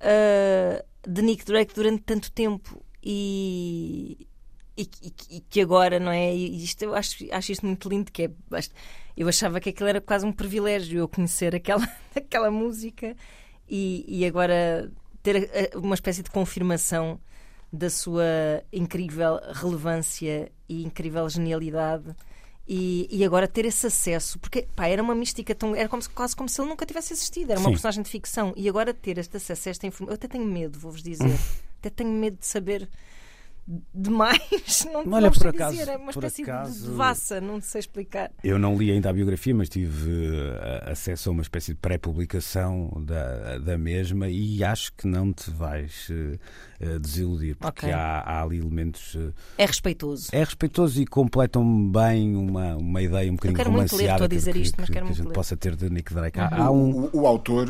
uh, 0.00 0.84
de 1.08 1.22
Nick 1.22 1.44
Drake 1.44 1.74
durante 1.74 2.04
tanto 2.04 2.30
tempo 2.30 2.80
e, 3.02 4.28
e, 4.76 4.88
e, 5.28 5.40
que 5.40 5.60
agora, 5.60 5.98
não 5.98 6.12
é? 6.12 6.32
E 6.32 6.62
isto, 6.62 6.82
eu 6.82 6.94
acho, 6.94 7.16
acho 7.32 7.50
isto 7.50 7.66
muito 7.66 7.88
lindo, 7.88 8.12
que 8.12 8.24
é. 8.26 8.30
Eu 9.16 9.26
achava 9.28 9.58
que 9.58 9.70
aquilo 9.70 9.88
era 9.88 10.00
quase 10.00 10.24
um 10.24 10.32
privilégio 10.32 11.00
eu 11.00 11.08
conhecer 11.08 11.52
aquela, 11.52 11.88
aquela 12.14 12.50
música 12.50 13.16
e, 13.68 14.04
e 14.08 14.26
agora 14.26 14.90
ter 15.22 15.70
uma 15.74 15.94
espécie 15.94 16.22
de 16.22 16.30
confirmação 16.30 17.18
da 17.72 17.90
sua 17.90 18.24
incrível 18.72 19.40
relevância 19.52 20.50
e 20.68 20.84
incrível 20.84 21.28
genialidade 21.28 22.14
e, 22.68 23.06
e, 23.10 23.24
agora 23.24 23.46
ter 23.46 23.64
esse 23.64 23.86
acesso, 23.86 24.40
porque 24.40 24.66
pá, 24.74 24.88
era 24.88 25.00
uma 25.00 25.14
mística 25.14 25.54
tão. 25.54 25.72
Era 25.74 25.88
como, 25.88 26.02
quase 26.10 26.34
como 26.34 26.48
se 26.48 26.60
ele 26.60 26.68
nunca 26.68 26.84
tivesse 26.84 27.12
existido, 27.12 27.52
era 27.52 27.60
uma 27.60 27.68
Sim. 27.68 27.74
personagem 27.74 28.02
de 28.02 28.10
ficção. 28.10 28.52
E 28.56 28.68
agora 28.68 28.92
ter 28.92 29.18
este 29.18 29.36
acesso 29.36 29.68
a 29.68 29.70
esta 29.70 29.86
informação. 29.86 30.12
Eu 30.12 30.16
até 30.16 30.26
tenho 30.26 30.44
medo, 30.44 30.76
vou-vos 30.76 31.00
dizer. 31.00 31.38
até 31.78 31.90
tenho 31.90 32.10
medo 32.10 32.36
de 32.38 32.46
saber 32.46 32.88
demais. 33.92 34.40
Não, 34.92 35.00
Olha, 35.12 35.28
não 35.28 35.32
por 35.32 35.48
acaso, 35.48 35.76
dizer, 35.76 35.90
é 35.90 35.96
uma 35.96 36.10
espécie 36.10 36.42
acaso, 36.42 36.80
de 36.80 36.88
devassa, 36.88 37.40
não 37.40 37.60
sei 37.60 37.80
explicar. 37.80 38.30
Eu 38.42 38.58
não 38.58 38.76
li 38.76 38.90
ainda 38.90 39.10
a 39.10 39.12
biografia, 39.12 39.54
mas 39.54 39.68
tive 39.68 40.10
uh, 40.10 40.90
acesso 40.90 41.28
a 41.28 41.32
uma 41.32 41.42
espécie 41.42 41.72
de 41.72 41.78
pré-publicação 41.78 42.90
da, 43.04 43.58
da 43.58 43.76
mesma 43.76 44.28
e 44.28 44.62
acho 44.62 44.92
que 44.92 45.06
não 45.06 45.32
te 45.32 45.50
vais 45.50 46.08
uh, 46.10 46.98
desiludir, 47.00 47.56
porque 47.56 47.86
okay. 47.86 47.92
há, 47.92 48.20
há, 48.20 48.42
ali 48.42 48.58
elementos. 48.58 49.14
Uh, 49.14 49.34
é 49.58 49.66
respeitoso. 49.66 50.28
É 50.32 50.44
respeitoso 50.44 51.00
e 51.00 51.06
completam 51.06 51.90
bem 51.90 52.36
uma, 52.36 52.76
uma 52.76 53.02
ideia 53.02 53.30
um 53.30 53.36
bocadinho 53.36 53.64
romanceada 53.64 54.28
dizer 54.28 54.52
que, 54.52 54.60
isto, 54.60 54.74
mas 54.78 54.86
que, 54.86 54.92
quero 54.92 55.06
que 55.06 55.12
a 55.12 55.14
gente 55.14 55.26
ler. 55.26 55.34
possa 55.34 55.56
ter 55.56 55.74
de 55.74 55.90
Nick 55.90 56.14
Drake. 56.14 56.38
Uhum. 56.38 56.46
Há 56.50 56.70
um... 56.70 56.90
o, 56.90 57.10
o, 57.20 57.26
autor 57.26 57.68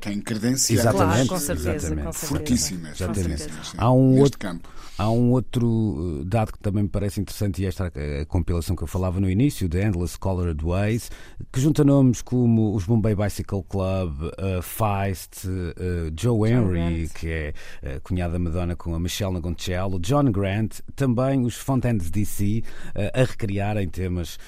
tem 0.00 0.20
credenciais 0.20 0.80
exatamente, 0.80 1.28
claro, 1.28 1.28
com 1.28 1.38
certeza, 1.38 1.74
exatamente. 1.74 2.06
Com 2.06 2.12
certeza. 2.12 2.26
fortíssimas. 2.26 3.00
Exatamente. 3.00 3.48
há 3.76 3.92
um 3.92 4.18
outro 4.18 4.38
campo. 4.38 4.68
Há 4.98 5.08
um 5.10 5.30
outro 5.30 6.20
eh, 6.22 6.24
dado 6.24 6.52
que 6.52 6.58
também 6.58 6.82
me 6.82 6.88
parece 6.88 7.20
interessante, 7.20 7.62
e 7.62 7.66
esta 7.66 7.84
a, 7.84 8.22
a 8.22 8.26
compilação 8.26 8.74
que 8.74 8.82
eu 8.82 8.86
falava 8.88 9.20
no 9.20 9.30
início, 9.30 9.68
The 9.68 9.86
Endless 9.86 10.18
Colored 10.18 10.60
Ways, 10.60 11.08
que 11.52 11.60
junta 11.60 11.84
nomes 11.84 12.20
como 12.20 12.74
os 12.74 12.84
Bombay 12.84 13.14
Bicycle 13.14 13.62
Club, 13.68 14.22
uh, 14.22 14.60
Feist, 14.60 15.46
uh, 15.46 16.12
Joe 16.18 16.50
Henry, 16.50 17.08
que 17.14 17.28
é 17.30 17.54
uh, 17.80 18.00
cunhada 18.00 18.32
da 18.32 18.38
Madonna 18.40 18.74
com 18.74 18.92
a 18.92 18.98
Michelle 18.98 19.34
Nagoncello, 19.34 20.00
John 20.00 20.32
Grant, 20.32 20.80
também 20.96 21.44
os 21.44 21.54
Fontaine's 21.54 22.10
DC, 22.10 22.64
a 23.14 23.24
recriarem 23.24 23.88
temas 23.88 24.38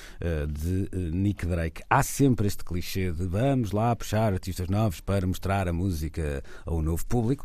de 0.49 0.89
Nick 1.13 1.47
Drake. 1.47 1.83
Há 1.89 2.03
sempre 2.03 2.47
este 2.47 2.65
clichê 2.65 3.13
de 3.13 3.27
vamos 3.27 3.71
lá 3.71 3.95
puxar 3.95 4.33
artistas 4.33 4.69
novos 4.69 5.01
para 5.01 5.27
mostrar 5.27 5.69
a 5.69 5.73
música 5.73 6.43
ao 6.67 6.83
novo 6.83 7.07
público. 7.07 7.45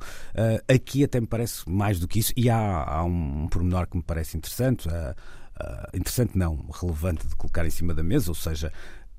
aqui 0.68 1.04
até 1.04 1.22
me 1.22 1.28
parece 1.28 1.70
mais 1.70 2.00
do 2.00 2.08
que 2.08 2.20
isso, 2.20 2.34
e 2.36 2.50
há 2.50 2.95
há 2.96 3.04
um, 3.04 3.48
pormenor 3.48 3.88
que 3.88 3.98
me 3.98 4.04
parece 4.04 4.38
interessante, 4.38 4.88
uh, 4.88 4.92
uh, 4.92 5.98
interessante 5.98 6.38
não, 6.38 6.68
relevante 6.72 7.28
de 7.28 7.36
colocar 7.36 7.66
em 7.66 7.70
cima 7.70 7.94
da 7.94 8.04
mesa, 8.04 8.32
ou 8.32 8.36
seja, 8.36 8.72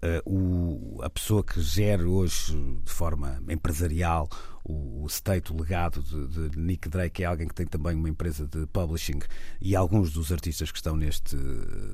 uh, 0.02 0.30
o, 0.30 1.02
a 1.02 1.10
pessoa 1.10 1.44
que 1.44 1.60
gera 1.60 2.08
hoje 2.08 2.56
de 2.84 2.90
forma 2.90 3.42
empresarial 3.48 4.28
o, 4.68 5.04
o 5.04 5.06
state, 5.06 5.52
o 5.52 5.56
legado 5.56 6.02
de, 6.02 6.48
de, 6.48 6.58
Nick 6.58 6.88
Drake 6.88 7.22
é 7.22 7.26
alguém 7.26 7.46
que 7.46 7.54
tem 7.54 7.66
também 7.66 7.94
uma 7.94 8.08
empresa 8.08 8.46
de 8.46 8.66
publishing 8.66 9.20
e 9.60 9.76
alguns 9.76 10.12
dos 10.12 10.32
artistas 10.32 10.72
que 10.72 10.78
estão 10.78 10.96
neste, 10.96 11.36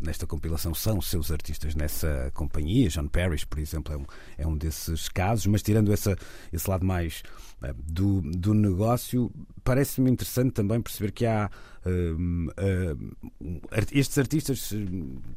nesta 0.01 0.27
compilação 0.27 0.75
são 0.75 1.01
seus 1.01 1.31
artistas 1.31 1.75
nessa 1.75 2.31
companhia. 2.35 2.89
John 2.89 3.09
Parrish, 3.09 3.45
por 3.45 3.59
exemplo, 3.59 3.93
é 3.93 3.97
um, 3.99 4.05
é 4.39 4.47
um 4.47 4.57
desses 4.57 5.09
casos, 5.09 5.47
mas 5.47 5.63
tirando 5.63 5.93
essa, 5.93 6.17
esse 6.51 6.69
lado 6.69 6.87
mais 6.87 7.23
uh, 7.63 7.75
do, 7.75 8.23
do 8.23 8.55
negócio, 8.55 9.31
parece-me 9.63 10.11
interessante 10.11 10.53
também 10.53 10.81
perceber 10.81 11.13
que 11.13 11.27
há 11.27 11.51
uh, 11.85 12.51
uh, 12.51 13.61
estes 13.93 14.17
artistas 14.17 14.73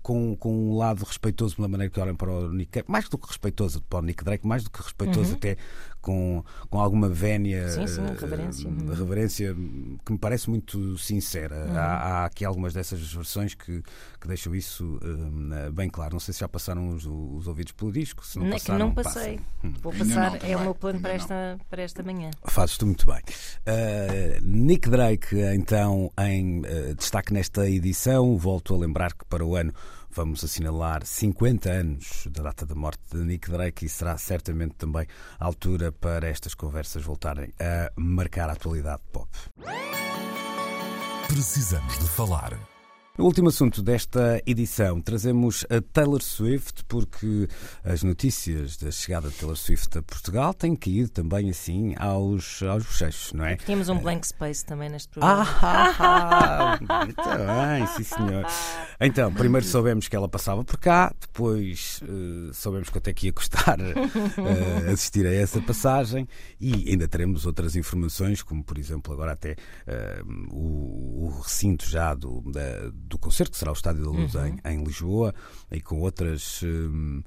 com, 0.01 0.37
com 0.37 0.71
um 0.71 0.77
lado 0.77 1.03
respeitoso 1.03 1.57
pela 1.57 1.67
maneira 1.67 1.91
que 1.91 1.99
olham 1.99 2.15
para 2.15 2.31
o 2.31 2.51
Nick 2.51 2.71
Drake, 2.71 2.89
mais 2.89 3.09
do 3.09 3.17
que 3.17 3.27
respeitoso 3.27 3.81
para 3.83 3.99
o 3.99 4.01
Nick 4.01 4.23
Drake, 4.23 4.47
mais 4.47 4.63
do 4.63 4.69
que 4.69 4.81
respeitoso 4.81 5.31
uhum. 5.31 5.35
até 5.35 5.57
com, 6.05 6.43
com 6.69 6.79
alguma 6.79 7.09
vénia, 7.09 7.67
sim, 7.67 7.87
sim, 7.87 8.01
reverência. 8.19 8.69
Uh, 8.69 8.93
reverência 8.93 9.55
que 10.05 10.11
me 10.11 10.19
parece 10.19 10.51
muito 10.51 10.95
sincera. 10.99 11.65
Uhum. 11.65 11.75
Há, 11.75 11.81
há, 11.81 12.25
aqui 12.25 12.45
algumas 12.45 12.73
dessas 12.75 13.01
versões 13.11 13.55
que, 13.55 13.81
que 14.21 14.27
deixam 14.27 14.53
isso 14.53 14.99
uh, 15.01 15.71
bem 15.71 15.89
claro. 15.89 16.13
Não 16.13 16.19
sei 16.19 16.31
se 16.31 16.41
já 16.41 16.47
passaram 16.47 16.89
os, 16.89 17.07
os 17.07 17.47
ouvidos 17.47 17.71
pelo 17.71 17.91
disco. 17.91 18.23
Se 18.23 18.37
não, 18.37 18.45
não 18.45 18.51
passaram, 18.51 18.79
não 18.79 18.93
passei. 18.93 19.39
Hum. 19.63 19.73
Vou 19.81 19.91
passar, 19.91 20.31
não, 20.33 20.49
é 20.49 20.55
o 20.55 20.61
meu 20.61 20.75
plano 20.75 21.01
para 21.01 21.13
esta, 21.13 21.57
para 21.67 21.81
esta 21.81 22.03
manhã. 22.03 22.29
Fazes 22.45 22.77
tu 22.77 22.85
muito 22.85 23.07
bem. 23.07 23.21
Uh, 23.65 24.41
Nick 24.43 24.87
Drake, 24.87 25.35
então, 25.55 26.11
em 26.19 26.61
destaque 26.95 27.33
nesta 27.33 27.67
edição. 27.67 28.37
Volto 28.37 28.75
a 28.75 28.77
lembrar 28.77 29.11
que 29.13 29.25
para 29.25 29.43
o 29.43 29.55
ano 29.55 29.73
vamos 30.15 30.43
assinalar 30.43 31.05
50 31.05 31.69
anos 31.69 32.27
da 32.31 32.43
data 32.43 32.65
da 32.65 32.73
morte 32.73 33.01
de 33.11 33.17
Nick 33.17 33.51
Drake 33.51 33.85
e 33.85 33.89
será 33.89 34.17
certamente 34.17 34.75
também 34.75 35.05
a 35.37 35.45
altura 35.45 35.91
para 35.91 36.27
estas 36.27 36.53
conversas 36.53 37.03
voltarem 37.03 37.53
a 37.59 37.91
marcar 37.97 38.49
a 38.49 38.53
atualidade 38.53 39.01
pop. 39.11 39.29
Precisamos 41.27 41.99
de 41.99 42.07
falar. 42.07 42.74
No 43.17 43.23
último 43.23 43.47
assunto 43.47 43.81
desta 43.81 44.41
edição, 44.45 44.99
trazemos 44.99 45.65
a 45.69 45.79
Taylor 45.79 46.21
Swift, 46.21 46.83
porque 46.83 47.47
as 47.81 48.03
notícias 48.03 48.75
da 48.75 48.91
chegada 48.91 49.29
de 49.29 49.35
Taylor 49.35 49.55
Swift 49.55 49.97
a 49.97 50.01
Portugal 50.03 50.53
têm 50.53 50.75
que 50.75 50.89
ir 50.89 51.07
também 51.07 51.49
assim 51.49 51.95
aos, 51.97 52.61
aos 52.61 52.83
bochechos, 52.83 53.31
não 53.31 53.45
é? 53.45 53.55
Tínhamos 53.55 53.87
um 53.87 53.99
blank 53.99 54.27
space 54.27 54.65
também 54.65 54.89
neste 54.89 55.07
programa. 55.07 55.47
Ah, 55.61 56.77
muito 57.05 57.15
bem, 57.15 57.87
sim 57.95 58.03
senhor. 58.03 58.45
Então, 58.99 59.33
primeiro 59.33 59.65
soubemos 59.65 60.09
que 60.09 60.15
ela 60.15 60.27
passava 60.27 60.65
por 60.65 60.77
cá, 60.77 61.13
depois 61.19 62.01
uh, 62.03 62.53
soubemos 62.53 62.89
quanto 62.89 63.07
é 63.07 63.13
que 63.13 63.27
ia 63.27 63.33
custar 63.33 63.79
uh, 63.79 64.91
assistir 64.91 65.25
a 65.25 65.33
essa 65.33 65.61
passagem 65.61 66.27
e 66.59 66.91
ainda 66.91 67.07
teremos 67.07 67.45
outras 67.45 67.77
informações, 67.77 68.43
como 68.43 68.61
por 68.61 68.77
exemplo 68.77 69.13
agora 69.13 69.31
até 69.31 69.53
uh, 69.53 70.53
o, 70.53 71.27
o, 71.27 71.39
recinto 71.41 71.89
já 71.89 72.13
do, 72.13 72.41
da, 72.51 72.91
do 73.07 73.17
concerto, 73.17 73.51
que 73.51 73.57
será 73.57 73.71
o 73.71 73.73
Estádio 73.73 74.03
da 74.03 74.09
Luz 74.09 74.35
uhum. 74.35 74.45
em, 74.45 74.59
em, 74.73 74.83
Lisboa, 74.83 75.33
e 75.71 75.79
com 75.79 76.01
outras 76.01 76.61
uh, 76.61 77.23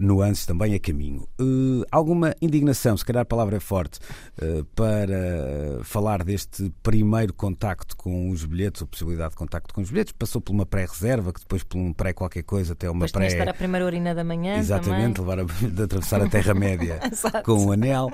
nuances 0.00 0.46
também 0.46 0.74
a 0.74 0.78
caminho. 0.78 1.28
Uh, 1.40 1.84
alguma 1.90 2.34
indignação, 2.40 2.96
se 2.96 3.04
calhar 3.04 3.22
a 3.22 3.26
palavra 3.26 3.56
é 3.56 3.60
forte, 3.60 3.98
uh, 4.40 4.64
para 4.74 5.82
falar 5.82 6.22
deste 6.22 6.72
primeiro 6.82 7.32
contacto 7.34 7.96
com 7.96 8.30
os 8.30 8.44
bilhetes, 8.44 8.82
ou 8.82 8.88
possibilidade 8.88 9.30
de 9.30 9.36
contacto 9.36 9.74
com 9.74 9.80
os 9.80 9.90
bilhetes. 9.90 10.12
Passou 10.12 10.40
por 10.40 10.52
uma 10.52 10.66
pré-reserva, 10.66 11.32
que 11.32 11.40
depois 11.40 11.62
por 11.62 11.78
um 11.78 11.92
pré-qualquer 11.92 12.42
coisa 12.42 12.72
até 12.72 12.88
uma 12.88 13.06
depois 13.06 13.12
pré. 13.12 13.26
estar 13.26 13.48
a 13.48 13.54
primeira 13.54 13.84
urina 13.84 14.14
da 14.14 14.24
manhã. 14.24 14.56
Exatamente, 14.56 15.20
levar 15.20 15.40
a, 15.40 15.44
de 15.66 15.82
atravessar 15.82 16.22
a 16.22 16.28
Terra-média 16.28 17.00
com 17.44 17.66
o 17.66 17.72
anel. 17.72 18.10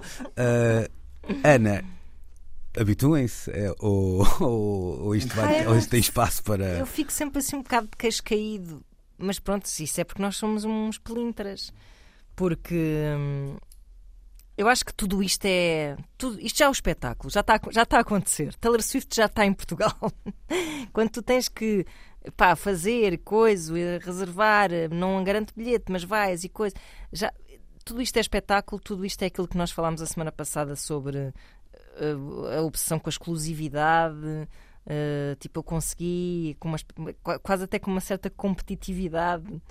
Ana, 1.44 1.84
habituem-se 2.78 3.50
é, 3.50 3.72
ou, 3.78 4.26
ou, 4.40 5.00
ou, 5.04 5.14
isto 5.14 5.34
vai, 5.34 5.66
ou 5.66 5.76
isto 5.76 5.90
tem 5.90 6.00
espaço 6.00 6.42
para. 6.42 6.78
Eu 6.78 6.86
fico 6.86 7.12
sempre 7.12 7.38
assim 7.38 7.56
um 7.56 7.62
bocado 7.62 7.88
de 7.88 7.96
queixo 7.96 8.22
caído, 8.22 8.84
mas 9.18 9.38
pronto, 9.38 9.66
isso 9.66 10.00
é 10.00 10.04
porque 10.04 10.22
nós 10.22 10.36
somos 10.36 10.64
uns 10.64 10.98
pelintras. 10.98 11.72
Porque 12.34 12.74
hum, 13.16 13.56
eu 14.56 14.68
acho 14.68 14.84
que 14.84 14.94
tudo 14.94 15.22
isto 15.22 15.44
é. 15.44 15.96
Tudo, 16.16 16.40
isto 16.40 16.58
já 16.58 16.66
é 16.66 16.68
um 16.68 16.72
espetáculo, 16.72 17.30
já 17.30 17.40
está, 17.40 17.60
já 17.70 17.82
está 17.82 17.98
a 17.98 18.00
acontecer. 18.00 18.54
Taylor 18.56 18.82
Swift 18.82 19.14
já 19.14 19.26
está 19.26 19.44
em 19.44 19.52
Portugal. 19.52 19.96
Quando 20.92 21.10
tu 21.10 21.22
tens 21.22 21.48
que 21.48 21.84
pá, 22.36 22.54
fazer 22.54 23.18
coisa, 23.18 23.74
reservar, 24.00 24.70
não 24.90 25.22
garante 25.24 25.52
bilhete, 25.56 25.90
mas 25.90 26.04
vais 26.04 26.44
e 26.44 26.48
coisa. 26.48 26.76
Já, 27.12 27.32
tudo 27.84 28.00
isto 28.00 28.16
é 28.16 28.20
espetáculo, 28.20 28.80
tudo 28.80 29.04
isto 29.04 29.22
é 29.22 29.26
aquilo 29.26 29.48
que 29.48 29.56
nós 29.56 29.70
falámos 29.70 30.00
a 30.00 30.06
semana 30.06 30.30
passada 30.30 30.76
sobre 30.76 31.32
a 32.56 32.62
obsessão 32.62 32.98
com 32.98 33.08
a 33.08 33.10
exclusividade. 33.10 34.48
Uh, 34.84 35.36
tipo, 35.38 35.60
eu 35.60 35.62
consegui, 35.62 36.56
com 36.58 36.68
uma, 36.68 36.78
quase 37.42 37.64
até 37.64 37.78
com 37.78 37.90
uma 37.90 38.00
certa 38.00 38.28
competitividade. 38.28 39.62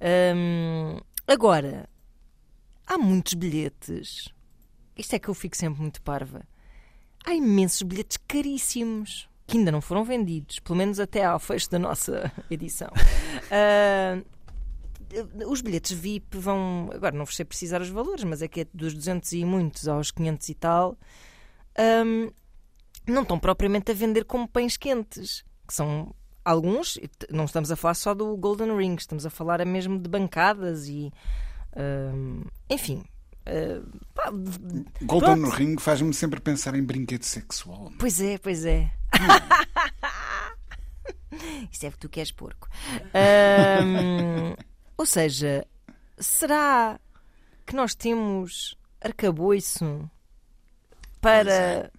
Um, 0.00 0.98
agora, 1.26 1.88
há 2.86 2.98
muitos 2.98 3.34
bilhetes. 3.34 4.28
Isto 4.96 5.14
é 5.14 5.18
que 5.18 5.28
eu 5.28 5.34
fico 5.34 5.56
sempre 5.56 5.80
muito 5.80 6.02
parva. 6.02 6.42
Há 7.24 7.34
imensos 7.34 7.82
bilhetes 7.82 8.16
caríssimos 8.16 9.28
que 9.46 9.56
ainda 9.56 9.72
não 9.72 9.80
foram 9.80 10.04
vendidos, 10.04 10.58
pelo 10.58 10.76
menos 10.76 11.00
até 11.00 11.24
ao 11.24 11.38
fecho 11.38 11.70
da 11.70 11.78
nossa 11.78 12.30
edição. 12.50 12.88
Uh, 13.48 14.24
os 15.48 15.62
bilhetes 15.62 15.92
VIP 15.92 16.36
vão. 16.36 16.90
Agora 16.92 17.16
não 17.16 17.24
vos 17.24 17.34
sei 17.36 17.44
precisar 17.44 17.80
os 17.80 17.88
valores, 17.88 18.24
mas 18.24 18.42
é 18.42 18.48
que 18.48 18.62
é 18.62 18.66
dos 18.74 18.92
200 18.92 19.32
e 19.32 19.44
muitos 19.44 19.88
aos 19.88 20.10
500 20.10 20.48
e 20.48 20.54
tal 20.54 20.98
um, 21.78 22.30
não 23.06 23.22
estão 23.22 23.38
propriamente 23.38 23.90
a 23.90 23.94
vender 23.94 24.24
como 24.24 24.48
pães 24.48 24.76
quentes, 24.76 25.44
que 25.66 25.74
são 25.74 26.14
alguns, 26.44 26.98
não 27.30 27.44
estamos 27.44 27.70
a 27.70 27.76
falar 27.76 27.94
só 27.94 28.14
do 28.14 28.36
Golden 28.36 28.76
Ring, 28.76 28.96
estamos 28.96 29.26
a 29.26 29.30
falar 29.30 29.64
mesmo 29.66 29.98
de 29.98 30.08
bancadas 30.08 30.88
e 30.88 31.12
um, 31.76 32.44
enfim. 32.68 33.04
Uh, 33.46 33.98
pá, 34.14 34.30
Golden 35.02 35.40
pronto. 35.40 35.56
Ring 35.56 35.78
faz-me 35.78 36.12
sempre 36.12 36.40
pensar 36.40 36.74
em 36.74 36.82
brinquedo 36.82 37.22
sexual. 37.22 37.90
Pois 37.98 38.20
é, 38.20 38.38
pois 38.38 38.64
é. 38.64 38.90
Isso 41.70 41.86
é 41.86 41.90
que 41.90 41.98
tu 41.98 42.08
queres 42.08 42.32
porco. 42.32 42.68
Um, 43.14 44.54
ou 44.96 45.06
seja, 45.06 45.66
será 46.18 46.98
que 47.64 47.74
nós 47.74 47.94
temos 47.94 48.76
arcabouço 49.00 50.10
para 51.20 51.52
é. 51.52 51.90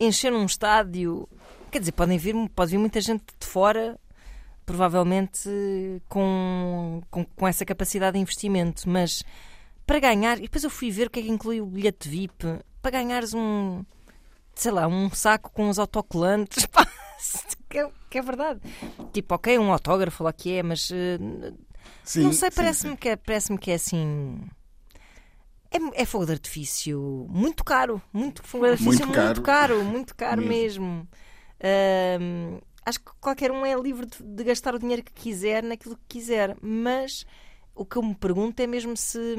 encher 0.00 0.32
um 0.32 0.44
estádio. 0.44 1.28
Quer 1.70 1.80
dizer, 1.80 1.92
podem 1.92 2.18
vir, 2.18 2.34
pode 2.54 2.70
vir 2.70 2.78
muita 2.78 3.00
gente 3.00 3.24
de 3.38 3.46
fora, 3.46 3.98
provavelmente 4.64 5.48
com, 6.08 7.02
com, 7.10 7.24
com 7.24 7.48
essa 7.48 7.64
capacidade 7.64 8.14
de 8.14 8.22
investimento, 8.22 8.88
mas 8.88 9.22
para 9.86 10.00
ganhar, 10.00 10.38
e 10.38 10.42
depois 10.42 10.64
eu 10.64 10.70
fui 10.70 10.90
ver 10.90 11.06
o 11.06 11.10
que 11.10 11.20
é 11.20 11.22
que 11.22 11.30
inclui 11.30 11.60
o 11.60 11.66
bilhete 11.66 12.08
VIP, 12.08 12.58
para 12.82 12.90
ganhares 12.90 13.32
um, 13.34 13.84
sei 14.54 14.72
lá, 14.72 14.86
um 14.88 15.10
saco 15.10 15.50
com 15.52 15.68
os 15.68 15.78
autocolantes, 15.78 16.66
pá, 16.72 16.86
que, 17.68 17.78
é, 17.78 17.90
que 18.10 18.18
é 18.18 18.22
verdade. 18.22 18.60
Tipo, 19.12 19.36
ok, 19.36 19.58
um 19.58 19.72
autógrafo 19.72 20.24
lá 20.24 20.32
que 20.32 20.54
é, 20.54 20.62
mas 20.62 20.90
uh, 20.90 21.56
sim, 22.02 22.22
não 22.22 22.32
sei, 22.32 22.50
parece-me 22.50 22.96
que, 22.96 23.10
é, 23.10 23.16
parece 23.16 23.56
que 23.58 23.70
é 23.70 23.74
assim 23.74 24.40
é, 25.70 26.02
é, 26.02 26.04
fogo 26.04 26.26
de 26.26 26.32
artifício 26.32 27.26
muito 27.28 27.64
caro, 27.64 28.00
muito 28.12 28.42
fogo 28.42 28.64
de 28.64 28.72
artifício 28.72 29.06
muito, 29.06 29.20
muito 29.20 29.42
caro, 29.42 29.84
muito 29.84 30.14
caro 30.14 30.42
mesmo. 30.42 31.08
mesmo. 31.62 32.62
acho 32.84 33.00
que 33.00 33.10
qualquer 33.20 33.50
um 33.50 33.64
é 33.64 33.74
livre 33.74 34.06
de, 34.06 34.22
de, 34.22 34.44
gastar 34.44 34.74
o 34.74 34.78
dinheiro 34.78 35.02
que 35.02 35.12
quiser 35.12 35.62
naquilo 35.62 35.96
que 35.96 36.18
quiser, 36.18 36.56
mas 36.60 37.26
o 37.74 37.84
que 37.84 37.96
eu 37.96 38.02
me 38.02 38.14
pergunto 38.14 38.60
é 38.60 38.66
mesmo 38.66 38.96
se, 38.96 39.36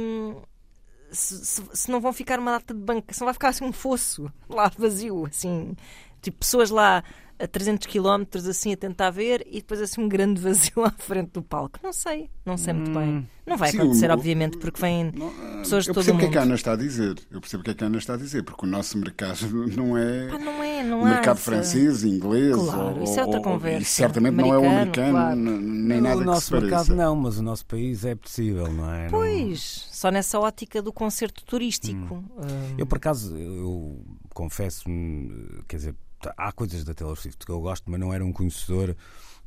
se, 1.11 1.45
se, 1.45 1.63
se 1.73 1.91
não 1.91 1.99
vão 1.99 2.13
ficar 2.13 2.39
uma 2.39 2.51
data 2.51 2.73
de 2.73 2.80
banca, 2.80 3.13
se 3.13 3.19
não 3.21 3.25
vai 3.25 3.34
ficar 3.34 3.49
assim 3.49 3.63
um 3.63 3.73
fosso 3.73 4.32
lá 4.49 4.71
vazio, 4.78 5.25
assim, 5.25 5.75
tipo 6.21 6.39
pessoas 6.39 6.69
lá 6.69 7.03
a 7.40 7.48
300 7.48 7.88
km 7.88 8.24
assim 8.50 8.74
a 8.74 8.78
tentar 8.78 9.10
ver 9.10 9.46
e 9.48 9.58
depois 9.58 9.82
assim 9.82 10.02
um 10.02 10.10
grande 10.10 10.42
vazio 10.42 10.84
à 10.86 10.92
frente 10.92 11.32
do 11.32 11.42
palco. 11.42 11.80
Não 11.84 11.94
sei, 11.94 12.30
não 12.46 12.58
sei 12.58 12.74
muito 12.74 12.92
bem. 12.92 13.10
Hum, 13.10 13.26
não 13.46 13.58
vai 13.58 13.72
Sim, 13.72 13.80
acontecer, 13.80 14.10
o, 14.10 14.14
obviamente, 14.14 14.58
porque 14.58 14.82
vêm 14.82 15.12
pessoas 15.60 15.86
de 15.86 15.94
todo 15.94 16.04
o 16.04 16.14
mundo. 16.14 16.16
Eu 16.16 16.16
percebo 16.16 16.16
o 16.16 16.20
que 16.20 16.26
é 16.26 16.30
que 16.30 16.38
a 16.38 16.42
Ana 16.42 16.56
está 16.56 16.74
a 16.74 16.76
dizer. 16.76 17.16
Eu 17.32 17.40
percebo 17.40 17.62
o 17.62 17.64
que 17.64 17.72
é 17.72 17.74
que 17.74 17.84
a 17.84 17.88
Ana 17.88 17.98
está 17.98 18.14
a 18.14 18.18
dizer, 18.18 18.44
porque 18.44 18.66
o 18.66 18.70
nosso 18.70 18.98
mercado 18.98 19.38
não 19.76 19.98
é, 19.98 20.30
ah, 20.32 20.40
não 20.40 20.64
é 20.64 20.84
não 20.84 21.02
o 21.02 21.06
mercado 21.06 21.38
francês, 21.38 22.04
inglês, 22.04 22.56
claro, 22.56 22.98
ou, 22.98 23.04
isso 23.04 23.20
é 23.20 23.26
outra 23.26 23.42
conversa. 23.42 23.82
E 23.82 23.86
certamente 23.86 24.36
não 24.36 24.54
é 24.54 24.58
o 24.58 24.66
americano, 24.66 25.12
claro. 25.12 25.36
nem 25.36 26.02
nada 26.02 26.18
o 26.18 26.24
nosso 26.24 26.52
que 26.52 26.58
se 26.58 26.62
mercado 26.62 26.96
não, 26.96 27.16
mas 27.16 27.38
o 27.38 27.44
nosso 27.44 27.66
país 27.66 28.04
é 28.04 28.16
possível, 28.16 28.72
não 28.72 28.94
é? 28.94 29.08
Pois, 29.10 29.86
não... 29.88 29.94
só 29.94 30.12
nessa 30.12 30.40
ótica 30.40 30.82
do 30.82 30.92
concerto 30.92 31.44
turístico. 31.46 32.16
Hum. 32.16 32.26
Hum. 32.38 32.76
Eu 32.78 32.86
por 32.86 32.98
acaso 32.98 33.38
eu 33.38 34.02
confesso-me, 34.34 35.64
quer 35.68 35.78
dizer, 35.78 35.96
há 36.38 36.51
coisas 36.51 36.84
da 36.84 36.93
Taylor 36.93 37.15
Swift 37.15 37.45
que 37.45 37.51
eu 37.51 37.61
gosto, 37.61 37.89
mas 37.89 37.99
não 37.99 38.13
era 38.13 38.24
um 38.26 38.32
conhecedor. 38.32 38.95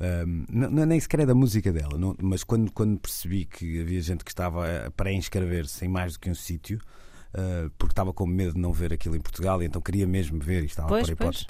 Um, 0.01 0.47
não, 0.49 0.87
nem 0.87 0.99
sequer 0.99 1.21
é 1.21 1.27
da 1.27 1.35
música 1.35 1.71
dela, 1.73 1.99
não, 1.99 2.17
mas 2.23 2.43
quando, 2.43 2.73
quando 2.73 2.99
percebi 2.99 3.45
que 3.45 3.81
havia 3.81 4.01
gente 4.01 4.25
que 4.25 4.31
estava 4.31 4.87
a 4.87 4.91
pré-inscrever-se 4.91 5.85
em 5.85 5.89
mais 5.89 6.15
do 6.15 6.21
que 6.21 6.31
um 6.31 6.35
sítio, 6.35 6.81
uh, 7.35 7.71
porque 7.77 7.93
estava 7.93 8.13
com 8.13 8.27
medo 8.27 8.55
de 8.55 8.61
não 8.61 8.73
ver 8.73 8.95
aquilo 8.95 9.15
em 9.15 9.21
Portugal 9.21 9.63
e 9.63 9.67
então 9.67 9.83
queria 9.83 10.07
mesmo 10.07 10.39
ver 10.41 10.63
e 10.63 10.67
estava 10.67 10.89
pois, 10.89 11.03
por 11.03 11.13
hipótese. 11.13 11.47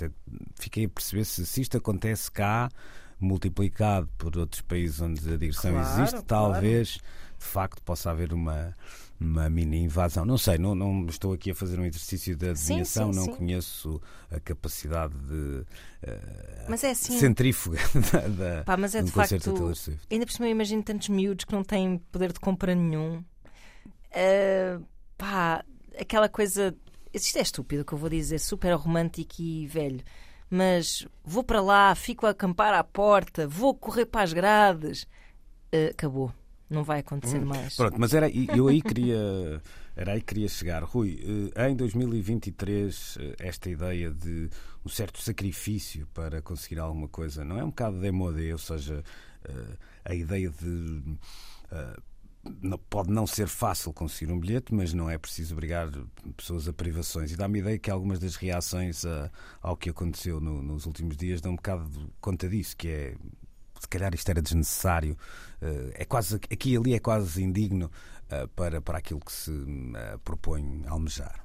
Fiquei 0.56 0.86
a 0.86 0.88
perceber 0.88 1.24
se, 1.24 1.46
se 1.46 1.60
isto 1.60 1.76
acontece 1.76 2.30
cá, 2.30 2.68
multiplicado 3.20 4.08
por 4.18 4.36
outros 4.36 4.62
países 4.62 5.00
onde 5.00 5.20
a 5.32 5.36
digressão 5.36 5.72
claro, 5.72 5.88
existe, 5.88 6.10
claro. 6.10 6.26
talvez 6.26 6.88
de 7.38 7.46
facto 7.46 7.80
possa 7.82 8.10
haver 8.10 8.32
uma 8.32 8.74
uma 9.20 9.50
mini 9.50 9.82
invasão. 9.82 10.24
Não 10.24 10.38
sei, 10.38 10.56
não, 10.56 10.74
não 10.74 11.06
estou 11.06 11.34
aqui 11.34 11.50
a 11.50 11.54
fazer 11.54 11.78
um 11.78 11.84
exercício 11.84 12.34
de 12.34 12.48
adivinhação, 12.48 13.12
sim, 13.12 13.12
sim, 13.12 13.18
não 13.18 13.26
sim. 13.26 13.38
conheço 13.38 14.00
a 14.30 14.40
capacidade 14.40 15.14
de 15.14 15.34
uh, 15.34 15.66
mas 16.68 16.82
é 16.82 16.90
assim, 16.90 17.18
centrífuga 17.18 17.78
da, 18.12 18.28
da 18.28 18.64
pá, 18.64 18.76
mas 18.76 18.94
é 18.94 19.02
de 19.02 19.10
facto, 19.10 19.34
Ainda 20.10 20.24
por 20.24 20.32
cima 20.32 20.46
eu 20.46 20.52
imagino 20.52 20.82
tantos 20.82 21.08
miúdos 21.10 21.44
que 21.44 21.52
não 21.52 21.62
têm 21.62 21.98
poder 22.10 22.32
de 22.32 22.40
compra 22.40 22.74
nenhum. 22.74 23.18
Uh, 23.18 24.82
pá, 25.18 25.64
aquela 25.98 26.28
coisa. 26.28 26.74
Isto 27.12 27.38
é 27.38 27.42
estúpido 27.42 27.82
o 27.82 27.84
que 27.84 27.92
eu 27.92 27.98
vou 27.98 28.08
dizer, 28.08 28.38
super 28.38 28.72
romântico 28.74 29.34
e 29.40 29.66
velho. 29.66 30.00
Mas 30.48 31.06
vou 31.24 31.44
para 31.44 31.60
lá, 31.60 31.94
fico 31.94 32.26
a 32.26 32.30
acampar 32.30 32.72
à 32.72 32.82
porta, 32.82 33.46
vou 33.46 33.74
correr 33.74 34.06
para 34.06 34.22
as 34.22 34.32
grades. 34.32 35.02
Uh, 35.72 35.90
acabou 35.90 36.32
não 36.70 36.84
vai 36.84 37.00
acontecer 37.00 37.38
hum. 37.38 37.46
mais. 37.46 37.76
Pronto, 37.76 37.96
mas 37.98 38.14
era, 38.14 38.30
eu 38.30 38.68
aí 38.68 38.80
queria, 38.80 39.60
era 39.96 40.12
aí 40.12 40.20
que 40.20 40.26
queria 40.26 40.48
chegar. 40.48 40.82
Rui, 40.84 41.20
eh, 41.54 41.68
em 41.68 41.76
2023, 41.76 43.18
eh, 43.20 43.36
esta 43.40 43.68
ideia 43.68 44.10
de 44.10 44.48
um 44.84 44.88
certo 44.88 45.20
sacrifício 45.20 46.06
para 46.14 46.40
conseguir 46.40 46.78
alguma 46.78 47.08
coisa, 47.08 47.44
não 47.44 47.58
é 47.58 47.64
um 47.64 47.68
bocado 47.70 47.96
de 47.96 48.02
demodé, 48.02 48.52
ou 48.52 48.58
seja, 48.58 49.02
a 50.04 50.14
ideia 50.14 50.48
de 50.48 51.02
pode 52.88 53.10
não 53.10 53.26
ser 53.26 53.48
fácil 53.48 53.92
conseguir 53.92 54.32
um 54.32 54.40
bilhete, 54.40 54.74
mas 54.74 54.94
não 54.94 55.10
é 55.10 55.18
preciso 55.18 55.54
obrigar 55.54 55.90
pessoas 56.36 56.66
a 56.66 56.72
privações. 56.72 57.30
E 57.30 57.36
dá-me 57.36 57.58
ideia 57.58 57.78
que 57.78 57.90
algumas 57.90 58.18
das 58.18 58.36
reações 58.36 59.04
a, 59.04 59.30
ao 59.60 59.76
que 59.76 59.90
aconteceu 59.90 60.40
no, 60.40 60.62
nos 60.62 60.86
últimos 60.86 61.16
dias 61.16 61.40
dão 61.40 61.52
um 61.52 61.56
bocado 61.56 62.10
conta 62.20 62.48
disso, 62.48 62.76
que 62.76 62.88
é 62.88 63.14
se 63.80 63.88
calhar 63.88 64.14
isto 64.14 64.28
era 64.28 64.42
desnecessário, 64.42 65.16
eh, 65.62 65.92
é 65.94 66.04
quase, 66.04 66.36
aqui 66.36 66.74
e 66.74 66.76
ali 66.76 66.94
é 66.94 66.98
quase 66.98 67.42
indigno 67.42 67.90
eh, 68.28 68.46
para, 68.54 68.80
para 68.80 68.98
aquilo 68.98 69.20
que 69.20 69.32
se 69.32 69.50
eh, 69.96 70.18
propõe 70.22 70.84
almejar. 70.86 71.42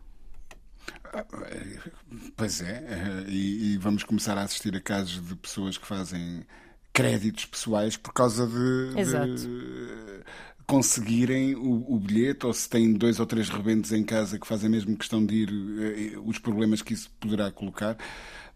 Pois 2.36 2.62
é, 2.62 3.24
e, 3.28 3.74
e, 3.74 3.78
vamos 3.78 4.04
começar 4.04 4.38
a 4.38 4.44
assistir 4.44 4.76
a 4.76 4.82
casos 4.82 5.26
de 5.26 5.36
pessoas 5.36 5.78
que 5.78 5.88
fazem 5.88 6.46
créditos 6.92 7.46
pessoais 7.46 7.96
por 7.98 8.14
causa 8.14 8.46
de, 8.46 8.94
de 8.94 10.24
conseguirem 10.68 11.56
o, 11.56 11.96
o, 11.96 12.00
bilhete 12.00 12.46
ou 12.46 12.54
se 12.54 12.70
têm 12.70 12.94
dois 12.94 13.20
ou 13.20 13.26
três 13.26 13.50
rebentos 13.50 13.94
em 13.94 14.04
casa 14.04 14.38
que 14.38 14.46
fazem 14.46 14.70
mesmo 14.70 14.96
questão 14.98 15.26
de 15.26 15.36
ir, 15.36 16.20
os 16.24 16.38
problemas 16.38 16.82
que 16.82 16.94
isso 16.94 17.10
poderá 17.20 17.50
colocar. 17.50 17.98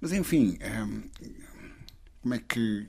Mas 0.02 0.12
enfim, 0.12 0.58
como 2.22 2.36
é 2.36 2.40
que. 2.40 2.88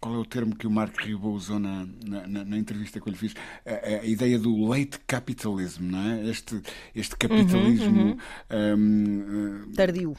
Qual 0.00 0.14
é 0.14 0.18
o 0.18 0.24
termo 0.24 0.56
que 0.56 0.66
o 0.66 0.70
Mark 0.70 0.96
Ribot 0.98 1.36
usou 1.36 1.58
na, 1.58 1.86
na, 2.06 2.44
na, 2.44 2.56
entrevista 2.56 3.00
que 3.00 3.08
eu 3.08 3.12
lhe 3.12 3.18
fiz? 3.18 3.34
A, 3.66 4.00
a, 4.00 4.04
ideia 4.06 4.38
do 4.38 4.66
late 4.66 4.98
capitalism, 5.06 5.82
não 5.90 5.98
é? 5.98 6.28
Este, 6.28 6.62
este 6.94 7.16
capitalismo. 7.16 8.00
Uhum, 8.02 8.16
uhum. 8.50 9.66
Um, 9.68 9.72
tardio. 9.72 10.16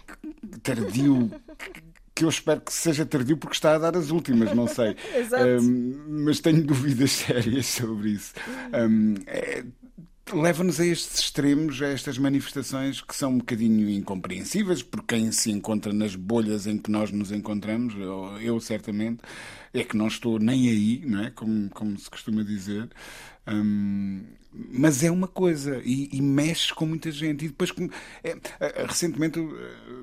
Tardio. 0.62 1.32
que 2.14 2.26
eu 2.26 2.30
espero 2.30 2.62
que 2.62 2.74
seja 2.74 3.06
tardio 3.06 3.38
porque 3.38 3.56
está 3.56 3.76
a 3.76 3.78
dar 3.80 3.98
as 3.98 4.12
últimas, 4.12 4.54
não 4.54 4.68
sei. 4.68 4.96
um, 5.62 6.24
mas 6.26 6.40
tenho 6.40 6.64
dúvidas 6.64 7.12
sérias 7.26 7.66
sobre 7.66 8.12
isso. 8.12 8.34
Um, 8.74 9.16
é, 9.26 9.64
leva-nos 10.34 10.80
a 10.80 10.86
estes 10.86 11.20
extremos, 11.20 11.82
a 11.82 11.88
estas 11.88 12.18
manifestações 12.18 13.02
que 13.02 13.16
são 13.16 13.32
um 13.32 13.38
bocadinho 13.40 13.90
incompreensíveis 13.90 14.84
por 14.84 15.04
quem 15.04 15.32
se 15.32 15.52
encontra 15.52 15.92
nas 15.92 16.16
bolhas 16.16 16.68
em 16.68 16.78
que 16.78 16.92
nós 16.92 17.12
nos 17.12 17.32
encontramos, 17.32 17.96
eu, 17.96 18.38
eu 18.40 18.60
certamente, 18.60 19.22
é 19.74 19.84
que 19.84 19.98
não 19.98 20.08
estou 20.08 20.40
nem 20.40 20.70
aí, 20.70 21.04
não 21.06 21.24
é? 21.24 21.32
como, 21.32 21.70
como 21.70 21.98
se 21.98 22.10
costuma 22.10 22.44
dizer. 22.44 22.90
Hum, 23.48 24.24
mas 24.54 25.04
é 25.04 25.10
uma 25.10 25.28
coisa 25.28 25.82
e, 25.84 26.10
e, 26.12 26.22
mexe 26.22 26.74
com 26.74 26.86
muita 26.86 27.10
gente. 27.10 27.46
E 27.46 27.48
depois, 27.48 27.74
é, 28.24 28.86
recentemente, 28.86 29.40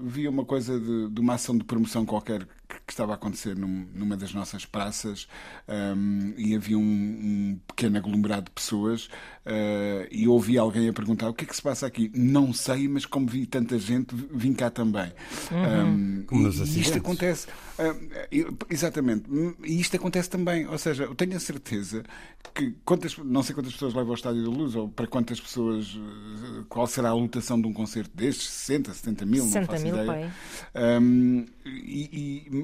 vi 0.03 0.27
uma 0.27 0.45
coisa 0.45 0.81
de, 0.81 1.11
de, 1.11 1.21
uma 1.21 1.35
ação 1.35 1.57
de 1.57 1.64
promoção 1.64 2.07
qualquer 2.07 2.49
que 2.69 2.93
estava 2.93 3.12
a 3.12 3.14
acontecer 3.14 3.57
num, 3.57 3.87
numa 3.95 4.16
das 4.16 4.35
nossas 4.35 4.66
praças 4.66 5.27
um, 5.66 6.35
e 6.37 6.55
havia 6.55 6.79
um, 6.79 6.83
um, 6.83 7.61
pequeno 7.66 7.97
aglomerado 7.97 8.47
de 8.47 8.51
pessoas 8.51 9.07
uh, 9.47 10.07
e 10.11 10.29
ouvi 10.29 10.59
alguém 10.59 10.89
a 10.89 10.93
perguntar 10.93 11.29
o 11.31 11.35
que 11.35 11.45
é 11.45 11.49
que 11.49 11.57
se 11.57 11.62
passa 11.62 11.87
aqui. 11.87 12.11
Não 12.14 12.53
sei, 12.53 12.87
mas 12.87 13.07
como 13.07 13.27
vi 13.27 13.47
tanta 13.47 13.79
gente, 13.79 14.14
vim 14.33 14.53
cá 14.53 14.71
também. 14.71 15.11
Uhum. 15.51 15.87
Um, 15.87 16.25
como 16.27 16.43
nos 16.43 16.59
e 16.59 16.81
isto 16.81 16.99
acontece. 16.99 17.47
Uh, 17.79 18.57
exatamente. 18.69 19.25
E 19.64 19.81
isto 19.81 19.97
acontece 19.97 20.29
também. 20.29 20.66
Ou 20.66 20.79
seja, 20.79 21.05
eu 21.05 21.14
tenho 21.14 21.37
a 21.37 21.41
certeza 21.41 22.05
que 22.55 22.75
quantas, 22.85 23.16
não 23.16 23.43
sei 23.43 23.55
quantas 23.55 23.73
pessoas 23.73 23.95
levam 23.95 24.11
ao 24.11 24.14
Estádio 24.14 24.43
da 24.43 24.51
Luz 24.51 24.75
ou 24.75 24.89
para 24.89 25.07
quantas 25.07 25.41
pessoas, 25.41 25.95
uh, 25.95 26.64
qual 26.69 26.87
será 26.87 27.11
a 27.11 27.14
lotação 27.14 27.61
de 27.61 27.66
um 27.66 27.73
concerto 27.73 28.14
destes? 28.14 28.49
60, 28.49 28.93
70 28.93 29.27
mil? 29.27 29.45
60 29.45 29.61
não 29.61 29.66
faço 29.66 29.85
mil, 29.85 29.95
ideia. 29.95 30.07
pai. 30.07 31.01
Um, 31.01 31.47
e, 31.64 32.47
e 32.51 32.57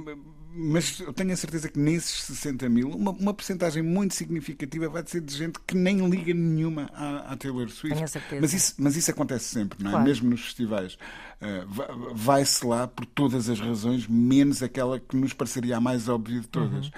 mas 0.57 1.01
eu 1.01 1.13
tenho 1.13 1.33
a 1.33 1.37
certeza 1.37 1.69
que 1.69 1.79
nesses 1.79 2.23
60 2.25 2.69
mil, 2.69 2.89
uma, 2.89 3.11
uma 3.11 3.35
porcentagem 3.35 3.83
muito 3.83 4.15
significativa 4.15 4.89
vai 4.89 5.03
ser 5.05 5.21
de 5.21 5.37
gente 5.37 5.59
que 5.67 5.75
nem 5.75 6.09
liga 6.09 6.33
nenhuma 6.33 6.89
à, 6.95 7.33
à 7.33 7.37
Taylor 7.37 7.69
Swift. 7.69 7.97
Tenho 7.97 8.09
certeza. 8.09 8.41
Mas 8.41 8.53
isso, 8.53 8.75
mas 8.79 8.97
isso 8.97 9.11
acontece 9.11 9.47
sempre, 9.47 9.83
não 9.83 9.91
é? 9.91 9.93
Claro. 9.93 10.07
Mesmo 10.07 10.31
nos 10.31 10.45
festivais. 10.45 10.95
Uh, 10.95 12.15
vai-se 12.15 12.65
lá 12.65 12.87
por 12.87 13.05
todas 13.05 13.49
as 13.49 13.59
razões, 13.59 14.07
menos 14.07 14.63
aquela 14.63 15.01
que 15.01 15.17
nos 15.17 15.33
pareceria 15.33 15.77
a 15.77 15.81
mais 15.81 16.09
óbvia 16.09 16.41
de 16.41 16.47
todas. 16.47 16.87
Uhum. 16.87 16.93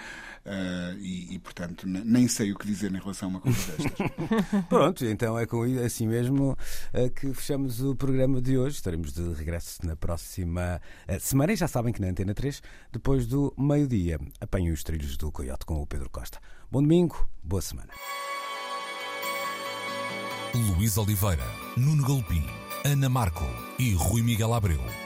Uh, 0.46 0.96
e, 1.00 1.34
e, 1.34 1.38
portanto, 1.40 1.88
nem 1.88 2.28
sei 2.28 2.52
o 2.52 2.56
que 2.56 2.64
dizer 2.64 2.94
em 2.94 2.98
relação 3.00 3.28
a 3.28 3.30
uma 3.30 3.40
coisa 3.40 3.58
destas. 3.72 4.08
Pronto, 4.70 5.04
então 5.04 5.36
é 5.36 5.44
com 5.44 5.62
assim 5.84 6.06
mesmo 6.06 6.52
uh, 6.52 7.10
que 7.10 7.34
fechamos 7.34 7.82
o 7.82 7.96
programa 7.96 8.40
de 8.40 8.56
hoje. 8.56 8.76
Estaremos 8.76 9.12
de 9.12 9.32
regresso 9.32 9.84
na 9.84 9.96
próxima 9.96 10.80
uh, 11.08 11.18
semana 11.18 11.52
e 11.52 11.56
já 11.56 11.66
sabem 11.66 11.92
que 11.92 12.00
na 12.00 12.06
Antena 12.06 12.32
3, 12.32 12.62
depois 12.92 13.26
do 13.26 13.52
meio-dia, 13.58 14.20
apanhem 14.40 14.70
os 14.70 14.84
trilhos 14.84 15.16
do 15.16 15.32
Coyote 15.32 15.66
com 15.66 15.82
o 15.82 15.86
Pedro 15.86 16.08
Costa. 16.08 16.38
Bom 16.70 16.80
domingo, 16.80 17.28
boa 17.42 17.60
semana. 17.60 17.92
Luís 20.54 20.96
Oliveira, 20.96 21.44
Nuno 21.76 22.06
Galpim, 22.06 22.44
Ana 22.84 23.08
Marco 23.08 23.44
e 23.80 23.94
Rui 23.94 24.22
Miguel 24.22 24.54
Abreu 24.54 25.05